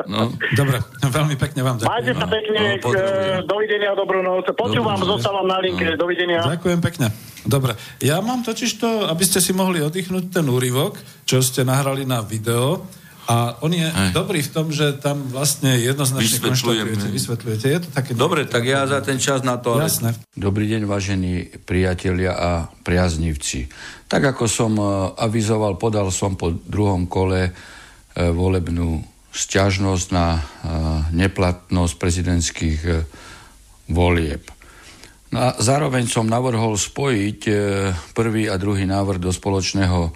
no. 0.10 0.34
Dobre, 0.58 0.82
veľmi 1.18 1.38
pekne 1.38 1.62
vám 1.62 1.78
ďakujem. 1.78 1.94
Majte 1.94 2.12
sa 2.18 2.26
no. 2.26 2.34
pekne. 2.34 2.62
No, 2.82 2.90
no, 2.90 3.46
dovidenia, 3.46 3.94
dobrú 3.94 4.26
noc. 4.26 4.50
Počúvam, 4.58 4.98
zostávam 5.06 5.46
na 5.46 5.62
linke. 5.62 5.86
No. 5.94 6.10
Dovidenia. 6.10 6.42
Ďakujem 6.42 6.82
pekne. 6.82 7.14
Dobre, 7.48 7.80
ja 8.04 8.20
mám 8.20 8.44
totiž 8.44 8.72
to, 8.78 9.08
aby 9.08 9.24
ste 9.24 9.40
si 9.40 9.56
mohli 9.56 9.80
oddychnúť 9.80 10.36
ten 10.36 10.46
úryvok, 10.46 11.00
čo 11.24 11.40
ste 11.40 11.64
nahrali 11.64 12.04
na 12.04 12.20
video, 12.20 12.84
a 13.28 13.60
on 13.60 13.76
je 13.76 13.84
Aj. 13.84 14.16
dobrý 14.16 14.40
v 14.40 14.52
tom, 14.56 14.72
že 14.72 14.96
tam 15.04 15.20
vlastne 15.28 15.76
jednoznačne 15.76 16.40
konštatujete, 16.40 17.12
vysvetľujete. 17.12 17.66
Je 17.68 17.80
to 17.84 17.90
také... 17.92 18.16
Dobre, 18.16 18.48
tak 18.48 18.64
ja 18.64 18.88
za 18.88 19.04
ten 19.04 19.20
čas 19.20 19.44
na 19.44 19.60
to... 19.60 19.76
Jasné. 19.76 20.16
Dobrý 20.32 20.72
deň, 20.72 20.88
vážení 20.88 21.52
priatelia 21.68 22.32
a 22.32 22.52
priaznivci. 22.88 23.68
Tak 24.08 24.32
ako 24.32 24.48
som 24.48 24.80
e, 24.80 24.84
avizoval, 25.20 25.76
podal 25.76 26.08
som 26.08 26.40
po 26.40 26.56
druhom 26.56 27.04
kole 27.12 27.52
e, 27.52 27.52
volebnú 28.16 29.04
sťažnosť 29.36 30.08
na 30.16 30.28
e, 30.32 30.42
neplatnosť 31.12 31.94
prezidentských 32.00 32.80
volieb. 33.92 34.48
No 35.28 35.38
a 35.44 35.50
zároveň 35.60 36.08
som 36.08 36.24
navrhol 36.24 36.80
spojiť 36.80 37.40
e, 37.48 37.54
prvý 38.16 38.48
a 38.48 38.56
druhý 38.56 38.88
návrh 38.88 39.20
do 39.20 39.28
spoločného 39.36 40.00
e, 40.08 40.12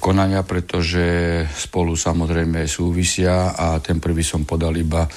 konania, 0.00 0.40
pretože 0.48 1.04
spolu 1.52 1.92
samozrejme 1.92 2.64
súvisia 2.64 3.52
a 3.52 3.76
ten 3.84 4.00
prvý 4.00 4.24
som 4.24 4.48
podal 4.48 4.80
iba 4.80 5.04
e, 5.04 5.10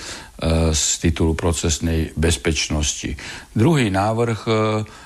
z 0.75 0.83
titulu 0.99 1.39
procesnej 1.39 2.11
bezpečnosti. 2.19 3.15
Druhý 3.55 3.87
návrh 3.87 4.39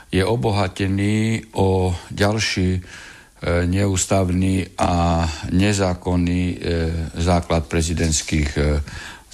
je 0.10 0.24
obohatený 0.26 1.54
o 1.54 1.94
ďalší 2.10 2.82
neústavný 3.70 4.66
a 4.82 5.22
nezákonný 5.54 6.58
základ 7.22 7.70
prezidentských 7.70 8.50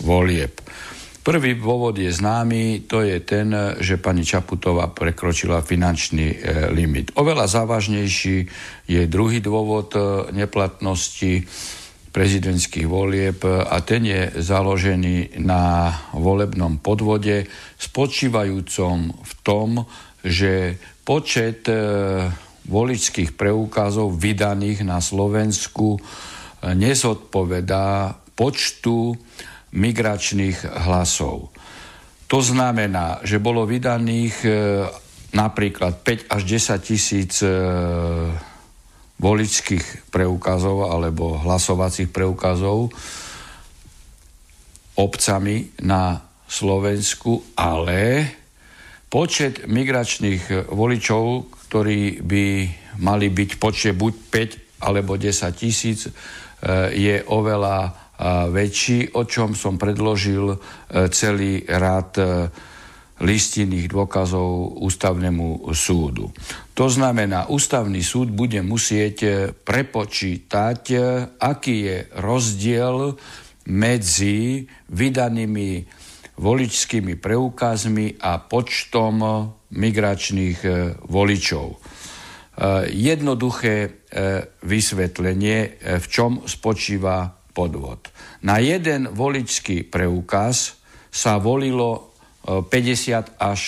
volieb. 0.03 0.59
Prvý 1.23 1.55
dôvod 1.55 1.95
je 1.95 2.11
známy, 2.11 2.83
to 2.83 2.99
je 2.99 3.23
ten, 3.23 3.47
že 3.79 3.95
pani 3.95 4.27
Čaputová 4.27 4.91
prekročila 4.91 5.63
finančný 5.63 6.27
e, 6.27 6.37
limit. 6.75 7.15
Oveľa 7.15 7.47
závažnejší 7.47 8.37
je 8.91 9.01
druhý 9.07 9.39
dôvod 9.39 9.95
e, 9.95 9.99
neplatnosti 10.35 11.47
prezidentských 12.11 12.83
volieb 12.91 13.39
a 13.47 13.79
ten 13.79 14.03
je 14.03 14.35
založený 14.35 15.39
na 15.39 15.95
volebnom 16.11 16.83
podvode 16.83 17.47
spočívajúcom 17.79 19.15
v 19.15 19.33
tom, 19.47 19.87
že 20.27 20.75
počet 21.07 21.71
e, 21.71 21.79
voličských 22.67 23.31
preukazov 23.39 24.19
vydaných 24.19 24.83
na 24.83 24.99
Slovensku 24.99 26.03
nezodpovedá 26.67 28.19
počtu 28.35 29.15
migračných 29.73 30.85
hlasov. 30.85 31.49
To 32.29 32.39
znamená, 32.41 33.21
že 33.25 33.41
bolo 33.41 33.65
vydaných 33.65 34.35
e, 34.45 34.49
napríklad 35.33 36.01
5 36.01 36.33
až 36.33 36.41
10 36.45 36.89
tisíc 36.89 37.33
e, 37.41 37.49
voličských 39.21 40.09
preukazov 40.09 40.89
alebo 40.89 41.37
hlasovacích 41.41 42.09
preukazov 42.09 42.89
obcami 44.93 45.73
na 45.81 46.21
Slovensku, 46.45 47.57
ale 47.57 48.29
počet 49.09 49.65
migračných 49.65 50.69
voličov, 50.69 51.49
ktorí 51.69 52.21
by 52.21 52.45
mali 53.01 53.33
byť 53.33 53.49
počet 53.57 53.97
buď 53.97 54.13
5 54.29 54.85
alebo 54.85 55.17
10 55.17 55.33
tisíc, 55.57 56.05
e, 56.05 56.11
je 56.93 57.15
oveľa 57.25 58.02
väčší, 58.49 59.13
o 59.19 59.27
čom 59.27 59.51
som 59.57 59.75
predložil 59.75 60.55
e, 60.55 60.57
celý 61.11 61.67
rad 61.67 62.15
e, 62.15 62.25
listinných 63.23 63.87
dôkazov 63.91 64.79
ústavnému 64.79 65.69
súdu. 65.75 66.31
To 66.73 66.87
znamená, 66.89 67.51
ústavný 67.51 67.99
súd 67.99 68.31
bude 68.31 68.63
musieť 68.63 69.17
e, 69.23 69.29
prepočítať, 69.51 70.81
aký 71.39 71.75
je 71.83 71.97
rozdiel 72.19 73.15
medzi 73.67 74.67
vydanými 74.91 75.69
voličskými 76.33 77.13
preukazmi 77.21 78.19
a 78.19 78.41
počtom 78.41 79.15
migračných 79.69 80.59
voličov. 81.05 81.67
Jednoduché 82.89 84.03
vysvetlenie, 84.65 85.57
v 85.79 86.05
čom 86.09 86.43
spočíva 86.49 87.42
podvod. 87.53 88.09
Na 88.41 88.57
jeden 88.57 89.07
voličský 89.13 89.87
preukaz 89.87 90.75
sa 91.13 91.37
volilo 91.37 92.11
50 92.43 92.67
e, 92.67 93.21
až 93.37 93.61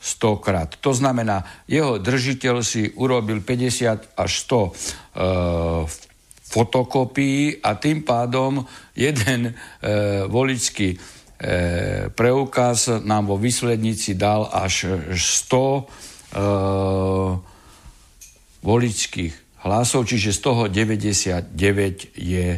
100 0.00 0.40
krát. 0.40 0.80
To 0.80 0.96
znamená, 0.96 1.44
jeho 1.68 2.00
držiteľ 2.00 2.64
si 2.64 2.88
urobil 2.96 3.44
50 3.44 4.16
až 4.16 4.30
100 4.48 4.64
e, 4.64 4.70
fotokopií 6.50 7.62
a 7.62 7.78
tým 7.78 8.02
pádom 8.02 8.64
jeden 8.96 9.40
e, 9.46 9.52
voličský 10.26 10.88
e, 10.90 10.98
preukaz 12.10 12.90
nám 13.04 13.30
vo 13.30 13.36
výslednici 13.38 14.18
dal 14.18 14.50
až 14.50 15.04
100 15.14 15.52
e, 15.54 15.82
voličských 18.60 19.34
hlasov, 19.62 20.08
čiže 20.08 20.32
z 20.32 20.40
toho 20.40 20.62
99 20.66 22.16
je 22.16 22.48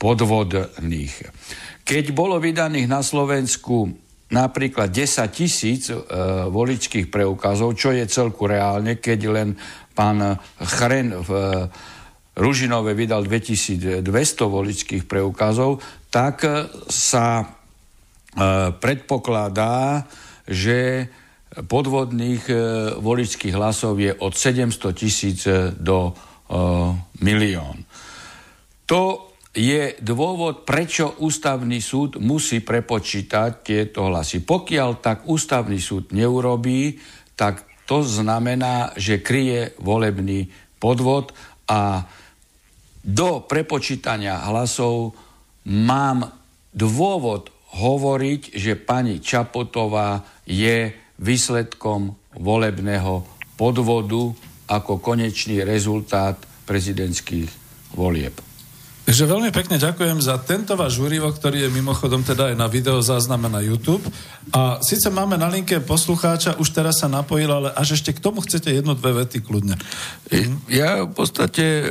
podvodných. 0.00 1.28
Keď 1.84 2.04
bolo 2.16 2.40
vydaných 2.40 2.88
na 2.88 3.04
Slovensku 3.04 3.92
napríklad 4.32 4.88
10 4.88 5.28
tisíc 5.28 5.92
e, 5.92 5.98
voličských 6.48 7.12
preukazov, 7.12 7.76
čo 7.76 7.92
je 7.92 8.08
celku 8.08 8.48
reálne, 8.48 8.96
keď 8.96 9.20
len 9.28 9.48
pán 9.92 10.40
Chren 10.56 11.12
v 11.20 11.30
e, 11.30 11.48
Ružinove 12.40 12.96
vydal 12.96 13.26
2200 13.26 14.00
voličských 14.40 15.04
preukazov, 15.04 15.82
tak 16.08 16.46
sa 16.88 17.42
e, 17.42 17.46
predpokladá, 18.72 20.06
že 20.46 21.10
podvodných 21.50 22.42
e, 22.46 22.54
voličských 23.02 23.54
hlasov 23.58 23.98
je 23.98 24.14
od 24.14 24.32
700 24.32 24.94
tisíc 24.94 25.44
do 25.74 25.98
e, 26.06 26.12
milión. 27.26 27.82
To 28.86 29.29
je 29.50 29.98
dôvod, 29.98 30.62
prečo 30.62 31.18
ústavný 31.18 31.82
súd 31.82 32.22
musí 32.22 32.62
prepočítať 32.62 33.50
tieto 33.66 34.06
hlasy. 34.06 34.46
Pokiaľ 34.46 34.90
tak 35.02 35.26
ústavný 35.26 35.82
súd 35.82 36.14
neurobí, 36.14 37.02
tak 37.34 37.66
to 37.90 38.06
znamená, 38.06 38.94
že 38.94 39.18
kryje 39.18 39.74
volebný 39.82 40.46
podvod 40.78 41.34
a 41.66 42.06
do 43.02 43.42
prepočítania 43.42 44.38
hlasov 44.46 45.18
mám 45.66 46.30
dôvod 46.70 47.50
hovoriť, 47.74 48.54
že 48.54 48.78
pani 48.78 49.18
Čapotová 49.18 50.22
je 50.46 50.94
výsledkom 51.18 52.14
volebného 52.38 53.26
podvodu 53.58 54.30
ako 54.70 55.02
konečný 55.02 55.66
rezultát 55.66 56.38
prezidentských 56.70 57.50
volieb. 57.98 58.49
Takže 59.10 59.26
veľmi 59.26 59.50
pekne 59.50 59.74
ďakujem 59.74 60.22
za 60.22 60.38
tento 60.38 60.78
váš 60.78 61.02
úrivok, 61.02 61.34
ktorý 61.34 61.66
je 61.66 61.74
mimochodom 61.74 62.22
teda 62.22 62.54
aj 62.54 62.56
na 62.62 62.70
video 62.70 63.02
zázname 63.02 63.50
na 63.50 63.58
YouTube. 63.58 64.06
A 64.54 64.78
síce 64.86 65.10
máme 65.10 65.34
na 65.34 65.50
linke 65.50 65.82
poslucháča, 65.82 66.54
už 66.62 66.70
teraz 66.70 67.02
sa 67.02 67.10
napojil, 67.10 67.50
ale 67.50 67.74
až 67.74 67.98
ešte 67.98 68.14
k 68.14 68.22
tomu 68.22 68.38
chcete 68.38 68.70
jednu, 68.70 68.94
dve 68.94 69.18
vety 69.18 69.42
kľudne. 69.42 69.74
Ja 70.70 71.02
v 71.02 71.10
podstate 71.10 71.66
e, 71.66 71.84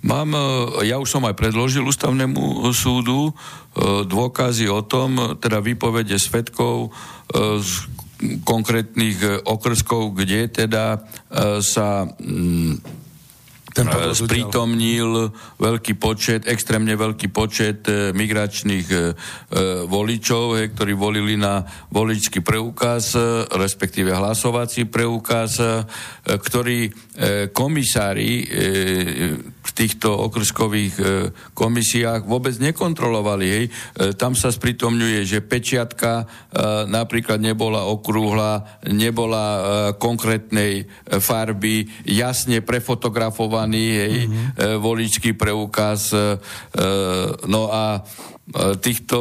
mám, 0.00 0.32
e, 0.80 0.88
ja 0.88 0.96
už 0.96 1.12
som 1.12 1.28
aj 1.28 1.36
predložil 1.36 1.84
ústavnému 1.84 2.72
súdu 2.72 3.28
e, 3.28 3.32
dôkazy 4.08 4.64
o 4.72 4.80
tom, 4.80 5.36
teda 5.36 5.60
výpovede 5.60 6.16
svetkov 6.16 6.88
z 7.36 7.84
konkrétnych 8.48 9.44
okrskov, 9.44 10.16
kde 10.16 10.48
teda 10.48 11.04
sa 11.60 12.08
ten 13.70 13.86
e, 13.86 14.14
sprítomnil 14.14 15.30
veľký 15.58 15.94
počet, 15.96 16.46
extrémne 16.50 16.94
veľký 16.98 17.30
počet 17.30 17.86
e, 17.86 18.10
migračných 18.10 18.86
e, 18.90 18.98
voličov, 19.86 20.58
ktorí 20.74 20.92
volili 20.94 21.38
na 21.38 21.62
voličský 21.90 22.42
preukaz, 22.42 23.14
respektíve 23.50 24.14
hlasovací 24.14 24.86
preukaz, 24.86 25.58
ktorí 26.24 26.90
komisári 27.50 28.46
v 29.62 29.70
týchto 29.70 30.10
okrskových 30.10 30.94
komisiách 31.54 32.26
vôbec 32.26 32.58
nekontrolovali. 32.58 33.46
Hej. 33.46 33.64
Tam 34.18 34.34
sa 34.34 34.50
sprítomňuje, 34.50 35.22
že 35.28 35.44
pečiatka 35.44 36.26
napríklad 36.90 37.38
nebola 37.38 37.86
okrúhla, 37.86 38.82
nebola 38.88 39.44
konkrétnej 40.00 40.90
farby, 41.20 41.86
jasne 42.08 42.64
prefotografovaná 42.64 43.60
vypracovaný 43.60 43.86
hej, 43.98 44.14
mm-hmm. 44.26 44.78
voličský 44.80 45.30
preukaz. 45.36 46.12
E, 46.12 46.38
no 47.46 47.68
a 47.70 48.02
týchto, 48.82 49.18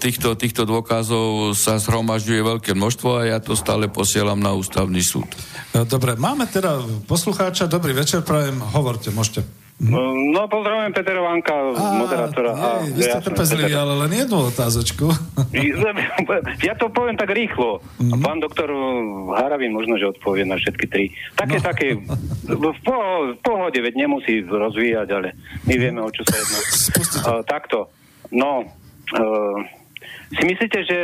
týchto, 0.00 0.28
týchto 0.40 0.62
dôkazov 0.64 1.52
sa 1.52 1.76
zhromažďuje 1.76 2.40
veľké 2.40 2.72
množstvo 2.72 3.08
a 3.20 3.36
ja 3.36 3.38
to 3.42 3.52
stále 3.52 3.92
posielam 3.92 4.40
na 4.40 4.56
ústavný 4.56 5.04
súd. 5.04 5.28
Dobre, 5.84 6.16
máme 6.16 6.48
teda 6.48 6.80
poslucháča. 7.04 7.68
Dobrý 7.68 7.92
večer, 7.92 8.24
prajem, 8.24 8.56
hovorte, 8.72 9.12
môžete. 9.12 9.59
No, 9.80 10.12
no 10.12 10.44
pozdravujem 10.44 10.92
Peter 10.92 11.16
Vanka, 11.16 11.56
moderátora. 11.72 12.52
Nie, 12.84 12.92
vy 12.92 13.00
ste 13.00 13.18
trpezliví, 13.24 13.72
ale 13.72 13.96
len 14.04 14.12
jednu 14.12 14.52
otázočku. 14.52 15.08
ja 16.68 16.76
to 16.76 16.92
poviem 16.92 17.16
tak 17.16 17.32
rýchlo. 17.32 17.80
Mm-hmm. 17.96 18.20
Pán 18.20 18.44
doktor 18.44 18.68
Haravi 19.40 19.72
možno, 19.72 19.96
že 19.96 20.12
odpovie 20.12 20.44
na 20.44 20.60
všetky 20.60 20.84
tri. 20.84 21.16
Také, 21.32 21.56
no. 21.56 21.64
také, 21.64 21.86
v, 22.44 22.76
po, 22.84 22.96
v 23.32 23.40
pohode, 23.40 23.80
veď 23.80 24.04
nemusí 24.04 24.44
rozvíjať, 24.44 25.08
ale 25.16 25.32
my 25.64 25.74
vieme, 25.80 26.04
o 26.04 26.12
čo 26.12 26.28
sa 26.28 26.36
jedná. 26.36 26.60
Uh, 26.60 27.40
takto. 27.48 27.88
No, 28.28 28.68
uh, 29.16 29.56
si 30.36 30.44
myslíte, 30.44 30.78
že 30.84 30.98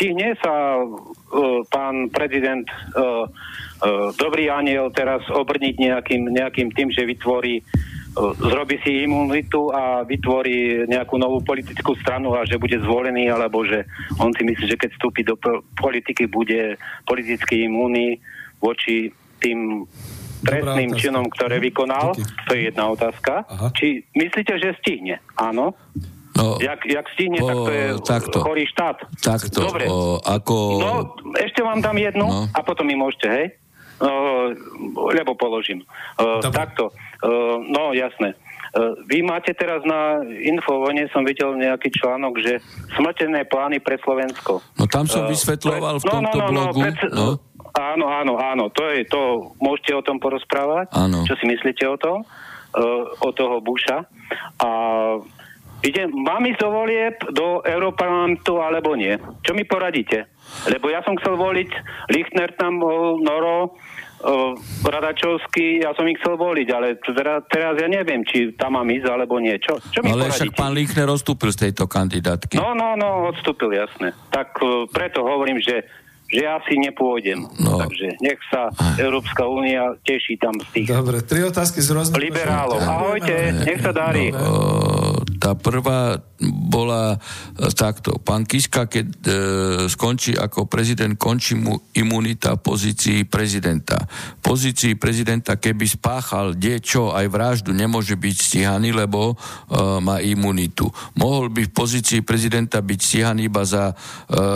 stihne 0.00 0.32
sa 0.40 0.80
uh, 0.80 1.60
pán 1.68 2.08
prezident 2.08 2.64
uh, 2.96 3.28
dobrý 4.14 4.50
aniel 4.50 4.90
teraz 4.94 5.22
obrniť 5.30 5.74
nejakým, 5.78 6.22
nejakým 6.30 6.68
tým, 6.70 6.88
že 6.94 7.02
vytvorí 7.02 7.58
e, 7.58 7.62
zrobí 8.38 8.78
si 8.86 9.04
imunitu 9.04 9.74
a 9.74 10.06
vytvorí 10.06 10.86
nejakú 10.86 11.18
novú 11.18 11.42
politickú 11.42 11.98
stranu 11.98 12.38
a 12.38 12.46
že 12.46 12.60
bude 12.60 12.78
zvolený, 12.80 13.28
alebo 13.28 13.66
že 13.66 13.82
on 14.22 14.30
si 14.32 14.46
myslí, 14.46 14.64
že 14.70 14.80
keď 14.80 14.90
vstúpi 14.94 15.26
do 15.26 15.34
politiky, 15.74 16.30
bude 16.30 16.78
politicky 17.04 17.66
imunný 17.66 18.22
voči 18.62 19.10
tým 19.42 19.84
trestným 20.44 20.90
činom, 20.96 21.24
ktoré 21.28 21.56
mhm. 21.58 21.64
vykonal. 21.72 22.06
To 22.48 22.50
je 22.52 22.60
jedna 22.68 22.84
otázka. 22.92 23.48
Aha. 23.48 23.68
Či 23.72 24.04
myslíte, 24.12 24.60
že 24.60 24.76
stihne? 24.80 25.24
Áno. 25.40 25.72
No, 26.34 26.58
jak, 26.58 26.82
jak 26.82 27.06
stihne, 27.14 27.38
po, 27.38 27.46
tak 27.46 27.56
to 27.62 27.70
je 27.70 27.86
takto, 28.02 28.36
chorý 28.42 28.66
štát. 28.66 29.06
Takto. 29.22 29.70
Dobre. 29.70 29.86
O, 29.86 30.18
ako... 30.18 30.54
No, 30.82 30.92
ešte 31.38 31.62
vám 31.62 31.78
dám 31.78 31.94
jednu 31.94 32.26
no. 32.26 32.50
a 32.50 32.58
potom 32.66 32.90
mi 32.90 32.98
môžete, 32.98 33.26
hej? 33.30 33.46
Uh, 34.04 34.52
lebo 35.16 35.32
položím. 35.32 35.80
Uh, 36.20 36.44
takto. 36.52 36.92
Uh, 37.24 37.56
no, 37.64 37.96
jasné. 37.96 38.36
Uh, 38.76 38.92
vy 39.08 39.24
máte 39.24 39.56
teraz 39.56 39.80
na 39.88 40.20
Infovone, 40.28 41.08
som 41.08 41.24
videl 41.24 41.56
nejaký 41.56 41.88
článok, 41.88 42.36
že 42.42 42.60
smrtené 43.00 43.48
plány 43.48 43.80
pre 43.80 43.96
Slovensko. 44.04 44.60
No 44.76 44.84
tam 44.84 45.08
som 45.08 45.24
vysvetloval 45.24 46.02
v 46.02 46.04
tomto 46.04 46.36
no, 46.36 46.44
no, 46.44 46.44
no, 46.44 46.52
blogu. 46.52 46.78
No, 46.78 46.84
pred, 46.84 46.96
no. 47.16 47.26
Áno, 47.74 48.06
áno, 48.12 48.34
áno, 48.36 48.64
to 48.70 48.86
je 48.92 49.08
to, 49.08 49.50
môžete 49.58 49.96
o 49.96 50.04
tom 50.04 50.20
porozprávať? 50.20 50.92
Áno. 50.92 51.24
Čo 51.24 51.34
si 51.40 51.48
myslíte 51.48 51.88
o 51.88 51.96
tom? 51.96 52.28
Uh, 52.76 53.08
o 53.24 53.30
toho 53.32 53.64
Buša. 53.64 54.04
A 54.60 54.70
ide, 55.82 56.06
mám 56.10 56.44
ísť 56.44 56.60
do 56.60 56.70
volieb 56.70 57.16
do 57.32 57.62
Európarlamentu 57.64 58.60
alebo 58.60 58.98
nie? 58.98 59.16
Čo 59.46 59.56
mi 59.56 59.64
poradíte? 59.64 60.28
Lebo 60.66 60.90
ja 60.90 61.02
som 61.02 61.18
chcel 61.18 61.34
voliť, 61.34 61.70
Lichtner 62.14 62.52
tam 62.54 62.78
bol, 62.78 63.18
Noro, 63.22 63.74
Radačovský, 64.84 65.84
ja 65.84 65.92
som 65.92 66.08
ich 66.08 66.16
chcel 66.20 66.40
voliť, 66.40 66.68
ale 66.72 66.96
teraz, 66.96 67.44
teraz 67.52 67.74
ja 67.76 67.88
neviem, 67.88 68.24
či 68.24 68.56
tam 68.56 68.80
mám 68.80 68.88
ísť 68.88 69.06
alebo 69.08 69.36
nie. 69.36 69.56
Čo, 69.60 69.76
čo 69.92 70.00
mi 70.00 70.12
ale 70.12 70.32
však 70.32 70.56
pán 70.56 70.72
Lichner 70.72 71.08
odstúpil 71.08 71.52
z 71.52 71.68
tejto 71.68 71.84
kandidátky. 71.84 72.56
No, 72.56 72.72
no, 72.72 72.96
no, 72.96 73.28
odstúpil, 73.28 73.76
jasne. 73.76 74.16
Tak 74.32 74.56
uh, 74.64 74.88
preto 74.88 75.20
hovorím, 75.22 75.60
že 75.60 75.84
že 76.24 76.40
ja 76.50 76.58
si 76.66 76.74
nepôjdem. 76.80 77.46
No. 77.62 77.78
Takže 77.78 78.18
nech 78.18 78.40
sa 78.50 78.72
Európska 78.98 79.46
únia 79.46 79.94
teší 80.02 80.40
tam 80.40 80.56
z 80.56 80.66
tých... 80.74 80.86
Dobre, 80.90 81.22
tri 81.22 81.44
otázky 81.46 81.78
z 81.78 81.94
rôznych... 81.94 82.16
Liberálov. 82.18 82.80
Ahojte, 82.80 83.62
nech 83.62 83.78
sa 83.78 83.92
darí. 83.94 84.32
No, 84.32 85.13
tá 85.44 85.52
prvá 85.52 86.16
bola 86.40 87.16
e, 87.16 87.68
takto. 87.76 88.16
Pán 88.16 88.48
Kiska, 88.48 88.88
keď 88.88 89.06
e, 89.06 89.28
skončí 89.92 90.32
ako 90.32 90.64
prezident, 90.64 91.12
končí 91.20 91.52
mu 91.52 91.76
imunita 91.92 92.56
pozícii 92.56 93.28
prezidenta. 93.28 94.00
Pozícii 94.40 94.96
prezidenta, 94.96 95.60
keby 95.60 95.84
spáchal 95.84 96.56
čo 96.80 97.12
aj 97.12 97.26
vraždu, 97.28 97.76
nemôže 97.76 98.16
byť 98.16 98.36
stíhaný, 98.40 98.96
lebo 98.96 99.32
e, 99.32 99.34
má 100.00 100.24
imunitu. 100.24 100.88
Mohol 101.20 101.52
by 101.52 101.62
v 101.68 101.72
pozícii 101.76 102.20
prezidenta 102.24 102.80
byť 102.80 103.00
stíhaný 103.00 103.52
iba 103.52 103.68
za 103.68 103.92
e, 103.92 103.94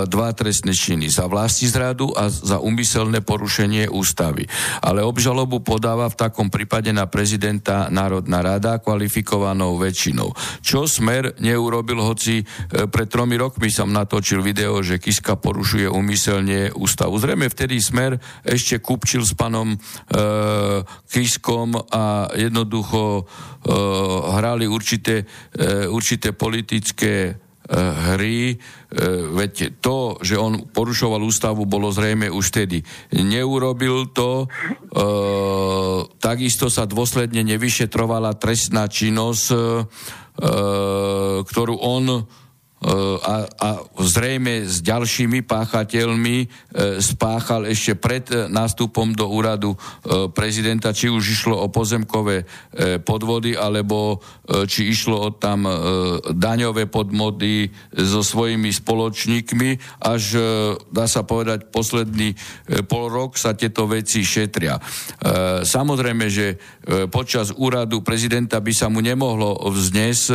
dva 0.09 0.33
trestné 0.33 0.73
činy. 0.73 1.13
Za 1.13 1.29
vlasti 1.29 1.69
zradu 1.69 2.17
a 2.17 2.33
za 2.33 2.65
umyselné 2.65 3.21
porušenie 3.21 3.93
ústavy. 3.93 4.49
Ale 4.81 5.05
obžalobu 5.05 5.61
podáva 5.61 6.09
v 6.09 6.17
takom 6.17 6.49
prípade 6.49 6.91
na 6.97 7.05
prezidenta 7.11 7.93
Národná 7.93 8.41
rada 8.41 8.81
kvalifikovanou 8.81 9.77
väčšinou. 9.77 10.33
Čo 10.63 10.78
čo 10.79 10.87
Smer 10.87 11.35
neurobil, 11.43 11.99
hoci 11.99 12.47
pred 12.71 13.11
tromi 13.11 13.35
rokmi 13.35 13.67
som 13.67 13.91
natočil 13.91 14.39
video, 14.39 14.79
že 14.79 15.03
Kiska 15.03 15.35
porušuje 15.35 15.91
umyselne 15.91 16.71
ústavu. 16.71 17.19
Zrejme 17.19 17.51
vtedy 17.51 17.83
Smer 17.83 18.23
ešte 18.47 18.79
kupčil 18.79 19.27
s 19.27 19.35
panom 19.35 19.75
e, 19.75 19.79
Kiskom 21.11 21.75
a 21.75 22.31
jednoducho 22.31 23.03
e, 23.03 23.23
hrali 24.39 24.71
určité, 24.71 25.27
e, 25.59 25.91
určité 25.91 26.31
politické 26.31 27.35
hry, 28.17 28.57
veď 29.37 29.77
to, 29.85 30.17
že 30.25 30.41
on 30.41 30.73
porušoval 30.73 31.21
ústavu, 31.21 31.69
bolo 31.69 31.93
zrejme 31.93 32.33
už 32.33 32.49
vtedy. 32.49 32.81
Neurobil 33.13 34.09
to, 34.17 34.49
e, 34.49 35.07
takisto 36.17 36.73
sa 36.73 36.89
dôsledne 36.89 37.45
nevyšetrovala 37.45 38.41
trestná 38.41 38.89
činnosť, 38.89 39.47
e, 39.53 39.57
ktorú 40.39 41.75
on 41.83 42.27
a, 42.89 43.45
a 43.45 43.69
zrejme 44.01 44.65
s 44.65 44.81
ďalšími 44.81 45.45
páchateľmi 45.45 46.37
e, 46.41 46.47
spáchal 47.05 47.69
ešte 47.69 47.93
pred 47.93 48.25
e, 48.33 48.49
nástupom 48.49 49.13
do 49.13 49.29
úradu 49.29 49.77
e, 49.77 49.79
prezidenta, 50.33 50.97
či 50.97 51.13
už 51.13 51.21
išlo 51.21 51.57
o 51.59 51.69
pozemkové 51.69 52.49
podvody, 53.05 53.59
alebo 53.59 54.23
či 54.71 54.95
išlo 54.95 55.19
o 55.19 55.29
tam 55.35 55.67
daňové 56.31 56.87
podmody 56.87 57.69
so 57.91 58.23
svojimi 58.23 58.71
spoločníkmi, 58.71 59.99
až 59.99 60.39
dá 60.89 61.11
sa 61.11 61.27
povedať 61.27 61.69
posledný 61.75 62.39
pol 62.87 63.11
rok 63.11 63.35
sa 63.35 63.59
tieto 63.59 63.91
veci 63.91 64.23
šetria. 64.23 64.79
Samozrejme, 65.65 66.27
že 66.31 66.47
počas 67.11 67.51
úradu 67.51 68.01
prezidenta 68.07 68.63
by 68.63 68.73
sa 68.73 68.87
mu 68.87 69.03
nemohlo 69.03 69.59
vznes 69.75 70.31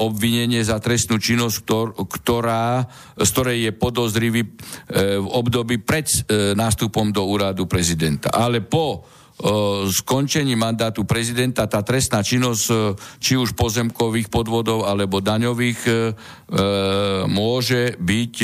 obvinenie 0.00 0.64
za 0.64 0.80
trestnú 0.80 1.20
činnosť 1.20 1.40
činnosť, 1.40 1.64
ktorá, 1.96 2.84
z 3.16 3.28
ktorej 3.32 3.58
je 3.64 3.72
podozrivý 3.72 4.42
e, 4.44 4.50
v 5.16 5.26
období 5.26 5.80
pred 5.80 6.04
e, 6.04 6.52
nástupom 6.52 7.08
do 7.08 7.24
úradu 7.24 7.64
prezidenta. 7.64 8.28
Ale 8.28 8.60
po 8.60 8.86
e, 8.92 8.98
skončení 9.88 10.52
mandátu 10.52 11.08
prezidenta 11.08 11.64
tá 11.64 11.80
trestná 11.80 12.20
činnosť, 12.20 12.64
či 13.16 13.40
už 13.40 13.56
pozemkových 13.56 14.28
podvodov 14.28 14.84
alebo 14.84 15.24
daňových, 15.24 15.80
môže 17.30 17.94
byť 17.96 18.34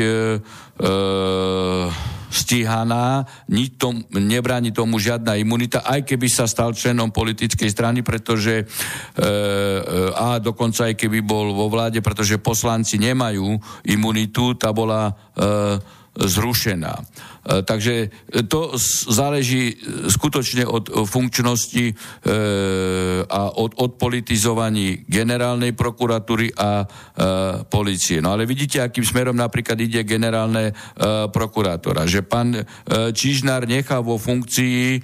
stíhaná, 2.31 3.25
nič 3.51 3.79
tom, 3.79 4.03
nebráni 4.13 4.75
tomu 4.75 4.99
žiadna 4.99 5.39
imunita, 5.39 5.87
aj 5.87 6.07
keby 6.07 6.27
sa 6.27 6.51
stal 6.51 6.75
členom 6.75 7.15
politickej 7.15 7.71
strany, 7.71 8.01
pretože 8.03 8.63
e, 8.63 8.65
e, 8.65 9.25
a 10.15 10.43
dokonca 10.43 10.91
aj 10.91 10.95
keby 10.99 11.23
bol 11.23 11.55
vo 11.55 11.71
vláde, 11.71 12.03
pretože 12.03 12.43
poslanci 12.43 12.99
nemajú 12.99 13.59
imunitu, 13.87 14.59
tá 14.59 14.75
bola 14.75 15.11
e, 15.11 15.79
zrušená. 16.17 16.95
E, 17.47 17.63
takže 17.63 18.11
to 18.51 18.75
záleží 19.07 19.79
skutočne 20.11 20.67
od 20.67 20.91
funkčnosti 21.07 21.85
e, 21.87 21.95
a 23.23 23.43
od 23.55 23.79
odpolitizovaní 23.79 25.07
generálnej 25.07 25.71
prokuratúry 25.79 26.51
a 26.59 26.83
e, 26.83 26.87
policie. 27.71 28.19
No 28.19 28.35
ale 28.35 28.51
vidíte, 28.51 28.83
akým 28.83 29.07
smerom 29.07 29.39
napríklad 29.39 29.79
ide 29.79 30.03
generálne 30.03 30.75
prokurátora. 31.31 32.09
Že 32.09 32.21
pán 32.27 32.49
Čižnár 32.89 33.69
nechá 33.69 34.01
vo 34.01 34.17
funkcii 34.17 35.03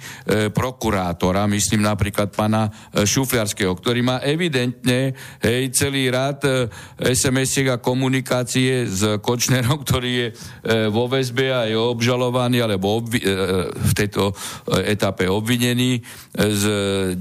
prokurátora, 0.51 1.45
myslím 1.47 1.85
napríklad 1.85 2.33
pána 2.33 2.67
Šufliarského, 2.91 3.71
ktorý 3.77 4.01
má 4.01 4.17
evidentne 4.25 5.13
hej, 5.39 5.69
celý 5.71 6.09
rad 6.09 6.41
SMS-iek 6.97 7.77
a 7.77 7.81
komunikácie 7.81 8.89
s 8.89 9.21
Kočnerom, 9.21 9.85
ktorý 9.85 10.11
je 10.11 10.27
vo 10.89 11.05
väzbe 11.05 11.53
a 11.53 11.69
je 11.69 11.77
obžalovaný 11.77 12.32
alebo 12.33 12.97
obvi- 12.97 13.21
e, 13.21 13.29
e, 13.29 13.35
v 13.69 13.93
tejto 13.93 14.31
e, 14.31 14.33
etape 14.97 15.29
obvinený 15.29 16.01
z 16.33 16.63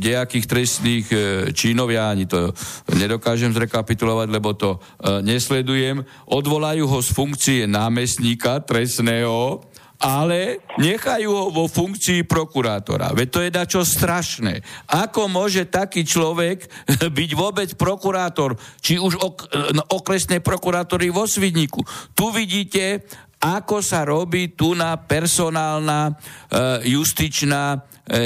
nejakých 0.01 0.47
trestných 0.49 1.07
činov. 1.53 1.93
Ja 1.93 2.09
ani 2.09 2.25
to 2.25 2.57
nedokážem 2.97 3.53
zrekapitulovať, 3.53 4.29
lebo 4.33 4.57
to 4.57 4.81
nesledujem. 5.21 6.01
Odvolajú 6.33 6.89
ho 6.89 6.99
z 7.05 7.11
funkcie 7.13 7.61
námestníka 7.69 8.65
trestného 8.65 9.61
ale 10.03 10.59
nechajú 10.83 11.31
ho 11.31 11.47
vo 11.55 11.71
funkcii 11.71 12.27
prokurátora. 12.27 13.15
Veď 13.15 13.29
to 13.31 13.41
je 13.47 13.51
dačo 13.55 13.81
strašné. 13.87 14.59
Ako 14.91 15.31
môže 15.31 15.71
taký 15.71 16.03
človek 16.03 16.67
byť 17.23 17.31
vôbec 17.39 17.71
prokurátor, 17.79 18.59
či 18.83 18.99
už 18.99 19.15
ok- 19.23 19.47
no, 19.79 19.83
okresnej 19.95 20.43
prokurátory 20.43 21.15
vo 21.15 21.23
Svidníku. 21.31 21.87
Tu 22.19 22.27
vidíte, 22.35 23.07
ako 23.43 23.83
sa 23.83 24.07
robí 24.07 24.55
tu 24.55 24.79
na 24.79 24.95
personálna 24.95 26.15
e, 26.15 26.95
justičná 26.95 27.75
e, 27.75 27.79
e, 27.83 28.23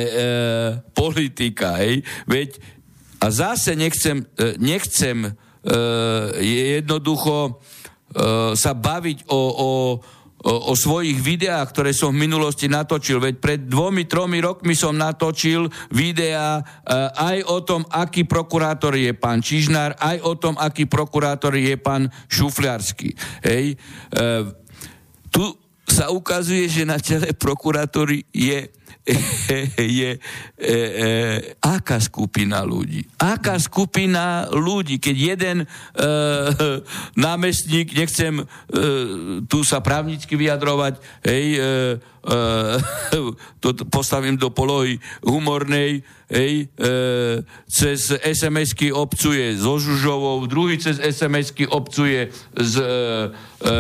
politika. 0.93 1.81
Hej? 1.81 2.05
Veď 2.29 2.61
a 3.17 3.33
zase 3.33 3.73
nechcem, 3.73 4.29
e, 4.37 4.61
nechcem 4.61 5.25
e, 5.25 5.31
jednoducho 6.77 7.49
e, 7.49 7.51
sa 8.53 8.77
baviť 8.77 9.25
o, 9.33 9.41
o, 9.41 9.71
o, 10.45 10.53
o 10.69 10.73
svojich 10.77 11.17
videách, 11.17 11.73
ktoré 11.73 11.97
som 11.97 12.13
v 12.13 12.29
minulosti 12.29 12.69
natočil. 12.69 13.17
Veď 13.17 13.35
pred 13.41 13.61
dvomi, 13.65 14.05
tromi 14.05 14.45
rokmi 14.45 14.77
som 14.77 14.93
natočil 14.93 15.73
videá 15.97 16.61
e, 16.61 16.65
aj 17.17 17.39
o 17.49 17.59
tom, 17.65 17.89
aký 17.89 18.29
prokurátor 18.29 19.01
je 19.01 19.17
pán 19.17 19.41
Čižnár, 19.41 19.97
aj 19.97 20.21
o 20.29 20.37
tom, 20.37 20.61
aký 20.61 20.85
prokurátor 20.85 21.57
je 21.57 21.73
pán 21.81 22.13
Šufliarsky. 22.29 23.17
Hej? 23.41 23.81
E, 24.13 24.66
tu 25.37 25.53
sa 25.85 26.09
ukazuje, 26.09 26.65
že 26.65 26.89
na 26.89 26.97
čele 26.97 27.37
prokurátory 27.37 28.25
je 28.33 28.73
je 29.79 30.19
e, 30.19 30.21
e, 30.67 30.75
aká 31.63 32.03
skupina 32.03 32.67
ľudí. 32.67 33.07
Aká 33.23 33.55
skupina 33.63 34.51
ľudí, 34.51 34.99
keď 34.99 35.17
jeden 35.17 35.59
e, 35.63 35.67
námestník, 37.27 37.95
nechcem 37.95 38.43
e, 38.43 38.45
tu 39.47 39.63
sa 39.63 39.79
právnicky 39.79 40.35
vyjadrovať, 40.35 40.99
hej, 41.23 41.47
e, 41.55 41.61
to 43.63 43.69
postavím 43.87 44.37
do 44.37 44.51
polohy 44.51 44.99
humornej, 45.23 46.03
hej, 46.27 46.67
e, 46.67 46.95
cez 47.71 48.11
SMS-ky 48.19 48.91
obcuje 48.91 49.55
so 49.55 49.79
Žužovou, 49.79 50.47
druhý 50.51 50.79
cez 50.79 50.99
SMS-ky 50.99 51.71
obcuje 51.71 52.31
s 52.55 52.75
e, 52.79 52.87
e, 53.63 53.75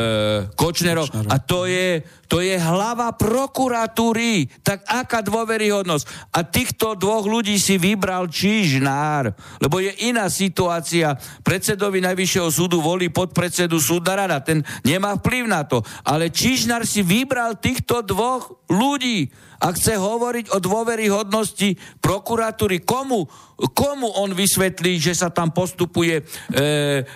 Kočnerom. 0.54 1.10
A 1.26 1.42
to 1.42 1.66
je, 1.66 2.06
to 2.30 2.38
je 2.38 2.54
hlava 2.54 3.10
prokuratúry. 3.18 4.46
Tak 4.62 4.86
aká 4.86 5.26
dôveryhodnosť? 5.26 6.34
A 6.34 6.46
týchto 6.46 6.94
dvoch 6.94 7.26
ľudí 7.26 7.58
si 7.58 7.82
vybral 7.82 8.30
Čižnár, 8.30 9.34
lebo 9.58 9.82
je 9.82 9.90
iná 10.06 10.30
situácia. 10.30 11.18
Predsedovi 11.42 11.98
Najvyššieho 11.98 12.48
súdu 12.50 12.78
volí 12.78 13.10
podpredsedu 13.10 13.82
súdna 13.82 14.26
rada. 14.26 14.38
Ten 14.38 14.62
nemá 14.86 15.18
vplyv 15.18 15.44
na 15.50 15.66
to. 15.66 15.82
Ale 16.06 16.30
Čižnár 16.30 16.86
si 16.86 17.02
vybral 17.02 17.58
týchto 17.58 18.06
dvoch 18.06 18.35
ľudí 18.70 19.30
a 19.56 19.72
chce 19.72 19.96
hovoriť 19.96 20.52
o 20.52 20.58
dôveryhodnosti 20.60 22.00
prokuratúry. 22.00 22.84
Komu, 22.84 23.24
komu 23.72 24.08
on 24.20 24.36
vysvetlí, 24.36 25.00
že 25.00 25.16
sa 25.16 25.32
tam 25.32 25.52
postupuje 25.52 26.20
e, 26.20 26.24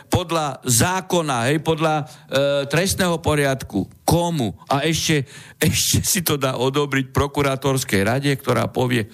podľa 0.08 0.64
zákona, 0.64 1.52
hej, 1.52 1.58
podľa 1.60 1.94
e, 2.00 2.04
trestného 2.68 3.20
poriadku? 3.20 3.84
Komu? 4.08 4.56
A 4.72 4.88
ešte, 4.88 5.28
ešte 5.60 6.00
si 6.00 6.20
to 6.24 6.40
dá 6.40 6.56
odobriť 6.56 7.12
prokurátorskej 7.12 8.00
rade, 8.04 8.32
ktorá 8.36 8.72
povie, 8.72 9.08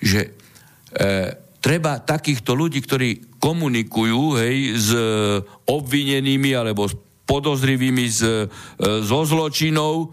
že 0.00 0.20
e, 0.24 0.30
treba 1.60 2.00
takýchto 2.00 2.56
ľudí, 2.56 2.80
ktorí 2.80 3.38
komunikujú 3.40 4.40
hej, 4.40 4.56
s 4.76 4.88
obvinenými 5.68 6.56
alebo 6.56 6.88
s 6.88 6.96
podozrivými 7.30 8.06
e, 8.10 8.12
zo 9.06 9.20
zločinov, 9.22 10.10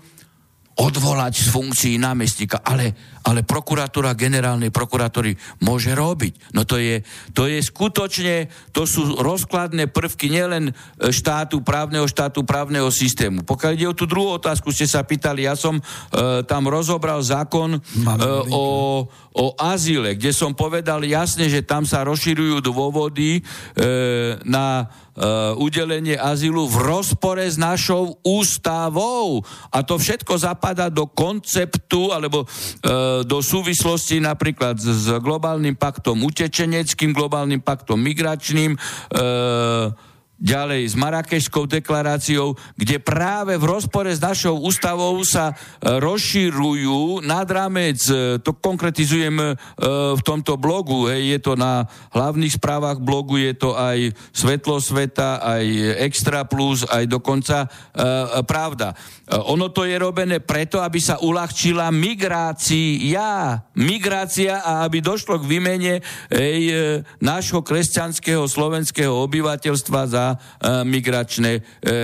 odvolať 0.78 1.34
z 1.41 1.47
funkcií 1.49 1.93
námestníka, 1.97 2.61
ale, 2.61 2.93
ale 3.28 3.43
prokuratúra 3.43 4.15
generálnej 4.15 4.71
prokuratúry 4.71 5.36
môže 5.59 5.91
robiť. 5.91 6.55
No 6.55 6.63
to 6.63 6.80
je, 6.80 7.03
to 7.36 7.51
je 7.51 7.59
skutočne, 7.59 8.47
to 8.71 8.88
sú 8.88 9.19
rozkladné 9.19 9.91
prvky 9.91 10.32
nielen 10.32 10.71
štátu, 10.95 11.59
právneho 11.59 12.07
štátu, 12.07 12.47
právneho 12.47 12.88
systému. 12.88 13.43
Pokiaľ 13.43 13.71
ide 13.75 13.91
o 13.91 13.97
tú 13.97 14.07
druhú 14.07 14.39
otázku, 14.39 14.71
ste 14.71 14.88
sa 14.88 15.03
pýtali, 15.03 15.43
ja 15.43 15.59
som 15.59 15.75
e, 15.75 15.84
tam 16.47 16.71
rozobral 16.71 17.19
zákon 17.19 17.75
e, 17.75 17.80
o, 18.55 18.65
o 19.36 19.45
azile, 19.59 20.15
kde 20.15 20.32
som 20.32 20.55
povedal 20.55 21.03
jasne, 21.03 21.51
že 21.51 21.67
tam 21.67 21.84
sa 21.84 22.07
rozširujú 22.07 22.63
dôvody 22.63 23.39
e, 23.39 23.41
na 24.47 24.88
uh, 25.17 25.57
udelenie 25.57 26.15
azylu 26.15 26.69
v 26.69 26.78
rozpore 26.86 27.41
s 27.41 27.57
našou 27.57 28.21
ústavou. 28.21 29.41
A 29.73 29.82
to 29.82 29.97
všetko 29.97 30.38
zapadá 30.38 30.93
do 30.93 31.09
konceptu 31.09 32.13
alebo 32.13 32.45
uh, 32.45 33.16
do 33.24 33.39
súvislosti 33.41 34.20
napríklad 34.20 34.78
s 34.78 35.07
globálnym 35.24 35.74
paktom 35.74 36.22
utečeneckým, 36.28 37.15
globálnym 37.15 37.63
paktom 37.63 37.97
migračným, 37.97 38.76
e, 38.76 38.80
ďalej 40.38 40.93
s 40.93 40.95
Marakešskou 40.95 41.65
deklaráciou, 41.65 42.53
kde 42.77 43.01
práve 43.01 43.57
v 43.57 43.65
rozpore 43.65 44.09
s 44.09 44.21
našou 44.21 44.61
ústavou 44.61 45.17
sa 45.25 45.51
e, 45.51 45.53
rozširujú 45.97 47.25
nad 47.25 47.49
rámec, 47.49 47.97
e, 48.05 48.38
to 48.41 48.53
konkretizujem 48.53 49.33
e, 49.33 49.45
v 50.13 50.21
tomto 50.21 50.55
blogu, 50.61 51.09
hej, 51.09 51.38
je 51.38 51.39
to 51.41 51.53
na 51.57 51.89
hlavných 52.13 52.53
správach 52.53 53.01
blogu, 53.01 53.41
je 53.41 53.53
to 53.57 53.73
aj 53.73 54.13
Svetlo 54.29 54.77
sveta, 54.77 55.41
aj 55.41 55.65
Extra 56.05 56.45
Plus, 56.45 56.85
aj 56.85 57.09
dokonca 57.09 57.69
Pravda. 58.45 58.93
Ono 59.49 59.73
to 59.73 59.83
je 59.83 59.97
robené 59.97 60.39
preto, 60.39 60.79
aby 60.79 61.01
sa 61.01 61.19
uľahčila 61.19 61.89
migrácia, 61.89 63.57
migrácia 63.73 64.61
a 64.61 64.85
aby 64.85 65.01
došlo 65.01 65.41
k 65.41 65.49
výmene 65.49 65.93
hej, 66.29 66.61
nášho 67.19 67.65
kresťanského 67.65 68.45
slovenského 68.45 69.11
obyvateľstva 69.11 70.01
za 70.07 70.26
e, 70.34 70.38
migračné 70.84 71.51
e, 71.57 71.61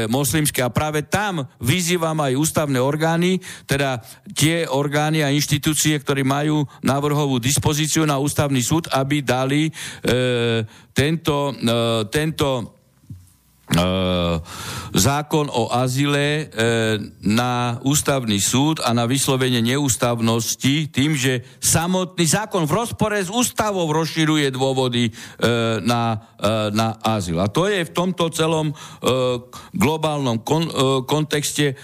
moslimské. 0.08 0.62
A 0.62 0.72
práve 0.72 1.04
tam 1.04 1.44
vyzývam 1.60 2.16
aj 2.22 2.38
ústavné 2.38 2.80
orgány, 2.80 3.42
teda 3.66 4.00
tie 4.32 4.70
orgány 4.70 5.26
a 5.26 5.34
inštitúcie, 5.34 5.98
ktoré 6.00 6.22
majú 6.22 6.64
návrhovú 6.86 7.42
dispozíciu 7.42 8.06
na 8.06 8.22
ústavný 8.22 8.62
súd, 8.62 8.88
aby 8.94 9.26
dali 9.26 9.68
e, 9.68 9.72
tento, 10.94 11.58
tento 12.14 12.73
zákon 14.94 15.48
o 15.48 15.72
azile 15.72 16.28
e, 16.28 16.44
na 17.24 17.80
ústavný 17.82 18.36
súd 18.38 18.84
a 18.84 18.92
na 18.92 19.08
vyslovenie 19.08 19.64
neústavnosti 19.64 20.92
tým, 20.92 21.16
že 21.16 21.48
samotný 21.64 22.28
zákon 22.28 22.68
v 22.68 22.76
rozpore 22.76 23.16
s 23.16 23.32
ústavou 23.32 23.88
rozširuje 23.88 24.52
dôvody 24.52 25.08
e, 25.08 25.12
na, 25.80 26.20
na 26.76 27.00
azyl. 27.00 27.40
A 27.40 27.48
to 27.48 27.72
je 27.72 27.88
v 27.88 27.96
tomto 27.96 28.28
celom 28.36 28.76
globálnom 29.72 30.44
kon, 30.44 30.68
kontexte 31.08 31.80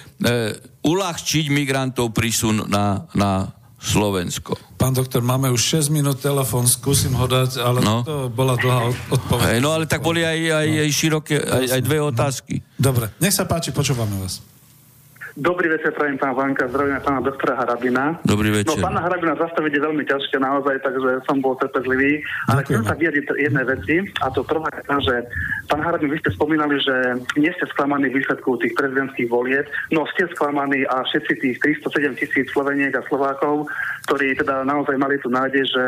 uľahčiť 0.84 1.46
migrantov 1.48 2.12
prísun 2.12 2.68
na, 2.68 3.08
na 3.16 3.59
Slovensko. 3.80 4.60
Pán 4.76 4.92
doktor, 4.92 5.24
máme 5.24 5.48
už 5.50 5.88
6 5.88 5.96
minút 5.96 6.20
telefón, 6.20 6.68
skúsim 6.68 7.16
ho 7.16 7.26
dať, 7.26 7.64
ale 7.64 7.80
no. 7.80 8.04
to 8.04 8.28
bola 8.28 8.60
dlhá 8.60 8.92
odpoveď. 9.08 9.48
Hey, 9.48 9.60
no 9.64 9.72
ale 9.72 9.88
tak 9.88 10.04
boli 10.04 10.28
aj, 10.28 10.36
aj, 10.36 10.68
no. 10.68 10.84
aj 10.84 10.90
široké, 10.92 11.36
aj, 11.40 11.66
aj 11.80 11.82
dve 11.82 11.98
otázky. 12.04 12.54
Dobre, 12.76 13.12
nech 13.24 13.32
sa 13.32 13.48
páči, 13.48 13.72
počúvame 13.72 14.20
vás. 14.20 14.44
Dobrý 15.40 15.72
večer, 15.72 15.96
prajem 15.96 16.20
pán 16.20 16.36
Vanka, 16.36 16.68
zdravím 16.68 17.00
pána 17.00 17.24
doktora 17.24 17.56
Harabina. 17.56 18.20
Dobrý 18.28 18.52
večer. 18.52 18.76
No 18.76 18.84
pána 18.84 19.00
Harabina 19.00 19.40
zastaviť 19.40 19.72
je 19.72 19.86
veľmi 19.88 20.04
ťažké 20.04 20.36
naozaj, 20.36 20.84
takže 20.84 21.24
som 21.24 21.40
bol 21.40 21.56
trpezlivý. 21.56 22.20
Ale 22.52 22.68
chcem 22.68 22.84
sa 22.84 23.00
vyjadriť 23.00 23.24
jednej 23.40 23.64
veci, 23.64 24.04
a 24.20 24.28
to 24.36 24.44
prvá 24.44 24.68
je 24.68 24.84
že 24.84 25.16
pán 25.72 25.80
Harabin, 25.80 26.12
vy 26.12 26.20
ste 26.20 26.36
spomínali, 26.36 26.76
že 26.84 27.24
nie 27.40 27.48
ste 27.56 27.72
sklamaní 27.72 28.12
výsledkov 28.12 28.60
tých 28.60 28.76
prezidentských 28.76 29.32
volieb, 29.32 29.64
no 29.96 30.04
ste 30.12 30.28
sklamaní 30.36 30.84
a 30.92 31.08
všetci 31.08 31.34
tých 31.40 31.56
307 31.88 32.20
tisíc 32.20 32.52
Sloveniek 32.52 32.92
a 33.00 33.06
Slovákov, 33.08 33.72
ktorí 34.12 34.36
teda 34.36 34.68
naozaj 34.68 35.00
mali 35.00 35.24
tu 35.24 35.32
nádej, 35.32 35.64
že 35.64 35.84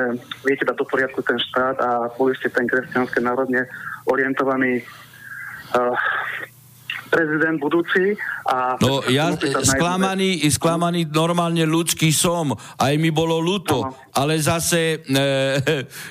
viete 0.47 0.63
dať 0.63 0.79
do 0.79 0.87
poriadku 0.87 1.19
ten 1.27 1.35
štát 1.35 1.75
a 1.75 2.07
boli 2.15 2.31
ste 2.39 2.47
ten 2.47 2.71
kresťanské 2.71 3.19
národne 3.19 3.67
orientovaný 4.07 4.79
uh, 5.75 5.91
prezident 7.11 7.59
budúci. 7.59 8.15
A 8.47 8.79
no 8.79 9.03
ja 9.11 9.35
sklamaný, 9.61 10.39
sklamaný 10.47 11.11
normálne 11.11 11.67
ľudský 11.67 12.15
som. 12.15 12.55
Aj 12.79 12.95
mi 12.95 13.11
bolo 13.11 13.43
ľúto. 13.43 13.91
Ale 14.15 14.39
zase 14.39 15.03
e, 15.03 15.19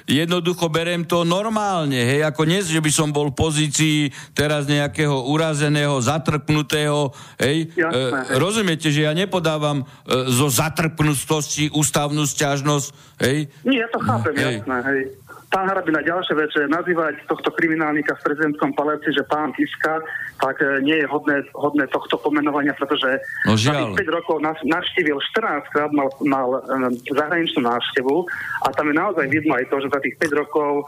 jednoducho 0.21 0.69
berem 0.69 1.09
to 1.09 1.25
normálne. 1.25 1.97
Hej, 1.97 2.29
ako 2.29 2.45
nie, 2.45 2.61
že 2.61 2.85
by 2.85 2.93
som 2.93 3.09
bol 3.09 3.33
v 3.33 3.41
pozícii 3.41 3.99
teraz 4.37 4.69
nejakého 4.69 5.25
urazeného, 5.33 5.97
zatrpnutého. 6.05 7.17
Hej. 7.41 7.73
Jasné, 7.73 8.21
e. 8.29 8.37
Rozumiete, 8.37 8.93
že 8.93 9.09
ja 9.09 9.17
nepodávam 9.17 9.83
e, 9.83 9.85
zo 10.29 10.53
zatrpnutosti 10.53 11.73
ústavnú 11.73 12.29
stiažnosť. 12.29 12.89
Hej? 13.25 13.49
Nie, 13.65 13.85
ja 13.85 13.89
to 13.89 13.99
chápem, 14.05 14.37
hej. 14.37 14.61
jasné. 14.61 14.77
Hej. 14.85 15.03
Pán 15.51 15.67
Harabina, 15.67 15.99
ďalšia 15.99 16.39
vec, 16.39 16.55
že 16.55 16.71
nazývať 16.71 17.27
tohto 17.27 17.51
kriminálnika 17.51 18.15
v 18.15 18.23
prezidentskom 18.23 18.71
paláci, 18.71 19.11
že 19.11 19.27
pán 19.27 19.51
Kiska, 19.51 19.99
tak 20.39 20.63
e, 20.63 20.79
nie 20.87 21.03
je 21.03 21.07
hodné, 21.11 21.43
hodné 21.59 21.91
tohto 21.91 22.23
pomenovania, 22.23 22.71
pretože 22.79 23.19
no, 23.51 23.59
za 23.59 23.75
5 23.75 23.99
rokov 24.15 24.39
navštívil 24.47 25.19
14 25.19 25.75
krát, 25.75 25.91
mal, 25.91 26.07
mal 26.23 26.55
um, 26.55 26.95
zahraničnú 27.11 27.67
návštevu 27.67 28.31
a 28.63 28.71
tam 28.71 28.89
je 28.89 28.95
naozaj 28.95 29.27
vidno 29.27 29.59
aj 29.59 29.67
to, 29.75 29.83
že 29.83 29.89
za 29.91 29.99
tých 29.99 30.15
5 30.23 30.39
rokov 30.39 30.71
e, 30.79 30.85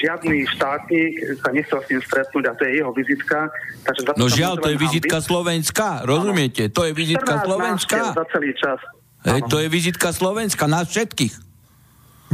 žiadny 0.00 0.48
štátnik 0.48 1.12
sa 1.44 1.52
nechcel 1.52 1.78
s 1.84 1.86
ním 1.92 2.00
stretnúť 2.00 2.44
a 2.48 2.52
to 2.56 2.62
je 2.64 2.72
jeho 2.72 2.92
vizitka. 2.96 3.38
Takže 3.84 4.00
za 4.00 4.12
no 4.16 4.32
žiaľ, 4.32 4.54
to 4.64 4.72
je 4.72 4.80
vizitka 4.80 5.20
byť. 5.20 5.28
Slovenska, 5.28 5.86
rozumiete? 6.08 6.72
To 6.72 6.88
je 6.88 6.96
vizitka 6.96 7.44
Slovenska. 7.44 8.16
za 8.16 8.24
celý 8.32 8.56
čas. 8.56 8.80
Hej, 9.28 9.44
to 9.52 9.60
je 9.60 9.68
vizitka 9.68 10.08
Slovenska, 10.08 10.64
nás 10.64 10.88
všetkých. 10.88 11.45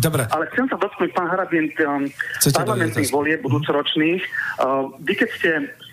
Dobre. 0.00 0.24
Ale 0.32 0.48
chcem 0.56 0.66
sa 0.72 0.80
dotknúť, 0.80 1.10
pán 1.12 1.28
Harabin, 1.28 1.68
um, 1.84 2.08
parlamentných 2.40 3.12
volieb 3.12 3.44
budúcoročných. 3.44 4.22
Uh, 4.56 4.88
vy 5.04 5.12
keď 5.12 5.28
ste 5.36 5.50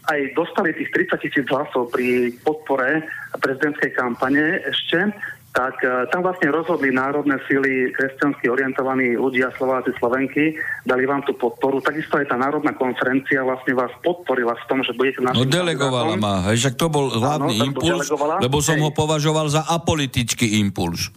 aj 0.08 0.20
dostali 0.39 0.72
tých 0.72 0.89
30 1.12 1.20
tisíc 1.20 1.45
hlasov 1.52 1.91
pri 1.91 2.32
podpore 2.41 3.04
prezidentskej 3.43 3.91
kampane 4.00 4.64
ešte, 4.64 5.12
tak 5.52 5.76
uh, 5.84 6.08
tam 6.16 6.24
vlastne 6.24 6.47
rozhodli 6.47 6.95
národné 6.95 7.43
síly 7.50 7.91
kresťansky 7.91 8.47
orientovaní 8.47 9.20
ľudia, 9.20 9.52
Slováci, 9.60 9.91
Slovenky, 10.00 10.56
dali 10.88 11.04
vám 11.04 11.28
tú 11.28 11.36
podporu. 11.36 11.84
Takisto 11.84 12.22
aj 12.22 12.32
tá 12.32 12.38
národná 12.39 12.72
konferencia 12.80 13.43
vlastne 13.43 13.76
vás 13.76 13.91
podporila 14.00 14.56
v 14.56 14.66
tom, 14.72 14.80
že 14.80 14.95
budete 14.95 15.20
našim... 15.26 15.43
No 15.43 15.50
delegovala 15.50 16.16
ma, 16.16 16.47
hej, 16.47 16.64
však 16.64 16.76
to 16.80 16.88
bol 16.88 17.12
hlavný 17.12 17.60
Áno, 17.60 17.66
impuls, 17.68 18.08
lebo 18.39 18.64
som 18.64 18.80
hej. 18.80 18.84
ho 18.88 18.91
považoval 18.95 19.52
za 19.52 19.68
apolitický 19.68 20.62
impuls. 20.64 21.12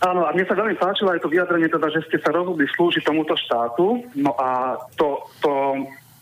Áno, 0.00 0.24
a 0.24 0.32
mne 0.32 0.48
sa 0.48 0.56
veľmi 0.56 0.80
páčilo 0.80 1.12
aj 1.12 1.20
to 1.20 1.28
vyjadrenie, 1.28 1.68
teda, 1.68 1.92
že 1.92 2.00
ste 2.08 2.16
sa 2.24 2.32
rozhodli 2.32 2.64
slúžiť 2.72 3.04
tomuto 3.04 3.36
štátu. 3.36 4.00
No 4.16 4.32
a 4.40 4.80
to, 4.96 5.28
to 5.44 5.52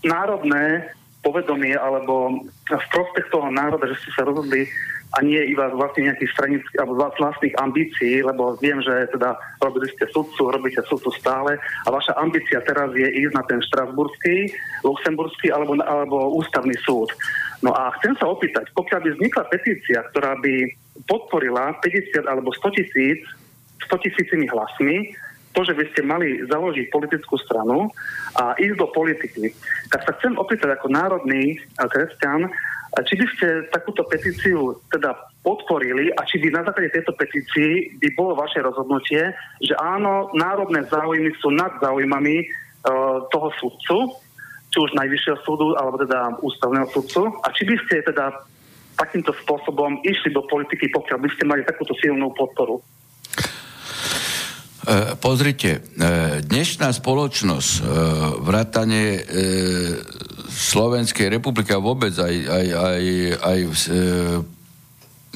národné 0.03 0.91
povedomie 1.23 1.75
alebo 1.79 2.43
v 2.67 2.87
prospech 2.91 3.27
toho 3.31 3.51
národa, 3.51 3.87
že 3.91 3.99
ste 4.03 4.11
sa 4.19 4.27
rozhodli 4.27 4.67
a 5.17 5.25
nie 5.25 5.41
iba 5.51 5.73
vlastne 5.73 6.11
nejakých 6.11 6.35
stranických 6.37 6.79
alebo 6.85 7.01
vlastných 7.01 7.57
ambícií, 7.57 8.21
lebo 8.21 8.61
viem, 8.61 8.83
že 8.85 9.09
teda 9.15 9.41
robili 9.65 9.89
ste 9.97 10.05
sudcu, 10.13 10.53
robíte 10.53 10.85
sudcu 10.85 11.09
stále 11.17 11.57
a 11.57 11.89
vaša 11.89 12.13
ambícia 12.21 12.61
teraz 12.67 12.93
je 12.93 13.09
ísť 13.09 13.33
na 13.33 13.45
ten 13.49 13.61
štrasburský, 13.65 14.53
luxemburský 14.85 15.49
alebo, 15.49 15.81
alebo 15.81 16.37
ústavný 16.37 16.77
súd. 16.85 17.09
No 17.65 17.73
a 17.73 17.91
chcem 17.99 18.15
sa 18.21 18.29
opýtať, 18.29 18.69
pokiaľ 18.77 19.01
by 19.03 19.11
vznikla 19.17 19.45
petícia, 19.51 19.99
ktorá 20.13 20.37
by 20.39 20.55
podporila 21.09 21.75
50 21.81 22.29
alebo 22.29 22.53
100 22.53 22.79
tisíc 22.79 23.19
100 23.87 24.05
tisícimi 24.05 24.51
hlasmi, 24.51 25.15
to, 25.57 25.61
že 25.65 25.75
by 25.75 25.85
ste 25.91 26.07
mali 26.07 26.39
založiť 26.47 26.87
politickú 26.93 27.35
stranu 27.41 27.91
a 28.39 28.55
ísť 28.59 28.77
do 28.79 28.87
politiky. 28.95 29.51
Tak 29.91 30.07
sa 30.07 30.13
chcem 30.21 30.39
opýtať 30.39 30.77
ako 30.77 30.87
národný 30.93 31.59
kresťan, 31.75 32.47
či 33.05 33.15
by 33.19 33.27
ste 33.37 33.47
takúto 33.75 34.07
petíciu 34.07 34.79
teda 34.91 35.15
podporili 35.45 36.11
a 36.15 36.25
či 36.27 36.41
by 36.43 36.55
na 36.55 36.63
základe 36.67 36.95
tejto 36.95 37.13
petícii 37.15 38.01
by 38.01 38.09
bolo 38.17 38.39
vaše 38.39 38.59
rozhodnutie, 38.63 39.35
že 39.63 39.75
áno, 39.79 40.33
národné 40.35 40.85
záujmy 40.89 41.31
sú 41.39 41.53
nad 41.55 41.73
záujmami 41.79 42.37
uh, 42.43 43.25
toho 43.31 43.49
sudcu, 43.61 43.97
či 44.69 44.77
už 44.79 44.91
najvyššieho 44.99 45.39
súdu, 45.45 45.73
alebo 45.79 46.01
teda 46.01 46.39
ústavného 46.45 46.87
sudcu, 46.93 47.33
a 47.45 47.49
či 47.57 47.65
by 47.65 47.77
ste 47.87 48.05
teda 48.05 48.45
takýmto 48.99 49.31
spôsobom 49.47 50.03
išli 50.03 50.35
do 50.35 50.43
politiky, 50.45 50.91
pokiaľ 50.91 51.19
by 51.23 51.29
ste 51.33 51.45
mali 51.47 51.63
takúto 51.65 51.95
silnú 52.03 52.35
podporu. 52.35 52.83
E, 54.79 55.19
pozrite, 55.19 55.71
e, 55.75 55.81
dnešná 56.47 56.95
spoločnosť, 56.95 57.71
e, 57.75 57.81
vrátanie 58.47 59.27
Slovenskej 60.49 61.35
republiky 61.35 61.75
a 61.75 61.83
vôbec 61.83 62.15
aj, 62.15 62.35
aj, 62.47 62.67
aj, 62.79 63.05
aj 63.43 63.59
v 63.67 63.75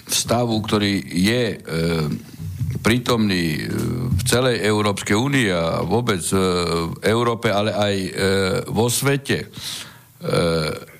stavu, 0.07 0.57
ktorý 0.62 0.99
je 1.05 1.62
prítomný 2.82 3.70
v 4.12 4.22
celej 4.26 4.66
Európskej 4.66 5.14
únii 5.14 5.49
a 5.53 5.86
vôbec 5.86 6.22
v 6.26 6.97
Európe, 7.07 7.55
ale 7.55 7.70
aj 7.70 7.97
vo 8.66 8.90
svete, 8.90 9.53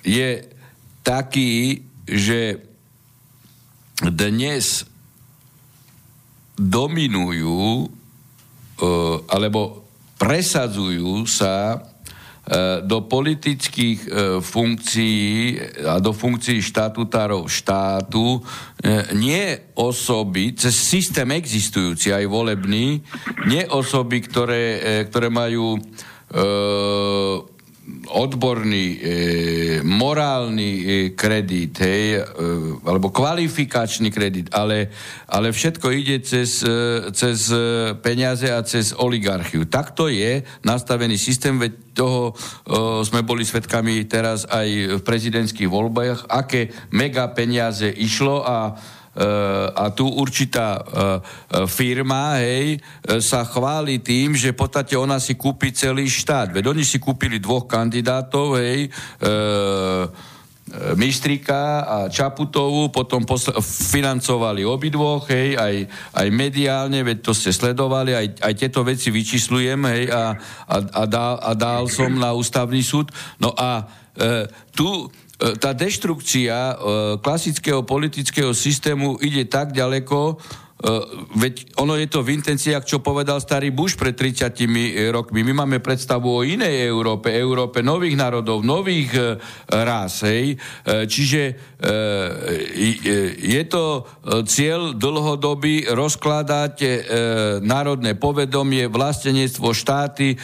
je 0.07 0.29
taký, 1.03 1.83
že 2.07 2.63
dnes 4.07 4.87
dominujú 6.55 7.91
alebo 9.29 9.87
presadzujú 10.19 11.23
sa 11.27 11.79
do 12.83 13.07
politických 13.07 13.99
e, 14.03 14.09
funkcií 14.43 15.55
a 15.87 15.95
do 16.03 16.11
funkcií 16.11 16.59
štatutárov 16.59 17.47
štátu 17.47 18.43
nie 19.15 19.71
osoby, 19.79 20.51
cez 20.51 20.75
systém 20.75 21.31
existujúci 21.39 22.11
aj 22.11 22.27
volebný, 22.27 22.99
nie 23.47 23.63
osoby, 23.71 24.19
ktoré, 24.27 24.83
ktoré 25.07 25.31
majú 25.31 25.79
odborný, 28.07 28.85
e, 28.95 28.99
morálny 29.83 30.71
e, 30.71 30.83
kredit, 31.11 31.75
hej, 31.83 32.05
e, 32.15 32.21
alebo 32.87 33.11
kvalifikačný 33.11 34.07
kredit, 34.07 34.47
ale, 34.55 34.87
ale 35.27 35.51
všetko 35.51 35.91
ide 35.91 36.23
cez, 36.23 36.63
e, 36.63 37.11
cez 37.11 37.51
e, 37.51 37.91
peniaze 37.99 38.47
a 38.47 38.63
cez 38.63 38.95
oligarchiu. 38.95 39.67
Takto 39.67 40.07
je 40.07 40.47
nastavený 40.63 41.19
systém, 41.19 41.59
veď 41.59 41.73
toho 41.91 42.31
e, 42.31 42.33
sme 43.03 43.19
boli 43.27 43.43
svetkami 43.43 44.07
teraz 44.07 44.47
aj 44.47 44.99
v 44.99 45.01
prezidentských 45.03 45.67
voľbách, 45.67 46.31
aké 46.31 46.71
mega 46.95 47.27
peniaze 47.35 47.91
išlo 47.91 48.47
a 48.47 48.79
a 49.77 49.93
tu 49.93 50.09
určitá 50.09 50.81
eh, 50.81 50.85
firma, 51.69 52.41
hej, 52.41 52.81
eh, 52.81 53.21
sa 53.21 53.45
chváli 53.45 54.01
tým, 54.01 54.33
že 54.33 54.53
v 54.53 54.59
podstate 54.65 54.97
ona 54.97 55.21
si 55.21 55.37
kúpi 55.37 55.69
celý 55.69 56.09
štát. 56.09 56.49
Veď 56.49 56.73
oni 56.73 56.81
si 56.81 56.97
kúpili 56.97 57.37
dvoch 57.37 57.69
kandidátov, 57.69 58.57
hej, 58.57 58.89
Mistrika 60.97 61.85
a 61.85 61.97
Čaputovú, 62.09 62.89
potom 62.89 63.27
posl- 63.27 63.53
financovali 63.61 64.65
obidvoch, 64.65 65.29
hej, 65.29 65.53
aj, 65.59 65.75
aj 66.17 66.27
mediálne, 66.33 67.03
veď 67.03 67.17
to 67.21 67.35
ste 67.35 67.53
sledovali, 67.53 68.15
aj, 68.15 68.27
aj 68.41 68.53
tieto 68.57 68.81
veci 68.81 69.13
vyčíslujem, 69.13 69.77
hej, 69.91 70.03
a, 70.09 70.33
a, 70.65 70.77
a, 70.81 71.03
dal, 71.05 71.35
a 71.43 71.51
dal 71.53 71.85
som 71.91 72.09
na 72.15 72.33
ústavný 72.33 72.81
súd. 72.81 73.11
No 73.37 73.53
a 73.53 73.85
e, 74.17 74.49
tu 74.73 75.11
tá 75.37 75.73
deštrukcia 75.73 76.55
e, 76.55 76.75
klasického 77.19 77.81
politického 77.83 78.53
systému 78.53 79.17
ide 79.19 79.49
tak 79.49 79.73
ďaleko, 79.73 80.37
Uh, 80.83 80.99
veď 81.39 81.79
ono 81.79 81.95
je 81.95 82.11
to 82.11 82.27
v 82.27 82.35
intenciách, 82.35 82.83
čo 82.83 82.99
povedal 82.99 83.39
starý 83.39 83.71
Bush 83.71 83.95
pred 83.95 84.19
30 84.19 84.51
rokmi. 85.15 85.39
My 85.39 85.63
máme 85.63 85.79
predstavu 85.79 86.27
o 86.27 86.43
inej 86.43 86.91
Európe, 86.91 87.31
Európe 87.31 87.79
nových 87.79 88.19
národov, 88.19 88.67
nových 88.67 89.39
rás. 89.71 90.27
Hej. 90.27 90.59
Čiže 90.83 91.41
je 93.47 93.63
to 93.71 94.03
cieľ 94.43 94.91
dlhodobý 94.91 95.87
rozkladať 95.87 96.75
národné 97.63 98.19
povedomie, 98.19 98.91
vlastenectvo, 98.91 99.71
štáty, 99.71 100.35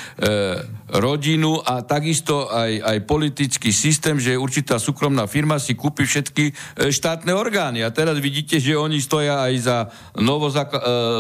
rodinu 0.93 1.61
a 1.61 1.85
takisto 1.85 2.49
aj, 2.49 2.81
aj 2.81 2.97
politický 3.05 3.69
systém, 3.69 4.17
že 4.17 4.39
určitá 4.39 4.81
súkromná 4.81 5.29
firma 5.29 5.61
si 5.61 5.77
kúpi 5.77 6.05
všetky 6.05 6.45
e, 6.49 6.53
štátne 6.89 7.33
orgány. 7.33 7.85
A 7.85 7.93
teraz 7.93 8.17
vidíte, 8.17 8.57
že 8.57 8.77
oni 8.77 8.97
stoja 8.97 9.45
aj 9.45 9.53
za 9.61 9.77
novo 10.17 10.49
e, 10.49 10.55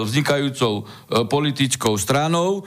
vznikajúcou 0.05 0.73
e, 0.79 0.83
politickou 1.29 1.93
stranou. 1.97 2.65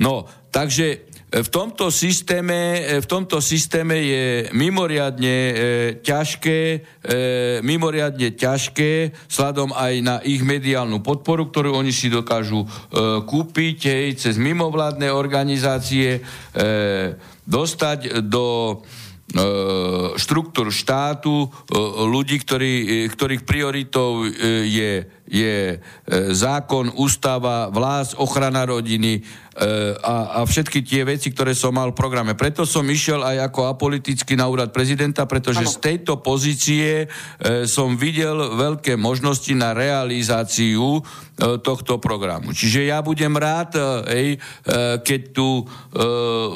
No, 0.00 0.28
takže 0.52 1.11
v 1.32 1.48
tomto 1.48 1.88
systéme, 1.88 2.84
v 3.00 3.06
tomto 3.08 3.40
systéme 3.40 3.96
je 3.96 4.24
mimoriadne 4.52 5.36
e, 5.48 5.54
ťažké, 6.04 6.60
e, 6.60 6.78
mimoriadne 7.64 8.36
ťažké, 8.36 9.16
sladom 9.32 9.72
aj 9.72 9.94
na 10.04 10.16
ich 10.20 10.44
mediálnu 10.44 11.00
podporu, 11.00 11.48
ktorú 11.48 11.72
oni 11.72 11.88
si 11.88 12.12
dokážu 12.12 12.60
e, 12.60 12.68
kúpiť 13.24 13.78
hej, 13.88 14.06
cez 14.20 14.36
mimovládne 14.36 15.08
organizácie, 15.08 16.20
e, 16.20 17.16
dostať 17.48 18.20
do 18.28 18.78
E, 19.32 19.40
štruktúr 20.20 20.68
štátu, 20.68 21.48
e, 21.48 21.76
ľudí, 22.04 22.36
ktorí, 22.44 22.72
e, 22.84 22.86
ktorých 23.08 23.48
prioritou 23.48 24.28
je, 24.68 25.08
je 25.32 25.80
zákon, 26.36 26.92
ústava, 27.00 27.72
vlás, 27.72 28.12
ochrana 28.20 28.68
rodiny 28.68 29.24
a, 30.00 30.40
a 30.40 30.48
všetky 30.48 30.80
tie 30.80 31.04
veci, 31.04 31.28
ktoré 31.28 31.52
som 31.52 31.76
mal 31.76 31.92
v 31.92 32.00
programe. 32.00 32.32
Preto 32.32 32.64
som 32.64 32.84
išiel 32.88 33.20
aj 33.20 33.52
ako 33.52 33.68
apoliticky 33.68 34.36
na 34.36 34.48
úrad 34.48 34.72
prezidenta, 34.72 35.28
pretože 35.28 35.64
ano. 35.64 35.72
z 35.72 35.76
tejto 35.80 36.24
pozície 36.24 37.08
som 37.68 37.96
videl 37.96 38.56
veľké 38.56 38.96
možnosti 38.96 39.52
na 39.52 39.76
realizáciu 39.76 41.04
tohto 41.36 42.00
programu. 42.00 42.56
Čiže 42.56 42.92
ja 42.92 43.04
budem 43.04 43.36
rád, 43.36 43.76
ej, 44.08 44.40
keď 45.04 45.20
tu 45.36 45.68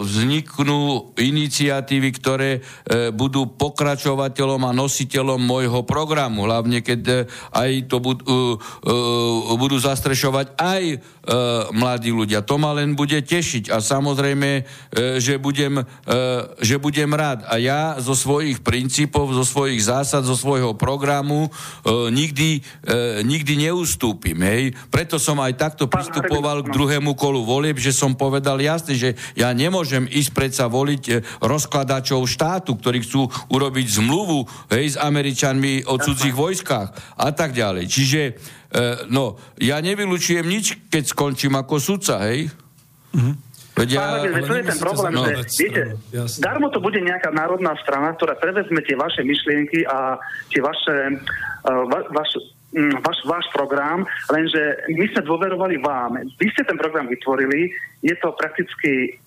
vzniknú 0.00 1.12
iniciatívy, 1.20 2.08
ktoré 2.16 2.64
E, 2.86 3.10
budú 3.10 3.50
pokračovateľom 3.50 4.62
a 4.66 4.76
nositeľom 4.76 5.42
môjho 5.42 5.82
programu, 5.82 6.46
hlavne 6.46 6.86
keď 6.86 7.00
e, 7.02 7.16
aj 7.50 7.70
to 7.90 7.96
budú, 7.98 8.22
e, 8.24 8.54
budú 9.56 9.76
zastrešovať 9.80 10.46
aj 10.56 10.82
mladí 11.74 12.14
ľudia. 12.14 12.46
To 12.46 12.56
ma 12.56 12.70
len 12.76 12.94
bude 12.94 13.18
tešiť 13.18 13.74
a 13.74 13.82
samozrejme, 13.82 14.62
že 15.18 15.42
budem, 15.42 15.82
že 16.62 16.76
budem 16.78 17.10
rád. 17.10 17.42
A 17.50 17.58
ja 17.58 17.98
zo 17.98 18.14
svojich 18.14 18.62
princípov, 18.62 19.34
zo 19.34 19.42
svojich 19.42 19.82
zásad, 19.82 20.22
zo 20.22 20.38
svojho 20.38 20.78
programu 20.78 21.50
nikdy, 21.88 22.62
nikdy 23.26 23.52
neustúpim. 23.68 24.38
Hej. 24.38 24.78
Preto 24.88 25.18
som 25.18 25.42
aj 25.42 25.58
takto 25.58 25.90
pristupoval 25.90 26.62
k 26.62 26.70
druhému 26.70 27.18
kolu 27.18 27.42
volieb, 27.42 27.82
že 27.82 27.90
som 27.90 28.14
povedal 28.14 28.62
jasne, 28.62 28.94
že 28.94 29.18
ja 29.34 29.50
nemôžem 29.50 30.06
ísť 30.06 30.30
predsa 30.30 30.64
voliť 30.70 31.26
rozkladačov 31.42 32.22
štátu, 32.26 32.78
ktorí 32.78 33.02
chcú 33.02 33.26
urobiť 33.50 33.86
zmluvu 33.98 34.46
hej, 34.70 34.94
s 34.94 34.96
Američanmi 35.00 35.88
o 35.90 35.98
cudzích 35.98 36.34
vojskách 36.36 37.18
a 37.18 37.28
tak 37.32 37.56
ďalej. 37.56 37.84
Čiže, 37.88 38.20
e, 38.22 38.32
no, 39.08 39.38
ja 39.60 39.78
nevylučujem 39.78 40.46
nič, 40.46 40.90
keď 40.90 41.04
skončím 41.12 41.54
ako 41.54 41.78
sudca, 41.78 42.22
hej? 42.26 42.50
Mm-hmm. 43.14 43.34
Veď 43.76 43.88
ja, 43.92 44.24
Pán, 44.24 44.40
to 44.48 44.54
je 44.56 44.64
ten 44.72 44.80
problém, 44.80 45.12
no, 45.12 45.22
že 45.28 45.34
viete, 45.60 45.82
jasne. 46.08 46.40
darmo 46.40 46.72
to 46.72 46.80
bude 46.80 46.96
nejaká 46.96 47.28
národná 47.28 47.76
strana, 47.84 48.16
ktorá 48.16 48.32
prevezme 48.40 48.80
tie 48.80 48.96
vaše 48.96 49.20
myšlienky 49.20 49.84
a 49.84 50.16
tie 50.48 50.64
vaše, 50.64 51.20
uh, 51.68 51.84
va, 51.84 52.00
vaš, 52.08 52.40
um, 52.72 52.96
vaš, 53.04 53.20
váš 53.28 53.46
program, 53.52 54.08
lenže 54.32 54.80
my 54.96 55.04
sme 55.12 55.22
dôverovali 55.28 55.76
vám. 55.84 56.24
Vy 56.40 56.46
ste 56.56 56.64
ten 56.64 56.80
program 56.80 57.04
vytvorili, 57.04 57.68
je 58.00 58.16
to 58.16 58.32
prakticky 58.40 59.20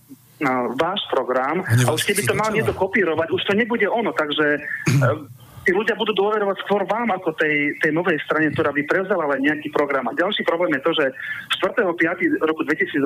váš 0.79 1.03
program 1.11 1.67
a 1.67 1.89
už 1.91 2.07
keby 2.07 2.23
to 2.23 2.31
mal 2.31 2.47
niekto 2.47 2.71
kopírovať, 2.71 3.27
už 3.27 3.43
to 3.43 3.53
nebude 3.59 3.83
ono, 3.91 4.15
takže 4.15 4.63
tí 5.69 5.77
ľudia 5.77 5.93
budú 5.93 6.17
dôverovať 6.17 6.65
skôr 6.65 6.81
vám 6.89 7.13
ako 7.13 7.37
tej, 7.37 7.77
tej 7.77 7.93
novej 7.93 8.17
strane, 8.25 8.49
ktorá 8.49 8.73
by 8.73 8.89
prevzala 8.89 9.29
len 9.37 9.45
nejaký 9.45 9.69
program. 9.69 10.09
A 10.09 10.17
ďalší 10.17 10.41
problém 10.41 10.73
je 10.73 10.81
to, 10.81 10.91
že 10.97 11.05
4.5. 11.61 12.41
roku 12.41 12.65
2022 12.65 13.05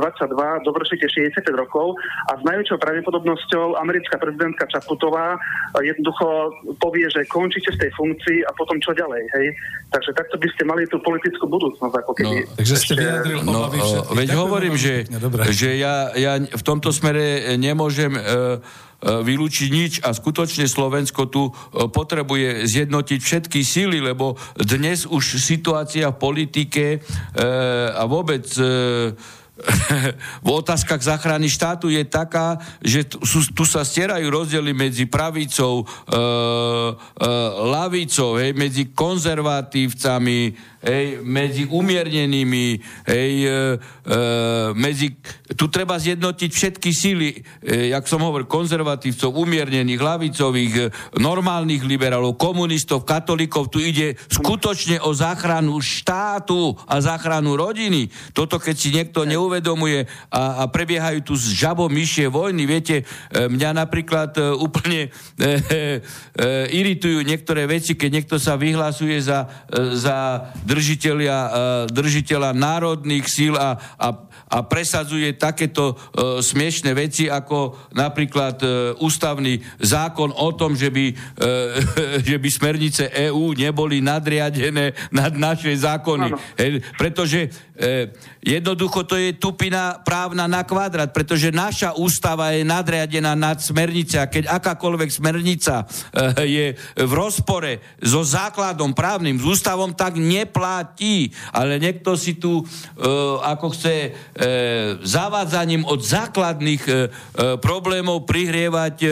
dovršíte 0.63 1.03
65 1.11 1.43
rokov 1.59 1.99
a 2.31 2.39
s 2.39 2.41
najväčšou 2.47 2.79
pravdepodobnosťou 2.79 3.75
americká 3.83 4.15
prezidentka 4.15 4.63
Čaputová 4.71 5.35
jednoducho 5.83 6.55
povie, 6.79 7.11
že 7.11 7.27
končíte 7.27 7.75
v 7.75 7.81
tej 7.83 7.91
funkcii 7.99 8.47
a 8.47 8.55
potom 8.55 8.79
čo 8.79 8.95
ďalej. 8.95 9.27
Hej? 9.35 9.45
Takže 9.91 10.15
takto 10.15 10.39
by 10.39 10.47
ste 10.55 10.63
mali 10.63 10.87
tú 10.87 11.03
politickú 11.03 11.43
budúcnosť. 11.51 11.93
Ako 11.99 12.11
keby 12.15 12.47
no, 12.47 12.55
takže 12.63 12.75
ste 12.79 12.93
vyjadril 12.95 13.43
no, 13.43 13.67
Veď 14.15 14.39
hovorím, 14.39 14.79
že, 14.79 15.03
že 15.51 15.75
ja, 15.75 16.15
ja 16.15 16.39
v 16.39 16.63
tomto 16.63 16.95
smere 16.95 17.59
nemôžem 17.59 18.15
uh, 18.15 18.63
vylúčiť 19.03 19.69
nič 19.69 19.93
a 19.99 20.15
skutočne 20.15 20.63
Slovensko 20.63 21.27
tu 21.27 21.51
e, 21.51 21.51
potrebuje 21.91 22.63
zjednotiť 22.63 23.19
všetky 23.19 23.59
síly, 23.59 23.99
lebo 23.99 24.39
dnes 24.55 25.03
už 25.03 25.43
situácia 25.43 26.07
v 26.09 26.19
politike 26.19 26.85
e, 26.95 26.99
a 27.91 28.03
vôbec 28.07 28.47
v 30.45 30.49
otázkach 30.49 30.97
záchrany 30.97 31.45
štátu 31.45 31.85
je 31.93 32.01
taká, 32.09 32.57
že 32.81 33.05
tu, 33.05 33.21
tu 33.53 33.63
sa 33.69 33.85
stierajú 33.85 34.25
rozdiely 34.25 34.73
medzi 34.73 35.05
pravicou, 35.05 35.83
e, 35.83 35.85
e, 35.85 36.23
lavicou, 37.69 38.41
hej, 38.41 38.57
medzi 38.57 38.89
konzervatívcami, 38.91 40.57
hej, 40.83 41.23
medzi 41.23 41.63
umiernenými, 41.63 42.65
hej, 43.07 43.33
e, 43.43 43.49
e, 43.49 44.17
medzi, 44.75 45.15
tu 45.55 45.71
treba 45.71 45.95
zjednotiť 45.95 46.51
všetky 46.51 46.89
síly, 46.91 47.41
e, 47.63 47.95
jak 47.95 48.03
som 48.05 48.19
hovoril, 48.19 48.45
konzervatívcov, 48.45 49.31
umiernených, 49.31 50.01
lavicových, 50.03 50.73
e, 50.75 50.85
normálnych 51.23 51.87
liberálov, 51.87 52.35
komunistov, 52.35 53.07
katolíkov, 53.07 53.71
tu 53.71 53.79
ide 53.79 54.19
skutočne 54.27 54.99
o 55.07 55.15
záchranu 55.15 55.79
štátu 55.79 56.75
a 56.83 56.99
záchranu 56.99 57.55
rodiny. 57.55 58.11
Toto, 58.35 58.59
keď 58.59 58.75
si 58.75 58.91
niekto 58.91 59.23
neuvedomuje 59.23 60.05
a, 60.27 60.63
a 60.63 60.63
prebiehajú 60.67 61.23
tu 61.23 61.33
z 61.39 61.55
žabom 61.55 61.87
myšie 61.87 62.27
vojny, 62.27 62.67
viete, 62.67 63.07
e, 63.31 63.47
mňa 63.47 63.87
napríklad 63.87 64.35
e, 64.35 64.51
úplne 64.59 65.07
e, 65.07 65.09
e, 65.39 65.47
e, 65.47 66.47
iritujú 66.75 67.23
niektoré 67.23 67.63
veci, 67.71 67.95
keď 67.95 68.09
niekto 68.11 68.35
sa 68.35 68.59
vyhlasuje 68.59 69.15
za, 69.23 69.47
e, 69.71 69.95
za 69.95 70.49
držiteľia, 70.73 71.37
e, 71.37 71.49
držiteľa 71.93 72.49
národných 72.57 73.25
síl 73.29 73.53
a, 73.53 73.77
a, 73.77 74.07
a 74.53 74.61
presadzuje 74.61 75.33
takéto 75.33 75.97
e, 75.97 76.45
smiešné 76.45 76.93
veci, 76.93 77.25
ako 77.25 77.89
napríklad 77.97 78.61
e, 78.61 78.67
ústavný 79.01 79.57
zákon 79.81 80.29
o 80.29 80.53
tom, 80.53 80.77
že 80.77 80.93
by, 80.93 81.05
e, 81.09 81.13
že 82.29 82.37
by 82.37 82.49
smernice 82.53 83.09
EÚ 83.09 83.57
neboli 83.57 83.97
nadriadené 83.97 84.93
nad 85.09 85.33
naše 85.33 85.73
zákony. 85.73 86.29
E, 86.53 86.85
pretože 87.01 87.49
e, 87.73 88.13
jednoducho 88.45 89.09
to 89.09 89.17
je 89.17 89.33
tupina 89.33 89.97
právna 90.05 90.45
na 90.45 90.61
kvadrat, 90.61 91.09
pretože 91.09 91.49
naša 91.49 91.97
ústava 91.97 92.53
je 92.53 92.61
nadriadená 92.61 93.33
nad 93.33 93.57
smernice 93.57 94.21
a 94.21 94.29
keď 94.29 94.53
akákoľvek 94.53 95.09
smernica 95.09 95.81
e, 95.81 96.45
je 96.45 96.65
v 97.01 97.11
rozpore 97.17 97.81
so 97.97 98.21
základom 98.21 98.93
právnym, 98.93 99.41
s 99.41 99.45
ústavom, 99.49 99.97
tak 99.97 100.21
neplatí. 100.21 101.33
Ale 101.49 101.81
niekto 101.81 102.13
si 102.13 102.37
tu 102.37 102.61
e, 102.61 102.63
ako 103.41 103.73
chce 103.73 103.95
e, 103.97 104.42
zavádzaním 105.03 105.85
od 105.85 105.99
základných 106.01 106.83
e, 106.87 106.91
e, 106.91 106.97
problémov 107.59 108.27
prihrievať 108.27 108.95
e, 109.01 109.07
e 109.07 109.11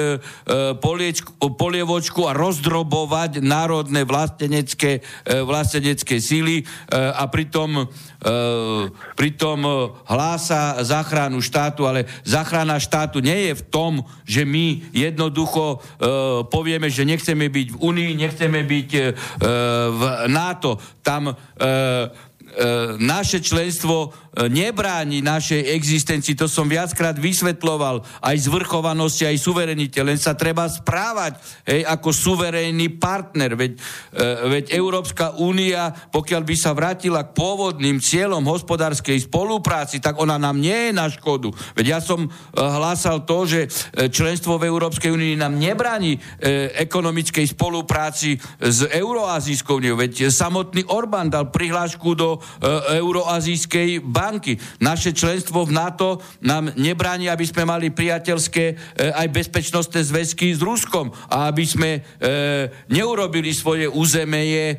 poliečku, 0.78 1.32
polievočku 1.56 2.28
a 2.28 2.36
rozdrobovať 2.36 3.40
národné 3.44 4.04
vlastenecké, 4.04 5.00
e, 5.00 5.42
vlastenecké 5.44 6.20
síly 6.20 6.62
e, 6.62 6.64
a 6.96 7.28
pritom 7.28 7.88
E, 8.22 8.94
pritom 9.18 9.66
e, 9.66 9.70
hlása 10.06 10.78
záchranu 10.86 11.42
štátu, 11.42 11.90
ale 11.90 12.06
záchrana 12.22 12.78
štátu 12.78 13.18
nie 13.18 13.50
je 13.50 13.54
v 13.58 13.64
tom, 13.66 13.94
že 14.30 14.46
my 14.46 14.94
jednoducho 14.94 15.82
e, 15.82 16.06
povieme, 16.46 16.86
že 16.94 17.02
nechceme 17.02 17.50
byť 17.50 17.68
v 17.74 17.78
Unii, 17.82 18.12
nechceme 18.22 18.62
byť 18.62 18.90
v 19.90 20.02
NATO. 20.30 20.78
Tam 21.02 21.34
E, 22.52 23.00
naše 23.00 23.40
členstvo 23.40 24.12
e, 24.12 24.21
nebráni 24.48 25.20
našej 25.20 25.76
existencii, 25.76 26.40
to 26.40 26.48
som 26.48 26.72
viackrát 26.72 27.20
vysvetloval, 27.20 28.00
aj 28.24 28.38
zvrchovanosti, 28.48 29.28
aj 29.28 29.38
suverenite, 29.44 30.00
len 30.00 30.16
sa 30.16 30.38
treba 30.38 30.72
správať 30.72 31.36
hej, 31.68 31.84
ako 31.84 32.10
suverénny 32.16 32.96
partner. 32.96 33.60
Veď, 33.60 33.72
e, 33.76 34.20
veď 34.48 34.66
Európska 34.72 35.36
únia, 35.36 35.92
pokiaľ 35.92 36.42
by 36.48 36.56
sa 36.56 36.72
vrátila 36.72 37.28
k 37.28 37.36
pôvodným 37.36 38.00
cieľom 38.00 38.48
hospodárskej 38.48 39.28
spolupráci, 39.28 40.00
tak 40.00 40.16
ona 40.16 40.40
nám 40.40 40.64
nie 40.64 40.90
je 40.90 40.92
na 40.96 41.12
škodu. 41.12 41.52
Veď 41.76 41.86
ja 41.98 42.00
som 42.00 42.32
hlásal 42.56 43.28
to, 43.28 43.44
že 43.44 43.68
členstvo 44.12 44.56
v 44.56 44.72
Európskej 44.72 45.12
únii 45.12 45.36
nám 45.36 45.60
nebráni 45.60 46.16
ekonomickej 46.78 47.52
spolupráci 47.52 48.40
s 48.62 48.88
Euroazijskou 48.88 49.82
úniou. 49.82 50.00
Veď 50.00 50.32
samotný 50.32 50.88
Orbán 50.88 51.28
dal 51.28 51.52
prihlášku 51.52 52.16
do 52.16 52.40
E, 52.62 53.02
Euroazijskej 53.02 54.00
banky. 54.06 54.20
Naše 54.78 55.18
členstvo 55.18 55.66
v 55.66 55.74
NATO 55.74 56.22
nám 56.46 56.70
nebráni, 56.78 57.28
aby 57.28 57.46
sme 57.46 57.66
mali 57.66 57.90
priateľské 57.90 58.66
e, 58.70 58.76
aj 59.10 59.28
bezpečnostné 59.34 60.06
zväzky 60.06 60.54
s 60.54 60.62
Ruskom 60.62 61.10
a 61.26 61.50
aby 61.50 61.66
sme 61.66 61.90
e, 61.98 62.02
neurobili 62.94 63.50
svoje 63.52 63.90
územeje 63.90 64.78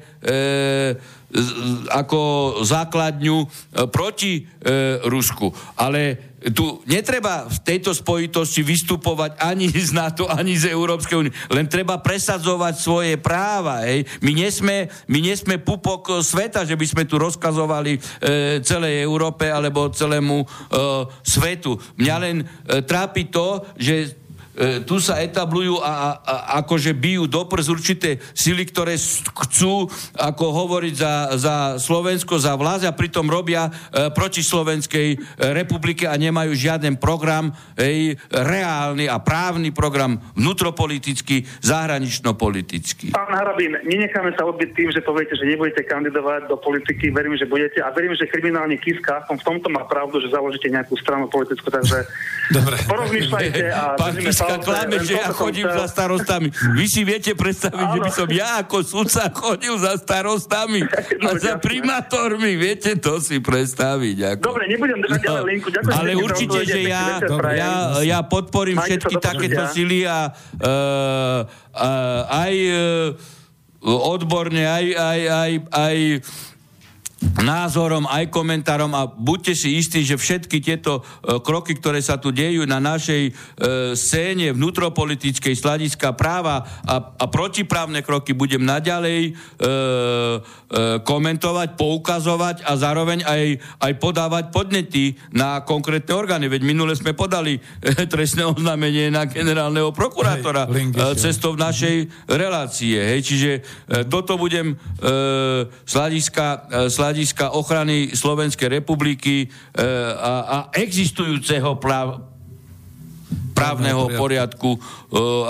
ako 1.90 2.20
základňu 2.62 3.36
proti 3.90 4.46
Rusku. 5.02 5.50
Ale 5.74 6.31
tu 6.50 6.82
netreba 6.90 7.46
v 7.46 7.58
tejto 7.62 7.94
spojitosti 7.94 8.66
vystupovať 8.66 9.38
ani 9.38 9.70
z 9.70 9.94
NATO, 9.94 10.26
ani 10.26 10.58
z 10.58 10.74
Európskej 10.74 11.16
únie. 11.18 11.34
Len 11.46 11.70
treba 11.70 12.02
presadzovať 12.02 12.74
svoje 12.74 13.14
práva. 13.22 13.86
Hej. 13.86 14.10
My, 14.18 14.34
nesme, 14.34 14.90
my 15.06 15.18
nesme 15.22 15.62
pupok 15.62 16.18
sveta, 16.26 16.66
že 16.66 16.74
by 16.74 16.86
sme 16.86 17.04
tu 17.06 17.20
rozkazovali 17.22 17.92
e, 17.94 18.00
celej 18.66 19.06
Európe 19.06 19.46
alebo 19.46 19.92
celému 19.92 20.42
e, 20.42 20.46
svetu. 21.22 21.78
Mňa 22.00 22.16
len 22.18 22.36
e, 22.42 22.44
trápi 22.82 23.30
to, 23.30 23.62
že 23.78 24.21
tu 24.84 25.00
sa 25.00 25.24
etablujú 25.24 25.80
a, 25.80 25.88
a, 25.88 25.98
a 26.20 26.34
akože 26.60 26.92
bijú 26.92 27.24
do 27.24 27.48
prs 27.48 27.72
určité 27.72 28.20
sily, 28.36 28.68
ktoré 28.68 28.96
chcú 28.98 29.88
ako 30.16 30.44
hovoriť 30.44 30.94
za, 30.94 31.14
za 31.40 31.54
Slovensko, 31.80 32.36
za 32.36 32.52
vlast 32.56 32.84
a 32.84 32.92
pritom 32.92 33.24
robia 33.26 33.68
e, 33.68 34.12
proti 34.12 34.44
Slovenskej 34.44 35.08
e, 35.12 35.16
republike 35.56 36.04
a 36.04 36.14
nemajú 36.20 36.52
žiaden 36.52 37.00
program, 37.00 37.50
e, 37.74 38.14
reálny 38.28 39.08
a 39.08 39.16
právny 39.20 39.72
program 39.72 40.20
vnútropolitický, 40.36 41.48
zahranično-politický. 41.64 43.16
Pán 43.16 43.32
Harabín, 43.32 43.80
nenecháme 43.88 44.36
sa 44.36 44.44
odbiť 44.44 44.70
tým, 44.76 44.88
že 44.92 45.00
poviete, 45.00 45.32
že 45.36 45.48
nebudete 45.48 45.84
kandidovať 45.88 46.52
do 46.52 46.56
politiky, 46.60 47.08
verím, 47.08 47.34
že 47.40 47.48
budete 47.48 47.80
a 47.80 47.88
verím, 47.90 48.12
že 48.12 48.28
kriminálne 48.28 48.76
Kiska 48.76 49.24
v 49.32 49.42
tomto 49.42 49.72
má 49.72 49.88
pravdu, 49.88 50.20
že 50.20 50.28
založíte 50.28 50.68
nejakú 50.68 50.94
stranu 51.00 51.26
politickú, 51.32 51.72
takže 51.72 52.04
Dobre. 52.52 52.76
porozmýšľajte 52.84 53.64
a 53.72 53.96
dneska 54.42 54.56
klame, 54.66 54.96
že 55.02 55.14
ja 55.14 55.28
chodím 55.30 55.68
za 55.70 55.86
starostami. 55.86 56.48
Vy 56.74 56.84
si 56.90 57.00
viete 57.06 57.32
predstaviť, 57.32 57.86
že 57.86 58.00
by 58.02 58.10
som 58.10 58.28
ja 58.28 58.60
ako 58.62 58.76
sudca 58.82 59.30
chodil 59.30 59.74
za 59.78 59.94
starostami 59.96 60.82
a 61.26 61.30
za 61.38 61.56
primátormi. 61.62 62.58
Viete 62.58 62.98
to 62.98 63.22
si 63.22 63.38
predstaviť. 63.38 64.16
Ako. 64.38 64.42
Dobre, 64.52 64.64
nebudem 64.68 64.98
držať 65.00 65.20
no, 65.22 65.26
ďalej 65.26 65.44
linku. 65.46 65.68
Ďakujem, 65.70 65.94
ale 65.94 66.10
určite, 66.18 66.58
že 66.66 66.80
ja, 66.84 67.04
ja, 67.54 67.72
ja 68.02 68.18
podporím 68.26 68.78
všetky 68.82 69.14
takéto 69.22 69.62
sily 69.70 70.04
a 70.04 70.30
uh, 70.30 71.46
uh, 71.46 72.20
aj 72.26 72.54
uh, 72.70 73.40
odborne, 73.82 74.62
aj, 74.62 74.86
aj, 74.94 75.20
aj, 75.26 75.52
aj 75.70 75.96
názorom, 77.38 78.04
aj 78.10 78.34
komentárom 78.34 78.90
a 78.98 79.06
buďte 79.06 79.54
si 79.54 79.78
istí, 79.78 80.02
že 80.02 80.18
všetky 80.18 80.58
tieto 80.58 81.00
e, 81.00 81.38
kroky, 81.38 81.78
ktoré 81.78 82.02
sa 82.02 82.18
tu 82.18 82.34
dejú 82.34 82.66
na 82.66 82.82
našej 82.82 83.22
e, 83.28 83.32
scéne 83.94 84.50
vnútropolitickej 84.50 85.54
sladiska 85.54 86.18
práva 86.18 86.66
a, 86.82 87.14
a 87.14 87.24
protiprávne 87.30 88.02
kroky 88.02 88.34
budem 88.34 88.66
naďalej 88.66 89.20
e, 89.22 89.30
e, 89.30 89.70
komentovať, 91.06 91.78
poukazovať 91.78 92.56
a 92.66 92.72
zároveň 92.74 93.22
aj, 93.22 93.42
aj 93.78 93.92
podávať 94.02 94.44
podnety 94.50 95.14
na 95.30 95.62
konkrétne 95.62 96.18
orgány. 96.18 96.50
Veď 96.50 96.66
minule 96.66 96.98
sme 96.98 97.14
podali 97.14 97.56
e, 97.56 97.60
trestné 98.10 98.42
oznámenie 98.42 99.14
na 99.14 99.30
generálneho 99.30 99.94
prokurátora 99.94 100.66
e, 100.66 100.90
cestou 101.14 101.54
našej 101.54 102.26
relácie. 102.26 102.98
Hej. 102.98 103.20
Čiže 103.22 103.50
e, 103.54 103.60
toto 104.10 104.34
budem 104.34 104.74
e, 104.74 104.76
sladiska, 105.86 106.66
e, 106.66 106.90
sladiska 106.90 107.11
hľadiska 107.12 107.52
ochrany 107.52 108.16
Slovenskej 108.16 108.80
republiky 108.80 109.44
e, 109.44 109.46
a, 110.16 110.32
a 110.48 110.56
existujúceho 110.72 111.76
práv, 111.76 112.24
právneho 113.52 114.08
poriadku 114.16 114.72
e, 114.72 114.80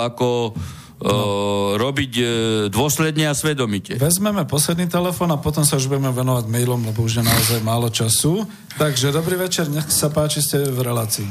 ako 0.03 0.51
no. 0.51 1.79
robiť 1.79 2.13
e, 2.19 2.25
dôsledne 2.67 3.31
a 3.31 3.33
svedomite. 3.33 3.95
Vezmeme 3.95 4.43
posledný 4.43 4.91
telefon 4.91 5.31
a 5.31 5.39
potom 5.39 5.63
sa 5.63 5.79
už 5.79 5.87
budeme 5.87 6.11
venovať 6.11 6.51
mailom, 6.51 6.83
lebo 6.83 7.07
už 7.07 7.23
je 7.23 7.23
naozaj 7.23 7.59
málo 7.63 7.87
času. 7.87 8.43
Takže 8.75 9.15
dobrý 9.15 9.39
večer, 9.39 9.71
nech 9.71 9.87
sa 9.87 10.11
páči, 10.11 10.43
ste 10.43 10.67
v 10.67 10.83
relácii. 10.83 11.29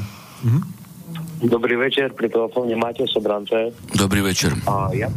Mhm. 0.49 0.61
Dobrý 1.45 1.77
večer, 1.77 2.09
pri 2.17 2.31
telefóne 2.31 2.73
máte 2.73 3.05
Sobrance. 3.05 3.75
Dobrý 3.93 4.25
večer. 4.25 4.55
A 4.65 4.89
ja, 4.95 5.11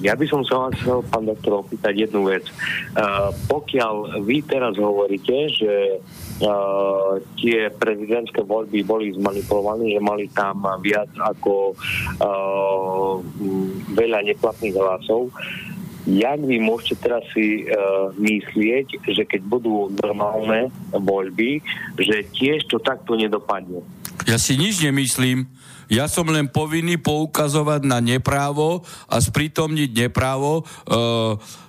ja 0.00 0.16
by 0.16 0.24
som 0.24 0.40
sa 0.44 0.68
vás 0.68 0.74
chcel, 0.80 1.04
pán 1.12 1.28
doktor, 1.28 1.60
opýtať 1.60 2.08
jednu 2.08 2.28
vec. 2.28 2.44
Uh, 2.96 3.30
pokiaľ 3.50 4.24
vy 4.24 4.40
teraz 4.44 4.76
hovoríte, 4.80 5.52
že 5.52 6.00
uh, 6.44 7.20
tie 7.36 7.68
prezidentské 7.68 8.40
voľby 8.44 8.80
boli 8.84 9.12
zmanipulované, 9.12 9.92
že 9.92 10.00
mali 10.00 10.26
tam 10.32 10.64
viac 10.80 11.10
ako 11.20 11.76
uh, 11.76 13.20
veľa 13.92 14.24
neplatných 14.24 14.76
hlasov, 14.76 15.28
jak 16.04 16.40
vy 16.40 16.56
môžete 16.60 17.00
teraz 17.00 17.24
si 17.32 17.64
uh, 17.64 18.12
myslieť, 18.20 19.04
že 19.08 19.24
keď 19.24 19.40
budú 19.48 19.88
normálne 20.04 20.68
voľby, 20.92 21.64
že 21.96 22.28
tiež 22.36 22.68
to 22.68 22.80
takto 22.80 23.16
nedopadne? 23.16 23.80
Ja 24.24 24.40
si 24.40 24.56
nič 24.56 24.80
nemyslím. 24.80 25.48
Ja 25.88 26.08
som 26.08 26.28
len 26.28 26.48
povinný 26.48 26.96
poukazovať 27.00 27.84
na 27.84 28.00
neprávo 28.00 28.84
a 29.08 29.16
sprítomniť 29.20 29.90
neprávo 30.08 30.60
e, 30.60 30.64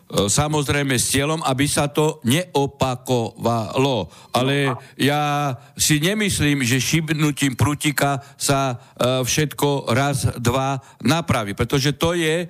samozrejme 0.06 1.02
s 1.02 1.10
cieľom, 1.10 1.42
aby 1.42 1.66
sa 1.66 1.90
to 1.90 2.22
neopakovalo. 2.30 4.06
Ale 4.38 4.78
ja 5.02 5.54
si 5.74 5.98
nemyslím, 5.98 6.62
že 6.62 6.78
šibnutím 6.78 7.58
prútika 7.58 8.22
sa 8.38 8.78
e, 8.78 9.26
všetko 9.26 9.90
raz, 9.90 10.30
dva 10.38 10.78
napraví, 11.02 11.58
pretože 11.58 11.98
to 11.98 12.14
je 12.14 12.46
e, 12.46 12.48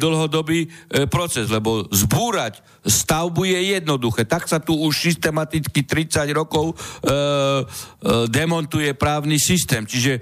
dlhodobý 0.00 0.66
proces, 1.12 1.52
lebo 1.52 1.84
zbúrať 1.92 2.64
stavbu 2.84 3.48
je 3.48 3.60
jednoduché. 3.76 4.24
Tak 4.24 4.48
sa 4.48 4.60
tu 4.60 4.76
už 4.76 4.92
systematicky 4.92 5.88
30 5.88 6.28
rokov 6.36 6.76
demontuje 8.28 8.92
právny 8.92 9.40
systém. 9.40 9.88
Čiže 9.88 10.20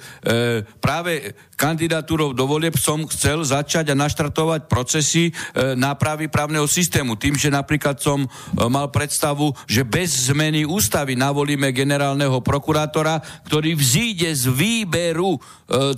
práve 0.79 1.35
kandidatúrou 1.59 2.31
do 2.31 2.47
volieb 2.47 2.79
som 2.79 3.03
chcel 3.11 3.43
začať 3.43 3.91
a 3.91 3.99
naštartovať 3.99 4.71
procesy 4.71 5.35
nápravy 5.75 6.31
právneho 6.31 6.71
systému. 6.73 7.21
Tým, 7.21 7.37
že 7.37 7.53
napríklad 7.53 8.01
som 8.01 8.25
e, 8.25 8.29
mal 8.73 8.89
predstavu, 8.89 9.53
že 9.69 9.85
bez 9.85 10.33
zmeny 10.33 10.65
ústavy 10.65 11.13
navolíme 11.13 11.69
generálneho 11.77 12.41
prokurátora, 12.41 13.21
ktorý 13.45 13.77
vzíde 13.77 14.33
z 14.33 14.49
výberu 14.49 15.37
e, 15.37 15.41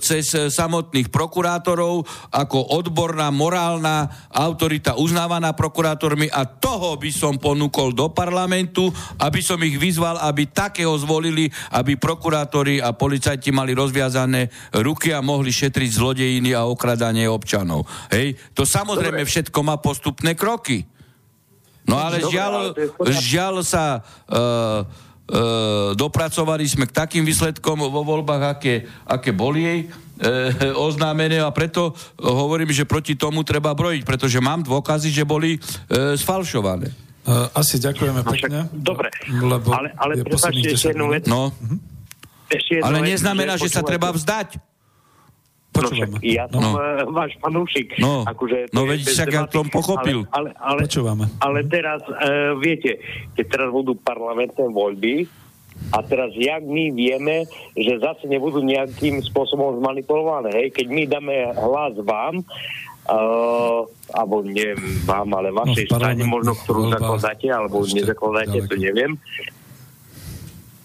cez 0.03 0.35
samotných 0.35 1.15
prokurátorov 1.15 2.03
ako 2.35 2.75
odborná, 2.75 3.31
morálna 3.31 4.11
autorita 4.33 4.99
uznávaná 4.99 5.53
prokurátormi 5.53 6.33
a 6.33 6.49
toho 6.49 6.97
by 6.97 7.11
som 7.13 7.37
ponúkol 7.37 7.93
do 7.93 8.11
parlamentu, 8.11 8.89
aby 9.21 9.45
som 9.45 9.61
ich 9.61 9.77
vyzval, 9.77 10.17
aby 10.25 10.49
takého 10.49 10.97
zvolili, 10.97 11.53
aby 11.77 12.01
prokurátori 12.01 12.81
a 12.81 12.97
policajti 12.97 13.53
mali 13.53 13.77
rozviazané 13.77 14.49
ruky 14.81 15.13
a 15.13 15.21
mohli 15.21 15.53
šetriť 15.53 15.91
zlodejiny 15.93 16.57
a 16.57 16.65
okradanie 16.65 17.29
občanov. 17.29 17.85
Hej, 18.09 18.41
to 18.57 18.65
samozrejme 18.65 19.21
Dobre. 19.21 19.29
všetko 19.29 19.59
má 19.61 19.77
postupné 19.77 20.33
kroky. 20.33 20.64
No 21.85 22.01
ale 22.01 22.25
žiaľ, 22.25 22.73
žiaľ 23.13 23.55
sa 23.61 24.01
uh, 24.01 24.89
uh, 25.29 25.93
dopracovali 25.93 26.65
sme 26.65 26.89
k 26.89 26.97
takým 26.97 27.25
výsledkom 27.29 27.77
vo 27.93 28.03
voľbách, 28.03 28.43
aké, 28.57 28.89
aké 29.05 29.37
boli 29.37 29.61
jej 29.69 29.81
uh, 29.85 30.81
oznámené 30.89 31.45
a 31.45 31.53
preto 31.53 31.93
hovorím, 32.17 32.73
že 32.73 32.89
proti 32.89 33.21
tomu 33.21 33.45
treba 33.45 33.77
brojiť, 33.77 34.03
pretože 34.09 34.41
mám 34.41 34.65
dôkazy, 34.65 35.13
že 35.13 35.29
boli 35.29 35.61
uh, 35.61 36.17
sfalšované. 36.17 36.89
Uh, 37.25 37.49
asi 37.57 37.81
ďakujeme 37.81 38.21
no, 38.21 38.29
pekne. 38.33 38.59
Dobre, 38.73 39.09
lebo 39.29 39.73
ale, 39.73 39.93
ale 39.97 40.21
prepáčte 40.21 40.77
ešte 40.77 40.93
jednu 40.93 41.09
vec. 41.09 41.25
No. 41.29 41.53
Ešte 42.53 42.81
jednu 42.81 42.85
ale 42.85 42.99
neznamená, 43.05 43.57
že, 43.57 43.69
že 43.69 43.81
sa 43.81 43.83
treba 43.85 44.13
vzdať. 44.13 44.61
Počúvame. 45.75 46.17
No, 46.17 46.23
ja 46.23 46.47
som 46.47 46.63
no. 46.63 46.71
váš 47.11 47.35
fanúšik. 47.43 47.99
No, 47.99 48.23
akože, 48.23 48.71
no 48.71 48.87
veď 48.87 49.01
však 49.03 49.29
ja 49.35 49.43
tom 49.51 49.67
pochopil. 49.67 50.23
Ale, 50.31 50.55
ale, 50.55 50.87
ale, 50.87 51.27
ale 51.43 51.59
teraz, 51.67 52.01
uh, 52.07 52.55
viete, 52.63 53.03
keď 53.35 53.45
teraz 53.51 53.69
budú 53.75 53.99
parlamentné 53.99 54.71
voľby, 54.71 55.27
a 55.91 55.99
teraz, 56.07 56.31
jak 56.39 56.63
my 56.63 56.95
vieme, 56.95 57.51
že 57.75 57.99
zase 57.99 58.31
nebudú 58.31 58.63
nejakým 58.63 59.21
spôsobom 59.27 59.83
zmanipulované. 59.83 60.55
Hej? 60.55 60.69
Keď 60.81 60.87
my 60.87 61.03
dáme 61.11 61.35
hlas 61.53 61.95
vám, 61.99 62.47
Uh, 63.05 63.85
alebo 64.17 64.41
neviem 64.41 64.81
vám, 65.05 65.29
ale 65.37 65.53
vašej 65.53 65.93
no, 65.93 66.01
strane 66.01 66.25
možno, 66.25 66.57
ktorú 66.57 66.89
zakladáte, 66.89 67.53
alebo 67.53 67.85
nezakladáte, 67.85 68.65
to 68.65 68.81
neviem. 68.81 69.21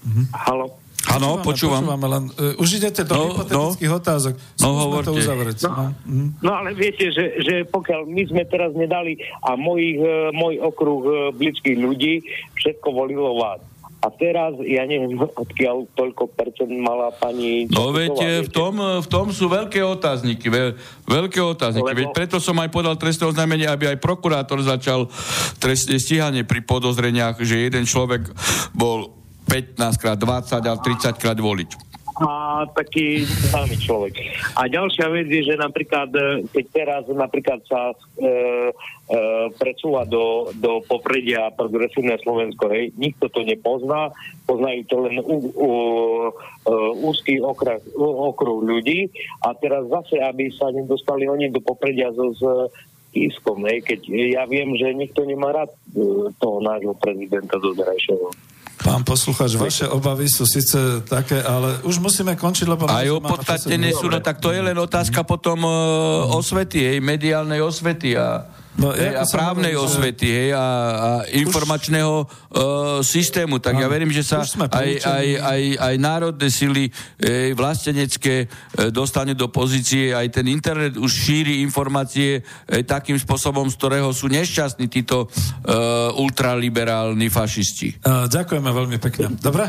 Mhm. 0.03 0.27
Halo? 0.35 0.75
Áno, 1.07 1.39
počúvam. 1.39 1.79
Počúvame, 1.79 2.07
len, 2.11 2.23
uh, 2.35 2.61
už 2.61 2.83
idete 2.83 3.07
do 3.07 3.15
no, 3.15 3.23
hypotetických 3.31 3.91
no, 3.91 3.97
otázok. 4.03 4.33
No, 4.59 4.67
hovorte. 4.75 5.07
to 5.07 5.13
uzavrieť. 5.15 5.57
No, 5.63 5.71
no. 5.71 5.85
Mhm. 6.03 6.27
no 6.43 6.51
ale 6.51 6.69
viete, 6.75 7.07
že, 7.15 7.39
že 7.39 7.55
pokiaľ 7.71 8.03
my 8.03 8.23
sme 8.27 8.43
teraz 8.45 8.75
nedali 8.75 9.15
a 9.39 9.55
mojich, 9.55 9.97
uh, 10.03 10.35
môj 10.35 10.59
okruh 10.59 11.01
uh, 11.07 11.13
blízkych 11.31 11.79
ľudí 11.79 12.19
všetko 12.59 12.91
volilo 12.91 13.39
vás 13.39 13.63
a 13.99 14.07
teraz, 14.15 14.55
ja 14.63 14.87
neviem, 14.87 15.19
odkiaľ 15.19 15.91
toľko 15.91 16.31
percent 16.31 16.71
mala 16.71 17.11
pani... 17.11 17.67
No 17.67 17.91
veď 17.91 18.47
v 18.47 18.49
tom, 18.51 18.79
v 18.79 19.07
tom 19.11 19.35
sú 19.35 19.51
veľké 19.51 19.83
otázniky, 19.83 20.47
veľ, 20.47 20.69
veľké 21.03 21.43
otázniky. 21.43 21.83
Lebo... 21.83 21.99
Veď 22.07 22.09
preto 22.15 22.39
som 22.39 22.55
aj 22.63 22.71
podal 22.71 22.95
trestné 22.95 23.27
oznámenie, 23.27 23.67
aby 23.67 23.91
aj 23.91 23.99
prokurátor 23.99 24.63
začal 24.63 25.11
trestné 25.59 25.99
stíhanie 25.99 26.47
pri 26.47 26.63
podozreniach, 26.63 27.43
že 27.43 27.67
jeden 27.67 27.83
človek 27.83 28.31
bol 28.71 29.18
15 29.49 29.97
krát 29.97 30.17
20 30.19 30.61
a 30.61 30.73
30 30.77 31.17
krát 31.17 31.39
volič 31.39 31.89
a 32.19 32.67
taký 32.75 33.23
známy 33.23 33.79
človek. 33.79 34.13
A 34.59 34.67
ďalšia 34.67 35.07
vec 35.07 35.31
je, 35.31 35.47
že 35.47 35.55
napríklad, 35.55 36.11
e, 36.11 36.43
keď 36.51 36.65
teraz 36.75 37.03
napríklad 37.07 37.63
sa 37.63 37.95
e, 37.95 37.95
e, 37.95 38.35
presúva 39.55 40.03
do, 40.03 40.51
do 40.59 40.83
popredia 40.83 41.47
progresívne 41.55 42.19
Slovensko, 42.19 42.67
hej, 42.75 42.91
nikto 42.99 43.31
to 43.31 43.47
nepozná, 43.47 44.11
poznajú 44.43 44.81
to 44.91 44.95
len 44.99 45.15
u, 45.23 45.23
u, 45.23 45.39
u, 45.55 45.71
e, 46.67 46.71
úzky 47.07 47.39
okruh, 47.39 47.79
okruh 48.35 48.59
ľudí 48.67 49.07
a 49.47 49.55
teraz 49.55 49.87
zase, 49.87 50.19
aby 50.19 50.51
sa 50.51 50.75
nedostali 50.75 51.23
oni 51.23 51.47
do 51.47 51.63
popredia 51.63 52.11
so, 52.11 52.35
s 52.35 52.43
Iskom, 53.15 53.63
hej, 53.65 53.81
keď 53.81 53.99
ja 54.11 54.43
viem, 54.45 54.75
že 54.75 54.91
nikto 54.91 55.23
nemá 55.23 55.55
rád 55.55 55.71
e, 55.95 56.29
toho 56.35 56.59
nášho 56.59 56.93
prezidenta 56.99 57.55
do 57.57 57.71
zrajšieho. 57.79 58.27
Pán 58.79 59.03
poslucháč, 59.03 59.59
vaše 59.59 59.85
obavy 59.91 60.31
sú 60.31 60.47
síce 60.47 61.03
také, 61.03 61.43
ale 61.43 61.83
už 61.83 61.99
musíme 61.99 62.39
končiť, 62.39 62.63
lebo... 62.63 62.87
Aj 62.87 63.03
opodstatnené 63.11 63.91
sú, 63.91 64.07
no 64.07 64.23
tak 64.23 64.39
to 64.39 64.55
je 64.55 64.63
len 64.63 64.77
otázka 64.79 65.27
potom 65.27 65.67
uh, 65.67 66.31
osvety, 66.31 66.95
hej, 66.95 66.97
mediálnej 67.03 67.59
osvety 67.59 68.15
a 68.15 68.47
No, 68.79 68.95
hej, 68.95 69.11
a 69.19 69.27
právnej 69.27 69.75
hovoril, 69.75 69.91
osvety 69.91 70.27
hej, 70.31 70.49
a, 70.55 70.65
a 70.95 71.09
informačného 71.35 72.23
uh, 72.23 72.27
systému. 73.03 73.59
Tak 73.59 73.75
áno, 73.75 73.83
ja 73.83 73.87
verím, 73.91 74.11
že 74.15 74.23
sa 74.23 74.39
aj, 74.41 74.89
aj, 75.03 75.27
aj, 75.43 75.61
aj 75.83 75.93
národné 75.99 76.47
sily 76.47 76.87
hej, 77.19 77.53
vlastenecké 77.59 78.47
e, 78.47 78.89
dostane 78.89 79.35
do 79.35 79.51
pozície, 79.51 80.15
aj 80.15 80.31
ten 80.31 80.47
internet 80.47 80.95
už 80.95 81.11
šíri 81.11 81.59
informácie 81.59 82.39
hej, 82.71 82.83
takým 82.87 83.19
spôsobom, 83.19 83.67
z 83.67 83.75
ktorého 83.75 84.09
sú 84.15 84.31
nešťastní 84.31 84.87
títo 84.87 85.27
uh, 85.27 86.15
ultraliberálni 86.15 87.27
fašisti. 87.27 87.99
Uh, 88.01 88.31
ďakujeme 88.31 88.69
veľmi 88.71 88.97
pekne. 88.97 89.35
Dobre? 89.43 89.67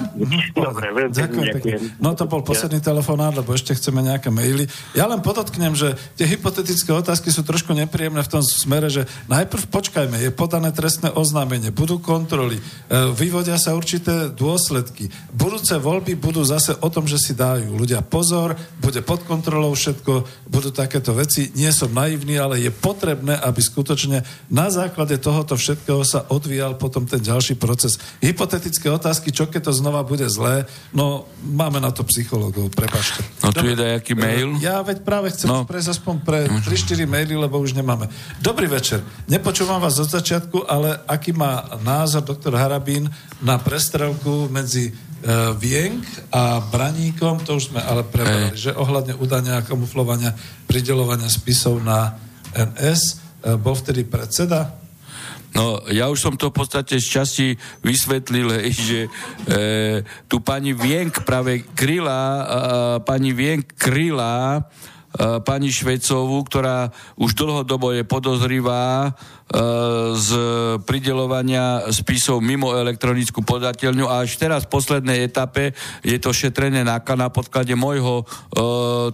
Dobre, 0.54 0.86
veľmi 0.94 1.14
ďakujem 1.14 1.46
pekne. 1.58 1.76
No 1.98 2.14
to 2.14 2.30
bol 2.30 2.46
posledný 2.46 2.78
ja. 2.78 2.94
telefonát, 2.94 3.34
lebo 3.34 3.50
ešte 3.52 3.74
chceme 3.74 4.06
nejaké 4.06 4.30
maily. 4.30 4.70
Ja 4.94 5.10
len 5.10 5.18
podotknem, 5.20 5.74
že 5.74 5.98
tie 6.14 6.30
hypotetické 6.30 6.94
otázky 6.94 7.34
sú 7.34 7.42
trošku 7.42 7.74
nepríjemné 7.74 8.22
v 8.22 8.30
tom 8.30 8.42
smere, 8.44 8.88
že 8.92 8.99
že 9.00 9.08
najprv 9.32 9.64
počkajme, 9.72 10.20
je 10.20 10.28
podané 10.28 10.68
trestné 10.76 11.08
oznámenie, 11.08 11.72
budú 11.72 11.96
kontroly, 11.96 12.60
e, 12.60 12.62
vyvodia 13.16 13.56
sa 13.56 13.72
určité 13.72 14.28
dôsledky. 14.28 15.08
Budúce 15.32 15.72
voľby 15.80 16.20
budú 16.20 16.44
zase 16.44 16.76
o 16.76 16.88
tom, 16.92 17.08
že 17.08 17.16
si 17.16 17.32
dajú 17.32 17.80
ľudia 17.80 18.04
pozor, 18.04 18.52
bude 18.76 19.00
pod 19.00 19.24
kontrolou 19.24 19.72
všetko, 19.72 20.28
budú 20.52 20.68
takéto 20.68 21.16
veci. 21.16 21.48
Nie 21.56 21.72
som 21.72 21.88
naivný, 21.96 22.36
ale 22.36 22.60
je 22.60 22.68
potrebné, 22.68 23.40
aby 23.40 23.60
skutočne 23.64 24.20
na 24.52 24.68
základe 24.68 25.16
tohoto 25.16 25.56
všetkého 25.56 26.04
sa 26.04 26.28
odvíjal 26.28 26.76
potom 26.76 27.08
ten 27.08 27.22
ďalší 27.22 27.56
proces. 27.56 27.96
Hypotetické 28.20 28.92
otázky, 28.92 29.32
čo 29.32 29.48
keď 29.48 29.70
to 29.70 29.72
znova 29.72 30.04
bude 30.04 30.28
zlé, 30.28 30.68
no 30.92 31.24
máme 31.40 31.80
na 31.80 31.94
to 31.94 32.04
psychológov, 32.04 32.68
prepašte. 32.74 33.22
No 33.40 33.54
tu 33.54 33.64
je 33.64 33.78
dajaký 33.78 34.12
mail? 34.12 34.58
Ja 34.58 34.82
veď 34.84 35.06
práve 35.06 35.32
chcem 35.32 35.48
no. 35.48 35.64
prejsť 35.64 35.88
aspoň 35.96 36.14
pre 36.26 36.50
3-4 36.50 37.06
maily, 37.06 37.38
lebo 37.38 37.62
už 37.62 37.78
nemáme. 37.78 38.10
Dobrý 38.42 38.66
večer 38.66 38.89
večer. 38.90 39.06
Nepočúvam 39.30 39.78
vás 39.78 40.02
od 40.02 40.10
začiatku, 40.10 40.66
ale 40.66 40.98
aký 41.06 41.30
má 41.30 41.78
názor 41.86 42.26
doktor 42.26 42.58
Harabín 42.58 43.06
na 43.38 43.54
prestrelku 43.54 44.50
medzi 44.50 44.90
uh, 44.90 45.54
Vienk 45.54 46.02
a 46.34 46.58
Braníkom, 46.58 47.46
to 47.46 47.54
už 47.62 47.70
sme 47.70 47.78
ale 47.78 48.02
prebrali, 48.02 48.50
že 48.58 48.74
ohľadne 48.74 49.14
udania 49.22 49.62
a 49.62 49.66
kamuflovania 49.66 50.34
pridelovania 50.66 51.30
spisov 51.30 51.78
na 51.78 52.18
NS, 52.50 53.02
uh, 53.46 53.54
e, 53.54 53.62
bol 53.62 53.78
vtedy 53.78 54.02
predseda? 54.02 54.74
No, 55.54 55.86
ja 55.86 56.10
už 56.10 56.18
som 56.18 56.34
to 56.34 56.50
v 56.50 56.58
podstate 56.58 56.98
z 56.98 57.06
časti 57.06 57.46
vysvetlil, 57.86 58.58
hej, 58.58 58.74
že 58.74 59.00
e, 59.06 59.10
tu 60.26 60.42
pani 60.42 60.74
Vienk 60.74 61.22
práve 61.22 61.62
kryla, 61.78 62.22
e, 62.22 62.42
pani 63.06 63.30
Vienk 63.30 63.70
kryla 63.78 64.58
E, 64.58 64.99
pani 65.42 65.74
Švecovú, 65.74 66.46
ktorá 66.46 66.94
už 67.18 67.34
dlhodobo 67.34 67.90
je 67.90 68.06
podozrivá 68.06 69.10
e, 69.10 69.10
z 70.14 70.30
pridelovania 70.86 71.90
spisov 71.90 72.38
mimo 72.38 72.70
elektronickú 72.70 73.42
podateľňu 73.42 74.06
a 74.06 74.22
až 74.22 74.38
teraz 74.38 74.70
v 74.70 74.72
poslednej 74.78 75.26
etape 75.26 75.74
je 76.06 76.14
to 76.22 76.30
šetrené 76.30 76.86
na, 76.86 77.02
na 77.02 77.28
podklade 77.28 77.74
môjho 77.74 78.22
e, 78.22 78.24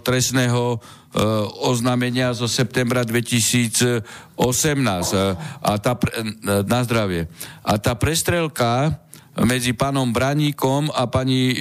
trestného 0.05 0.77
oznámenia 1.65 2.29
zo 2.37 2.45
septembra 2.45 3.01
2018 3.01 4.05
a 4.37 5.71
tá, 5.81 5.93
na 6.67 6.79
zdravie. 6.85 7.25
A 7.65 7.81
tá 7.81 7.97
prestrelka 7.97 9.01
medzi 9.45 9.77
pánom 9.77 10.09
Braníkom 10.09 10.89
a 10.89 11.05
pani 11.05 11.53
e, 11.53 11.57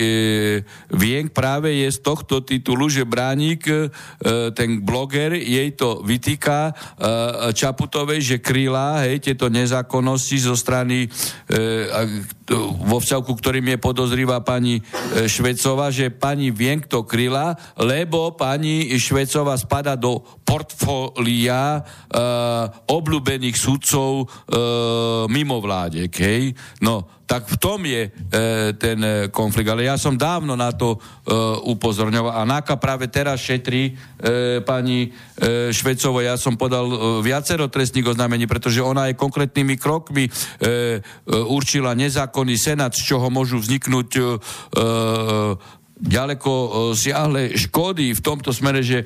Vienk 0.89 1.37
práve 1.37 1.77
je 1.77 1.89
z 1.93 1.99
tohto 2.01 2.41
titulu, 2.41 2.89
že 2.89 3.05
Braník, 3.05 3.69
e, 3.69 3.89
ten 4.57 4.81
bloger, 4.81 5.37
jej 5.37 5.75
to 5.77 6.01
vytýka 6.01 6.73
e, 6.73 7.53
Čaputovej, 7.53 8.21
že 8.25 8.37
kryla, 8.41 9.05
hej, 9.05 9.21
tieto 9.21 9.53
nezákonnosti 9.53 10.39
zo 10.41 10.57
strany 10.57 11.05
e, 11.05 11.09
vo 12.87 12.99
vzťahu, 13.03 13.27
ktorým 13.27 13.67
je 13.75 13.79
podozrivá 13.83 14.41
pani 14.41 14.79
e, 14.79 14.83
Švecova, 15.27 15.91
že 15.91 16.15
pani 16.15 16.55
Vienk 16.55 16.87
to 16.87 17.03
kryla, 17.03 17.59
lebo 17.77 18.33
pani 18.39 18.89
Švecova 18.97 19.59
spada 19.59 19.99
do 19.99 20.23
portfólia 20.47 21.77
e, 21.77 22.21
obľúbených 22.87 23.57
sudcov 23.59 24.11
e, 24.23 24.27
mimo 25.29 25.59
vládek, 25.59 26.13
hej. 26.23 26.55
No, 26.81 27.16
tak 27.27 27.51
v 27.51 27.57
tom 27.59 27.83
je 27.83 28.07
e, 28.07 28.11
ten 28.79 28.99
e, 29.03 29.27
konflikt. 29.35 29.67
Ale 29.67 29.83
ja 29.83 29.99
som 29.99 30.15
dávno 30.15 30.55
na 30.55 30.71
to 30.71 30.95
e, 30.95 30.99
upozorňoval. 31.67 32.33
A 32.39 32.47
NAKA 32.47 32.79
práve 32.79 33.11
teraz 33.11 33.43
šetrí 33.43 33.91
e, 33.91 34.63
pani 34.63 35.11
e, 35.11 35.75
Švecovo. 35.75 36.23
Ja 36.23 36.39
som 36.39 36.55
podal 36.55 36.87
e, 36.87 36.97
viacero 37.27 37.67
trestných 37.67 38.15
oznámení, 38.15 38.47
pretože 38.47 38.79
ona 38.79 39.11
aj 39.11 39.19
konkrétnymi 39.19 39.75
krokmi 39.75 40.31
e, 40.31 40.31
e, 40.31 40.99
určila 41.51 41.99
nezákonný 41.99 42.55
senát, 42.55 42.95
z 42.95 43.03
čoho 43.03 43.27
môžu 43.27 43.59
vzniknúť 43.59 44.09
e, 44.15 44.23
e 44.23 45.85
ďaleko 45.97 46.53
e, 46.53 46.69
siahle 46.93 47.43
škody 47.57 48.13
v 48.13 48.21
tomto 48.21 48.53
smere, 48.53 48.85
že 48.85 49.03
e, 49.03 49.05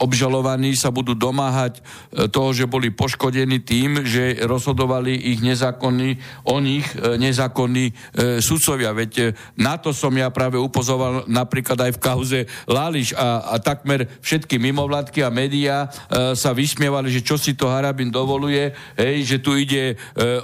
obžalovaní 0.00 0.72
sa 0.72 0.88
budú 0.88 1.12
domáhať 1.12 1.78
e, 1.78 2.26
toho, 2.32 2.50
že 2.56 2.64
boli 2.64 2.88
poškodení 2.88 3.60
tým, 3.60 4.02
že 4.08 4.40
rozhodovali 4.42 5.12
ich 5.12 5.44
nezákonní, 5.44 6.16
o 6.48 6.56
nich 6.58 6.88
e, 6.96 7.20
nezákonní 7.20 7.86
e, 7.88 7.92
sudcovia. 8.40 8.96
Veď 8.96 9.12
e, 9.20 9.24
na 9.60 9.76
to 9.76 9.92
som 9.92 10.14
ja 10.16 10.32
práve 10.32 10.56
upozoval 10.56 11.28
napríklad 11.28 11.76
aj 11.76 11.92
v 11.94 12.02
kauze 12.02 12.38
Lališ 12.64 13.12
a, 13.12 13.52
a 13.52 13.54
takmer 13.60 14.08
všetky 14.24 14.56
mimovládky 14.56 15.22
a 15.22 15.34
médiá 15.34 15.86
e, 15.86 16.32
sa 16.32 16.56
vysmievali, 16.56 17.12
že 17.12 17.20
čo 17.20 17.36
si 17.36 17.52
to 17.52 17.68
Harabin 17.68 18.08
dovoluje, 18.08 18.72
hej, 18.96 19.16
že 19.28 19.38
tu 19.44 19.52
ide 19.58 19.94
e, 19.94 19.96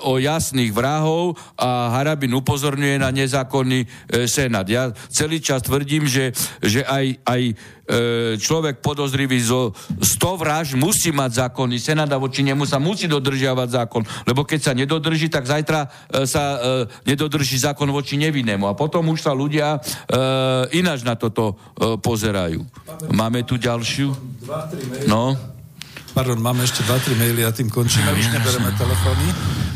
o 0.04 0.20
jasných 0.20 0.76
vrahov 0.76 1.40
a 1.56 1.96
Harabin 1.96 2.36
upozorňuje 2.36 3.00
na 3.00 3.08
nezákonný 3.08 3.80
e, 3.82 3.86
senát 4.28 4.66
ja 4.74 4.90
celý 5.08 5.38
čas 5.38 5.62
tvrdím, 5.62 6.10
že, 6.10 6.34
že 6.58 6.82
aj, 6.82 7.22
aj 7.22 7.42
človek 8.40 8.80
podozrivý 8.80 9.36
zo 9.44 9.76
100 10.00 10.40
vraž 10.40 10.66
musí 10.72 11.12
mať 11.12 11.44
zákonný 11.44 11.76
senát 11.76 12.08
a 12.08 12.20
voči 12.20 12.40
nemu 12.40 12.64
sa 12.64 12.80
musí 12.80 13.04
dodržiavať 13.04 13.68
zákon, 13.68 14.02
lebo 14.24 14.44
keď 14.44 14.60
sa 14.60 14.72
nedodrží, 14.72 15.28
tak 15.28 15.44
zajtra 15.44 15.84
e, 15.84 16.24
sa 16.24 16.42
e, 16.42 16.58
nedodrží 17.04 17.60
zákon 17.60 17.88
voči 17.92 18.16
nevinnému 18.16 18.64
a 18.64 18.72
potom 18.72 19.12
už 19.12 19.20
sa 19.20 19.36
ľudia 19.36 19.76
e, 19.76 19.78
ináč 20.80 21.04
na 21.04 21.14
toto 21.14 21.54
e, 21.76 21.96
pozerajú. 22.00 22.64
Máme 23.12 23.44
tu 23.44 23.60
ďalšiu? 23.60 24.12
No. 25.08 25.36
Pardon, 26.14 26.38
máme 26.38 26.62
ešte 26.62 26.86
2-3 26.86 27.18
maily 27.18 27.42
a 27.42 27.50
tým 27.50 27.66
končíme, 27.66 28.06
už 28.14 28.30
nebereme 28.30 28.70
telefóny. 28.78 29.26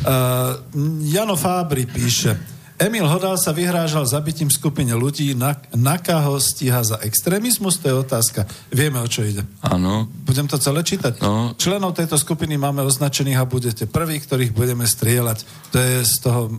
Uh, 0.06 0.54
Jano 1.02 1.34
Fábri 1.34 1.82
píše, 1.82 2.38
Emil 2.78 3.10
Hodal 3.10 3.34
sa 3.34 3.50
vyhrážal 3.50 4.06
zabitím 4.06 4.46
skupine 4.54 4.94
ľudí, 4.94 5.34
Naka 5.74 6.22
ho 6.22 6.38
stíha 6.38 6.78
za 6.86 7.02
extrémizmus, 7.02 7.74
to 7.82 7.90
je 7.90 7.94
otázka. 8.06 8.46
Vieme, 8.70 9.02
o 9.02 9.08
čo 9.10 9.26
ide. 9.26 9.42
Áno. 9.66 10.06
Budem 10.22 10.46
to 10.46 10.62
celé 10.62 10.86
čítať. 10.86 11.18
No. 11.18 11.58
Členov 11.58 11.98
tejto 11.98 12.14
skupiny 12.14 12.54
máme 12.54 12.86
označených 12.86 13.42
a 13.42 13.50
budete 13.50 13.90
prví, 13.90 14.22
ktorých 14.22 14.54
budeme 14.54 14.86
strieľať. 14.86 15.42
To 15.74 15.76
je 15.82 15.96
z 16.06 16.14
toho 16.22 16.54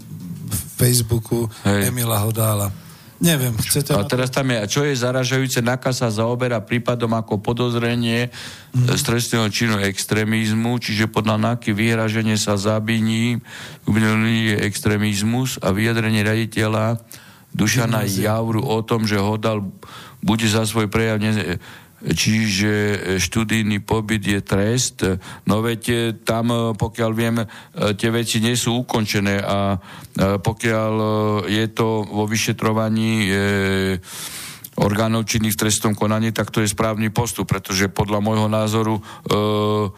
Facebooku 0.76 1.48
Hej. 1.64 1.88
Emila 1.88 2.20
Hodála. 2.20 2.89
Neviem, 3.20 3.52
chcete... 3.60 3.92
A 3.92 4.08
teraz 4.08 4.32
tam 4.32 4.48
je, 4.48 4.64
čo 4.72 4.88
je 4.88 4.96
zaražajúce, 4.96 5.60
NAKA 5.60 5.92
sa 5.92 6.08
zaoberá 6.08 6.64
prípadom 6.64 7.12
ako 7.20 7.44
podozrenie 7.44 8.32
mm. 8.72 8.96
z 8.96 9.02
trestného 9.04 9.48
činu 9.52 9.76
extrémizmu, 9.76 10.80
čiže 10.80 11.12
podľa 11.12 11.36
NAKY 11.36 11.76
vyhraženie 11.76 12.40
sa 12.40 12.56
zabiní 12.56 13.44
je 13.84 14.56
extrémizmus 14.64 15.60
a 15.60 15.76
vyjadrenie 15.76 16.24
raditeľa 16.24 17.04
Dušana 17.52 18.08
Javru 18.08 18.64
o 18.64 18.80
tom, 18.88 19.04
že 19.04 19.20
Hodal 19.20 19.68
bude 20.24 20.48
za 20.48 20.64
svoj 20.64 20.88
prejav 20.88 21.20
ne, 21.20 21.60
čiže 22.04 22.72
študijný 23.20 23.84
pobyt 23.84 24.24
je 24.24 24.40
trest. 24.40 25.04
No 25.48 25.60
veď 25.60 25.82
e, 25.90 25.96
tam, 26.24 26.46
e, 26.52 26.58
pokiaľ 26.76 27.12
viem, 27.12 27.44
e, 27.44 27.46
tie 27.96 28.10
veci 28.12 28.40
nie 28.40 28.56
sú 28.56 28.84
ukončené 28.88 29.42
a 29.44 29.80
pokiaľ 30.20 30.94
je 31.48 31.66
to 31.72 32.04
vo 32.04 32.28
vyšetrovaní 32.28 33.32
orgánov 34.80 35.28
činných 35.28 35.60
v 35.60 35.96
konaní, 35.96 36.32
tak 36.32 36.52
to 36.52 36.64
je 36.64 36.72
správny 36.72 37.12
postup, 37.12 37.52
pretože 37.52 37.92
podľa 37.92 38.24
môjho 38.24 38.48
názoru 38.48 39.00
e, 39.00 39.02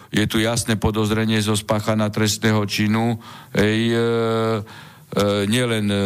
je 0.10 0.26
tu 0.26 0.42
jasné 0.42 0.76
podozrenie 0.76 1.38
zo 1.42 1.54
spáchana 1.54 2.10
trestného 2.10 2.66
činu. 2.66 3.22
Ej, 3.54 3.82
e, 3.94 4.02
E, 4.02 4.91
nielen 5.44 5.92
e, 5.92 5.98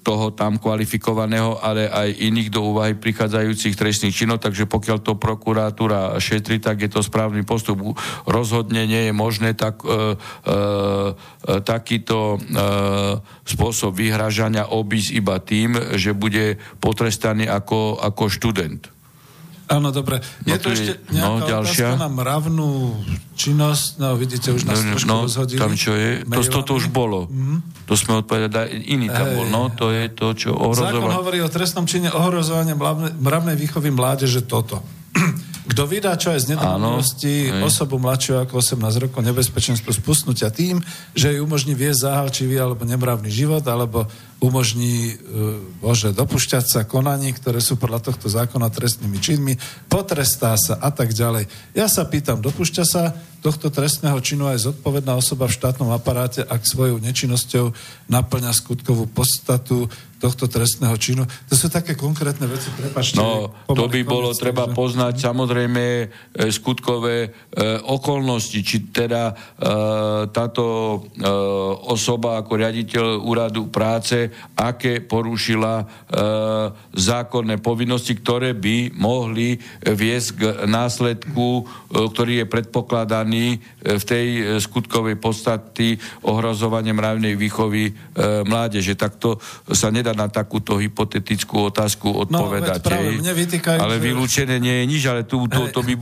toho 0.00 0.32
tam 0.32 0.56
kvalifikovaného, 0.56 1.60
ale 1.60 1.84
aj 1.84 2.16
iných 2.16 2.48
do 2.48 2.64
úvahy 2.72 2.96
prichádzajúcich 2.96 3.76
trestných 3.76 4.16
činov, 4.16 4.40
takže 4.40 4.64
pokiaľ 4.64 4.98
to 5.04 5.20
prokuratúra 5.20 6.16
šetri, 6.16 6.56
tak 6.64 6.80
je 6.80 6.88
to 6.88 7.04
správny 7.04 7.44
postup. 7.44 7.76
Rozhodne 8.24 8.88
nie 8.88 9.10
je 9.10 9.12
možné 9.12 9.52
tak, 9.52 9.84
e, 9.84 10.16
e, 10.16 11.60
takýto 11.60 12.36
e, 12.36 12.38
spôsob 13.44 13.92
vyhražania 14.00 14.72
obísť 14.72 15.10
iba 15.12 15.36
tým, 15.44 15.76
že 16.00 16.16
bude 16.16 16.56
potrestaný 16.80 17.44
ako, 17.44 18.00
ako 18.00 18.32
študent. 18.32 18.93
Áno, 19.64 19.88
dobre. 19.88 20.20
Je 20.44 20.52
no, 20.52 20.60
tu 20.60 20.68
ešte 20.76 21.00
no, 21.08 21.16
nejaká 21.16 21.40
no, 21.40 21.48
ďalšia. 21.48 21.86
otázka 21.88 22.04
na 22.04 22.08
mravnú 22.12 22.70
činnosť? 23.32 23.86
No, 23.96 24.12
vidíte, 24.12 24.52
už 24.52 24.68
nás 24.68 24.84
no, 24.84 24.92
trošku 24.92 25.08
no, 25.08 25.24
rozhodili. 25.24 25.60
Tam 25.60 25.72
čo 25.72 25.96
je? 25.96 26.20
To, 26.20 26.42
to, 26.44 26.60
to 26.68 26.72
už 26.76 26.92
bolo. 26.92 27.26
Mm-hmm. 27.32 27.58
To 27.88 27.94
sme 27.96 28.12
odpovedali, 28.20 28.92
iný 28.92 29.08
tam 29.08 29.32
bol. 29.32 29.46
No, 29.48 29.72
to 29.72 29.88
je 29.88 30.12
to, 30.12 30.36
čo 30.36 30.52
ohrozovalo. 30.52 31.00
Zákon 31.00 31.16
hovorí 31.16 31.38
o 31.40 31.48
trestnom 31.48 31.88
čine 31.88 32.12
ohrozovania 32.12 32.76
mravnej 33.16 33.56
výchovy 33.56 33.88
mládeže 33.88 34.44
toto. 34.44 34.84
Kto 35.64 35.88
vydá 35.88 36.12
čo 36.20 36.36
aj 36.36 36.44
z 36.44 36.50
nedomnosti 36.52 37.48
osobu 37.64 37.96
mladšiu 37.96 38.44
ako 38.44 38.60
18 38.60 39.08
rokov 39.08 39.24
nebezpečenstvo 39.24 39.96
spustnutia 39.96 40.52
tým, 40.52 40.84
že 41.16 41.32
jej 41.32 41.40
umožní 41.40 41.72
viesť 41.72 42.04
záhalčivý 42.04 42.60
alebo 42.60 42.84
nemravný 42.84 43.32
život, 43.32 43.64
alebo 43.64 44.04
umožní, 44.44 45.16
e, 45.16 45.56
bože, 45.80 46.12
dopušťať 46.12 46.64
sa 46.68 46.80
konaní, 46.84 47.32
ktoré 47.32 47.64
sú 47.64 47.80
podľa 47.80 48.12
tohto 48.12 48.28
zákona 48.28 48.68
trestnými 48.68 49.16
činmi, 49.16 49.56
potrestá 49.88 50.52
sa 50.60 50.76
a 50.76 50.92
tak 50.92 51.16
ďalej. 51.16 51.48
Ja 51.72 51.88
sa 51.88 52.04
pýtam, 52.04 52.44
dopúšťa 52.44 52.84
sa 52.84 53.16
tohto 53.44 53.68
trestného 53.68 54.16
činu 54.24 54.48
aj 54.48 54.72
zodpovedná 54.72 55.12
osoba 55.20 55.44
v 55.44 55.56
štátnom 55.60 55.92
aparáte, 55.92 56.40
ak 56.40 56.64
svojou 56.64 56.96
nečinnosťou 56.96 57.76
naplňa 58.08 58.56
skutkovú 58.56 59.04
podstatu 59.12 59.84
tohto 60.24 60.48
trestného 60.48 60.96
činu. 60.96 61.28
To 61.52 61.54
sú 61.58 61.68
také 61.68 61.92
konkrétne 61.92 62.48
veci, 62.48 62.72
prepačte. 62.72 63.20
No, 63.20 63.52
to 63.68 63.84
by 63.84 64.00
bolo 64.08 64.32
konec, 64.32 64.40
treba 64.40 64.64
takže... 64.64 64.76
poznať 64.80 65.14
samozrejme 65.20 65.84
e, 65.84 66.06
skutkové 66.48 67.16
e, 67.20 67.30
okolnosti, 67.84 68.56
či 68.64 68.88
teda 68.88 69.28
e, 69.28 69.34
táto 70.32 70.64
e, 70.64 70.98
osoba 71.92 72.40
ako 72.40 72.56
riaditeľ 72.56 73.20
úradu 73.20 73.68
práce, 73.68 74.32
aké 74.56 75.04
porušila 75.04 75.74
e, 75.76 75.84
zákonné 76.96 77.60
povinnosti, 77.60 78.16
ktoré 78.16 78.56
by 78.56 78.96
mohli 78.96 79.60
viesť 79.84 80.28
k 80.40 80.42
následku, 80.64 81.60
e, 81.60 81.62
ktorý 81.92 82.32
je 82.40 82.46
predpokladaný 82.48 83.33
e, 83.34 83.56
v 83.98 84.04
tej 84.04 84.26
e, 84.26 84.42
skutkovej 84.62 85.16
podstaty 85.18 85.98
ohrozovania 86.24 86.94
mravnej 86.94 87.34
výchovy 87.34 87.90
e, 87.90 87.92
mládeže. 88.46 88.94
Takto 88.94 89.42
sa 89.70 89.90
nedá 89.90 90.14
na 90.14 90.30
takúto 90.30 90.78
hypotetickú 90.78 91.70
otázku 91.72 92.10
no, 92.10 92.22
odpovedať. 92.26 92.80
No, 92.80 92.88
práve, 92.88 93.08
mne 93.18 93.34
vytýkajú, 93.34 93.78
ale 93.78 93.96
vylúčené 93.98 94.56
nie 94.62 94.82
je 94.82 94.84
nič, 94.86 95.02
ale 95.10 95.22
tu 95.26 95.46
to, 95.50 95.68
to 95.70 95.80
by 95.82 95.94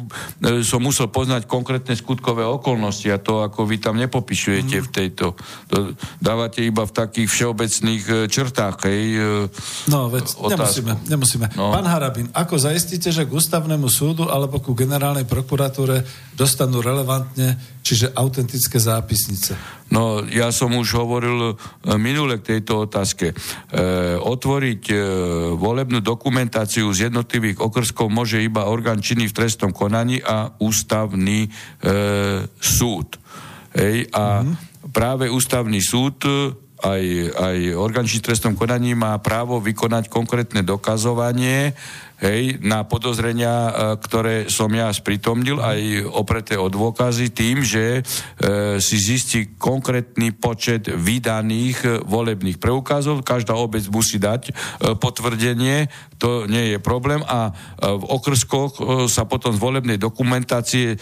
som 0.62 0.84
musel 0.84 1.08
poznať 1.08 1.48
konkrétne 1.48 1.94
skutkové 1.96 2.44
okolnosti 2.44 3.08
a 3.10 3.18
to, 3.18 3.42
ako 3.42 3.64
vy 3.64 3.80
tam 3.80 3.96
nepopisujete 3.98 4.76
mm. 4.80 4.84
v 4.84 4.88
tejto. 4.92 5.26
To 5.72 5.76
dávate 6.20 6.62
iba 6.62 6.84
v 6.84 6.92
takých 6.92 7.28
všeobecných 7.28 8.04
črtách. 8.28 8.76
Hej, 8.86 9.02
no, 9.88 10.12
veď 10.12 10.24
nemusíme. 10.56 10.92
nemusíme. 11.08 11.46
No. 11.56 11.72
Pán 11.72 11.86
Harabin, 11.88 12.28
ako 12.32 12.58
zaistíte, 12.58 13.10
že 13.10 13.24
k 13.26 13.32
ústavnému 13.32 13.88
súdu 13.88 14.28
alebo 14.28 14.58
ku 14.62 14.72
generálnej 14.72 15.28
prokuratúre 15.28 16.02
dostanú 16.32 16.80
relevantne, 16.80 17.60
čiže 17.84 18.16
autentické 18.16 18.80
zápisnice? 18.80 19.54
No, 19.92 20.24
ja 20.24 20.48
som 20.48 20.72
už 20.72 20.96
hovoril 20.96 21.60
minule 22.00 22.40
k 22.40 22.56
tejto 22.56 22.88
otázke. 22.88 23.32
E, 23.32 23.34
otvoriť 24.16 24.82
e, 24.88 24.96
volebnú 25.52 26.00
dokumentáciu 26.00 26.88
z 26.96 27.12
jednotlivých 27.12 27.60
okrskov 27.60 28.08
môže 28.08 28.40
iba 28.40 28.64
orgán 28.72 29.04
činný 29.04 29.28
v 29.28 29.36
trestnom 29.36 29.68
konaní 29.68 30.24
a 30.24 30.48
ústavný 30.64 31.44
e, 31.44 31.50
súd. 32.56 33.20
Hej, 33.76 34.08
a 34.16 34.40
mm-hmm. 34.40 34.88
práve 34.96 35.28
ústavný 35.28 35.84
súd 35.84 36.24
aj, 36.82 37.02
aj 37.36 37.58
orgán 37.78 38.08
činný 38.08 38.24
v 38.24 38.28
trestnom 38.32 38.54
konaní 38.58 38.98
má 38.98 39.14
právo 39.22 39.62
vykonať 39.62 40.10
konkrétne 40.10 40.66
dokazovanie 40.66 41.78
hej, 42.22 42.62
na 42.62 42.86
podozrenia, 42.86 43.50
e, 43.50 43.70
ktoré 43.98 44.36
som 44.46 44.70
ja 44.70 44.88
spritomnil, 44.94 45.58
aj 45.58 46.06
opreté 46.14 46.54
o 46.54 46.70
dôkazy 46.70 47.34
tým, 47.34 47.66
že 47.66 48.00
e, 48.00 48.78
si 48.78 48.96
zistí 48.96 49.58
konkrétny 49.58 50.30
počet 50.30 50.86
vydaných 50.86 51.78
e, 51.82 51.90
volebných 52.06 52.62
preukazov. 52.62 53.26
Každá 53.26 53.58
obec 53.58 53.82
musí 53.90 54.22
dať 54.22 54.42
e, 54.48 54.52
potvrdenie, 54.94 55.90
to 56.22 56.46
nie 56.46 56.70
je 56.70 56.78
problém 56.78 57.18
a 57.26 57.50
e, 57.50 57.52
v 57.98 58.04
okrskoch 58.06 58.72
e, 58.78 58.82
sa 59.10 59.26
potom 59.26 59.50
z 59.50 59.58
volebnej 59.58 59.98
dokumentácie, 59.98 60.94
e, 60.94 60.96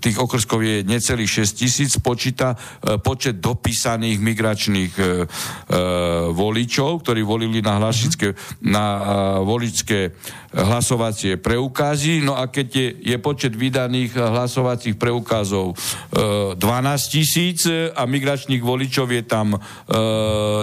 tých 0.00 0.16
okrskov 0.16 0.64
je 0.64 0.80
necelých 0.88 1.44
6 1.44 1.60
tisíc, 1.60 1.92
počíta 2.00 2.56
e, 2.56 2.96
počet 2.96 3.36
dopísaných 3.36 4.16
migračných 4.16 4.92
e, 4.96 5.04
e, 5.04 5.08
voličov, 6.32 7.04
ktorí 7.04 7.20
volili 7.20 7.60
na 7.60 7.76
hlasické, 7.76 8.32
na 8.64 8.84
e, 8.96 9.00
voličské 9.44 10.00
hlasovacie 10.50 11.38
preukázy. 11.38 12.22
No 12.22 12.34
a 12.34 12.50
keď 12.50 12.68
je, 12.74 12.88
je 13.14 13.16
počet 13.22 13.54
vydaných 13.54 14.18
hlasovacích 14.18 14.98
preukázov 14.98 15.74
e, 15.74 16.58
12 16.58 17.14
tisíc 17.14 17.66
a 17.70 18.02
migračných 18.06 18.62
voličov 18.62 19.10
je 19.14 19.22
tam 19.22 19.54
e, 19.54 19.58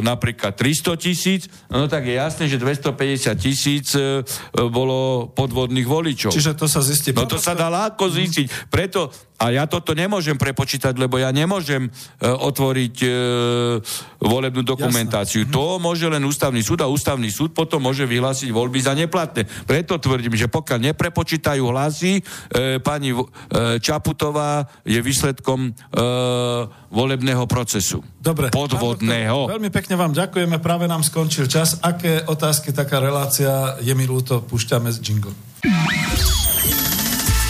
napríklad 0.03 0.55
300 0.59 0.97
tisíc, 0.99 1.41
no 1.71 1.87
tak 1.87 2.07
je 2.07 2.19
jasné, 2.19 2.51
že 2.51 2.59
250 2.59 3.35
tisíc 3.39 3.95
e, 3.95 4.23
bolo 4.67 5.31
podvodných 5.31 5.87
voličov. 5.87 6.31
Čiže 6.35 6.59
to 6.59 6.67
sa 6.67 6.83
zistí. 6.83 7.15
No 7.15 7.29
to 7.29 7.39
sa 7.39 7.55
dá 7.55 7.71
ľahko 7.71 8.11
zistiť. 8.11 8.67
Preto 8.67 9.11
a 9.37 9.53
ja 9.53 9.69
toto 9.69 9.93
nemôžem 9.93 10.33
prepočítať, 10.33 10.97
lebo 10.97 11.21
ja 11.21 11.29
nemôžem 11.29 11.85
e, 11.85 11.89
otvoriť 12.25 12.95
e, 13.05 13.09
volebnú 14.17 14.65
dokumentáciu. 14.65 15.45
Jasne. 15.45 15.53
To 15.53 15.77
môže 15.77 16.09
len 16.09 16.25
ústavný 16.25 16.65
súd 16.65 16.81
a 16.81 16.89
ústavný 16.89 17.29
súd 17.29 17.53
potom 17.53 17.77
môže 17.85 18.09
vyhlásiť 18.09 18.49
voľby 18.49 18.79
za 18.81 18.97
neplatné. 18.97 19.45
Preto 19.69 20.01
tvrdím, 20.01 20.33
že 20.33 20.49
pokiaľ 20.49 20.89
neprepočítajú 20.89 21.63
hlasy, 21.69 22.17
e, 22.17 22.81
pani 22.81 23.13
e, 23.13 23.25
Čaputová 23.77 24.65
je 24.81 24.97
výsledkom 24.97 25.69
e, 25.69 25.71
volebného 26.89 27.45
procesu. 27.45 28.01
Dobre. 28.17 28.49
Podvodného. 28.49 29.53
Veľmi 29.53 29.69
pekne 29.69 30.01
vám 30.01 30.17
ďakujeme, 30.17 30.57
práve 30.57 30.89
nám 30.89 31.05
skončil 31.05 31.45
čas. 31.45 31.77
Aké 31.85 32.25
otázky, 32.25 32.73
taká 32.73 32.97
relácia, 32.97 33.77
je 33.85 33.93
mi 33.93 34.09
ľúto, 34.09 34.41
púšťame 34.49 34.89
z 34.89 34.97
jingle. 35.05 35.33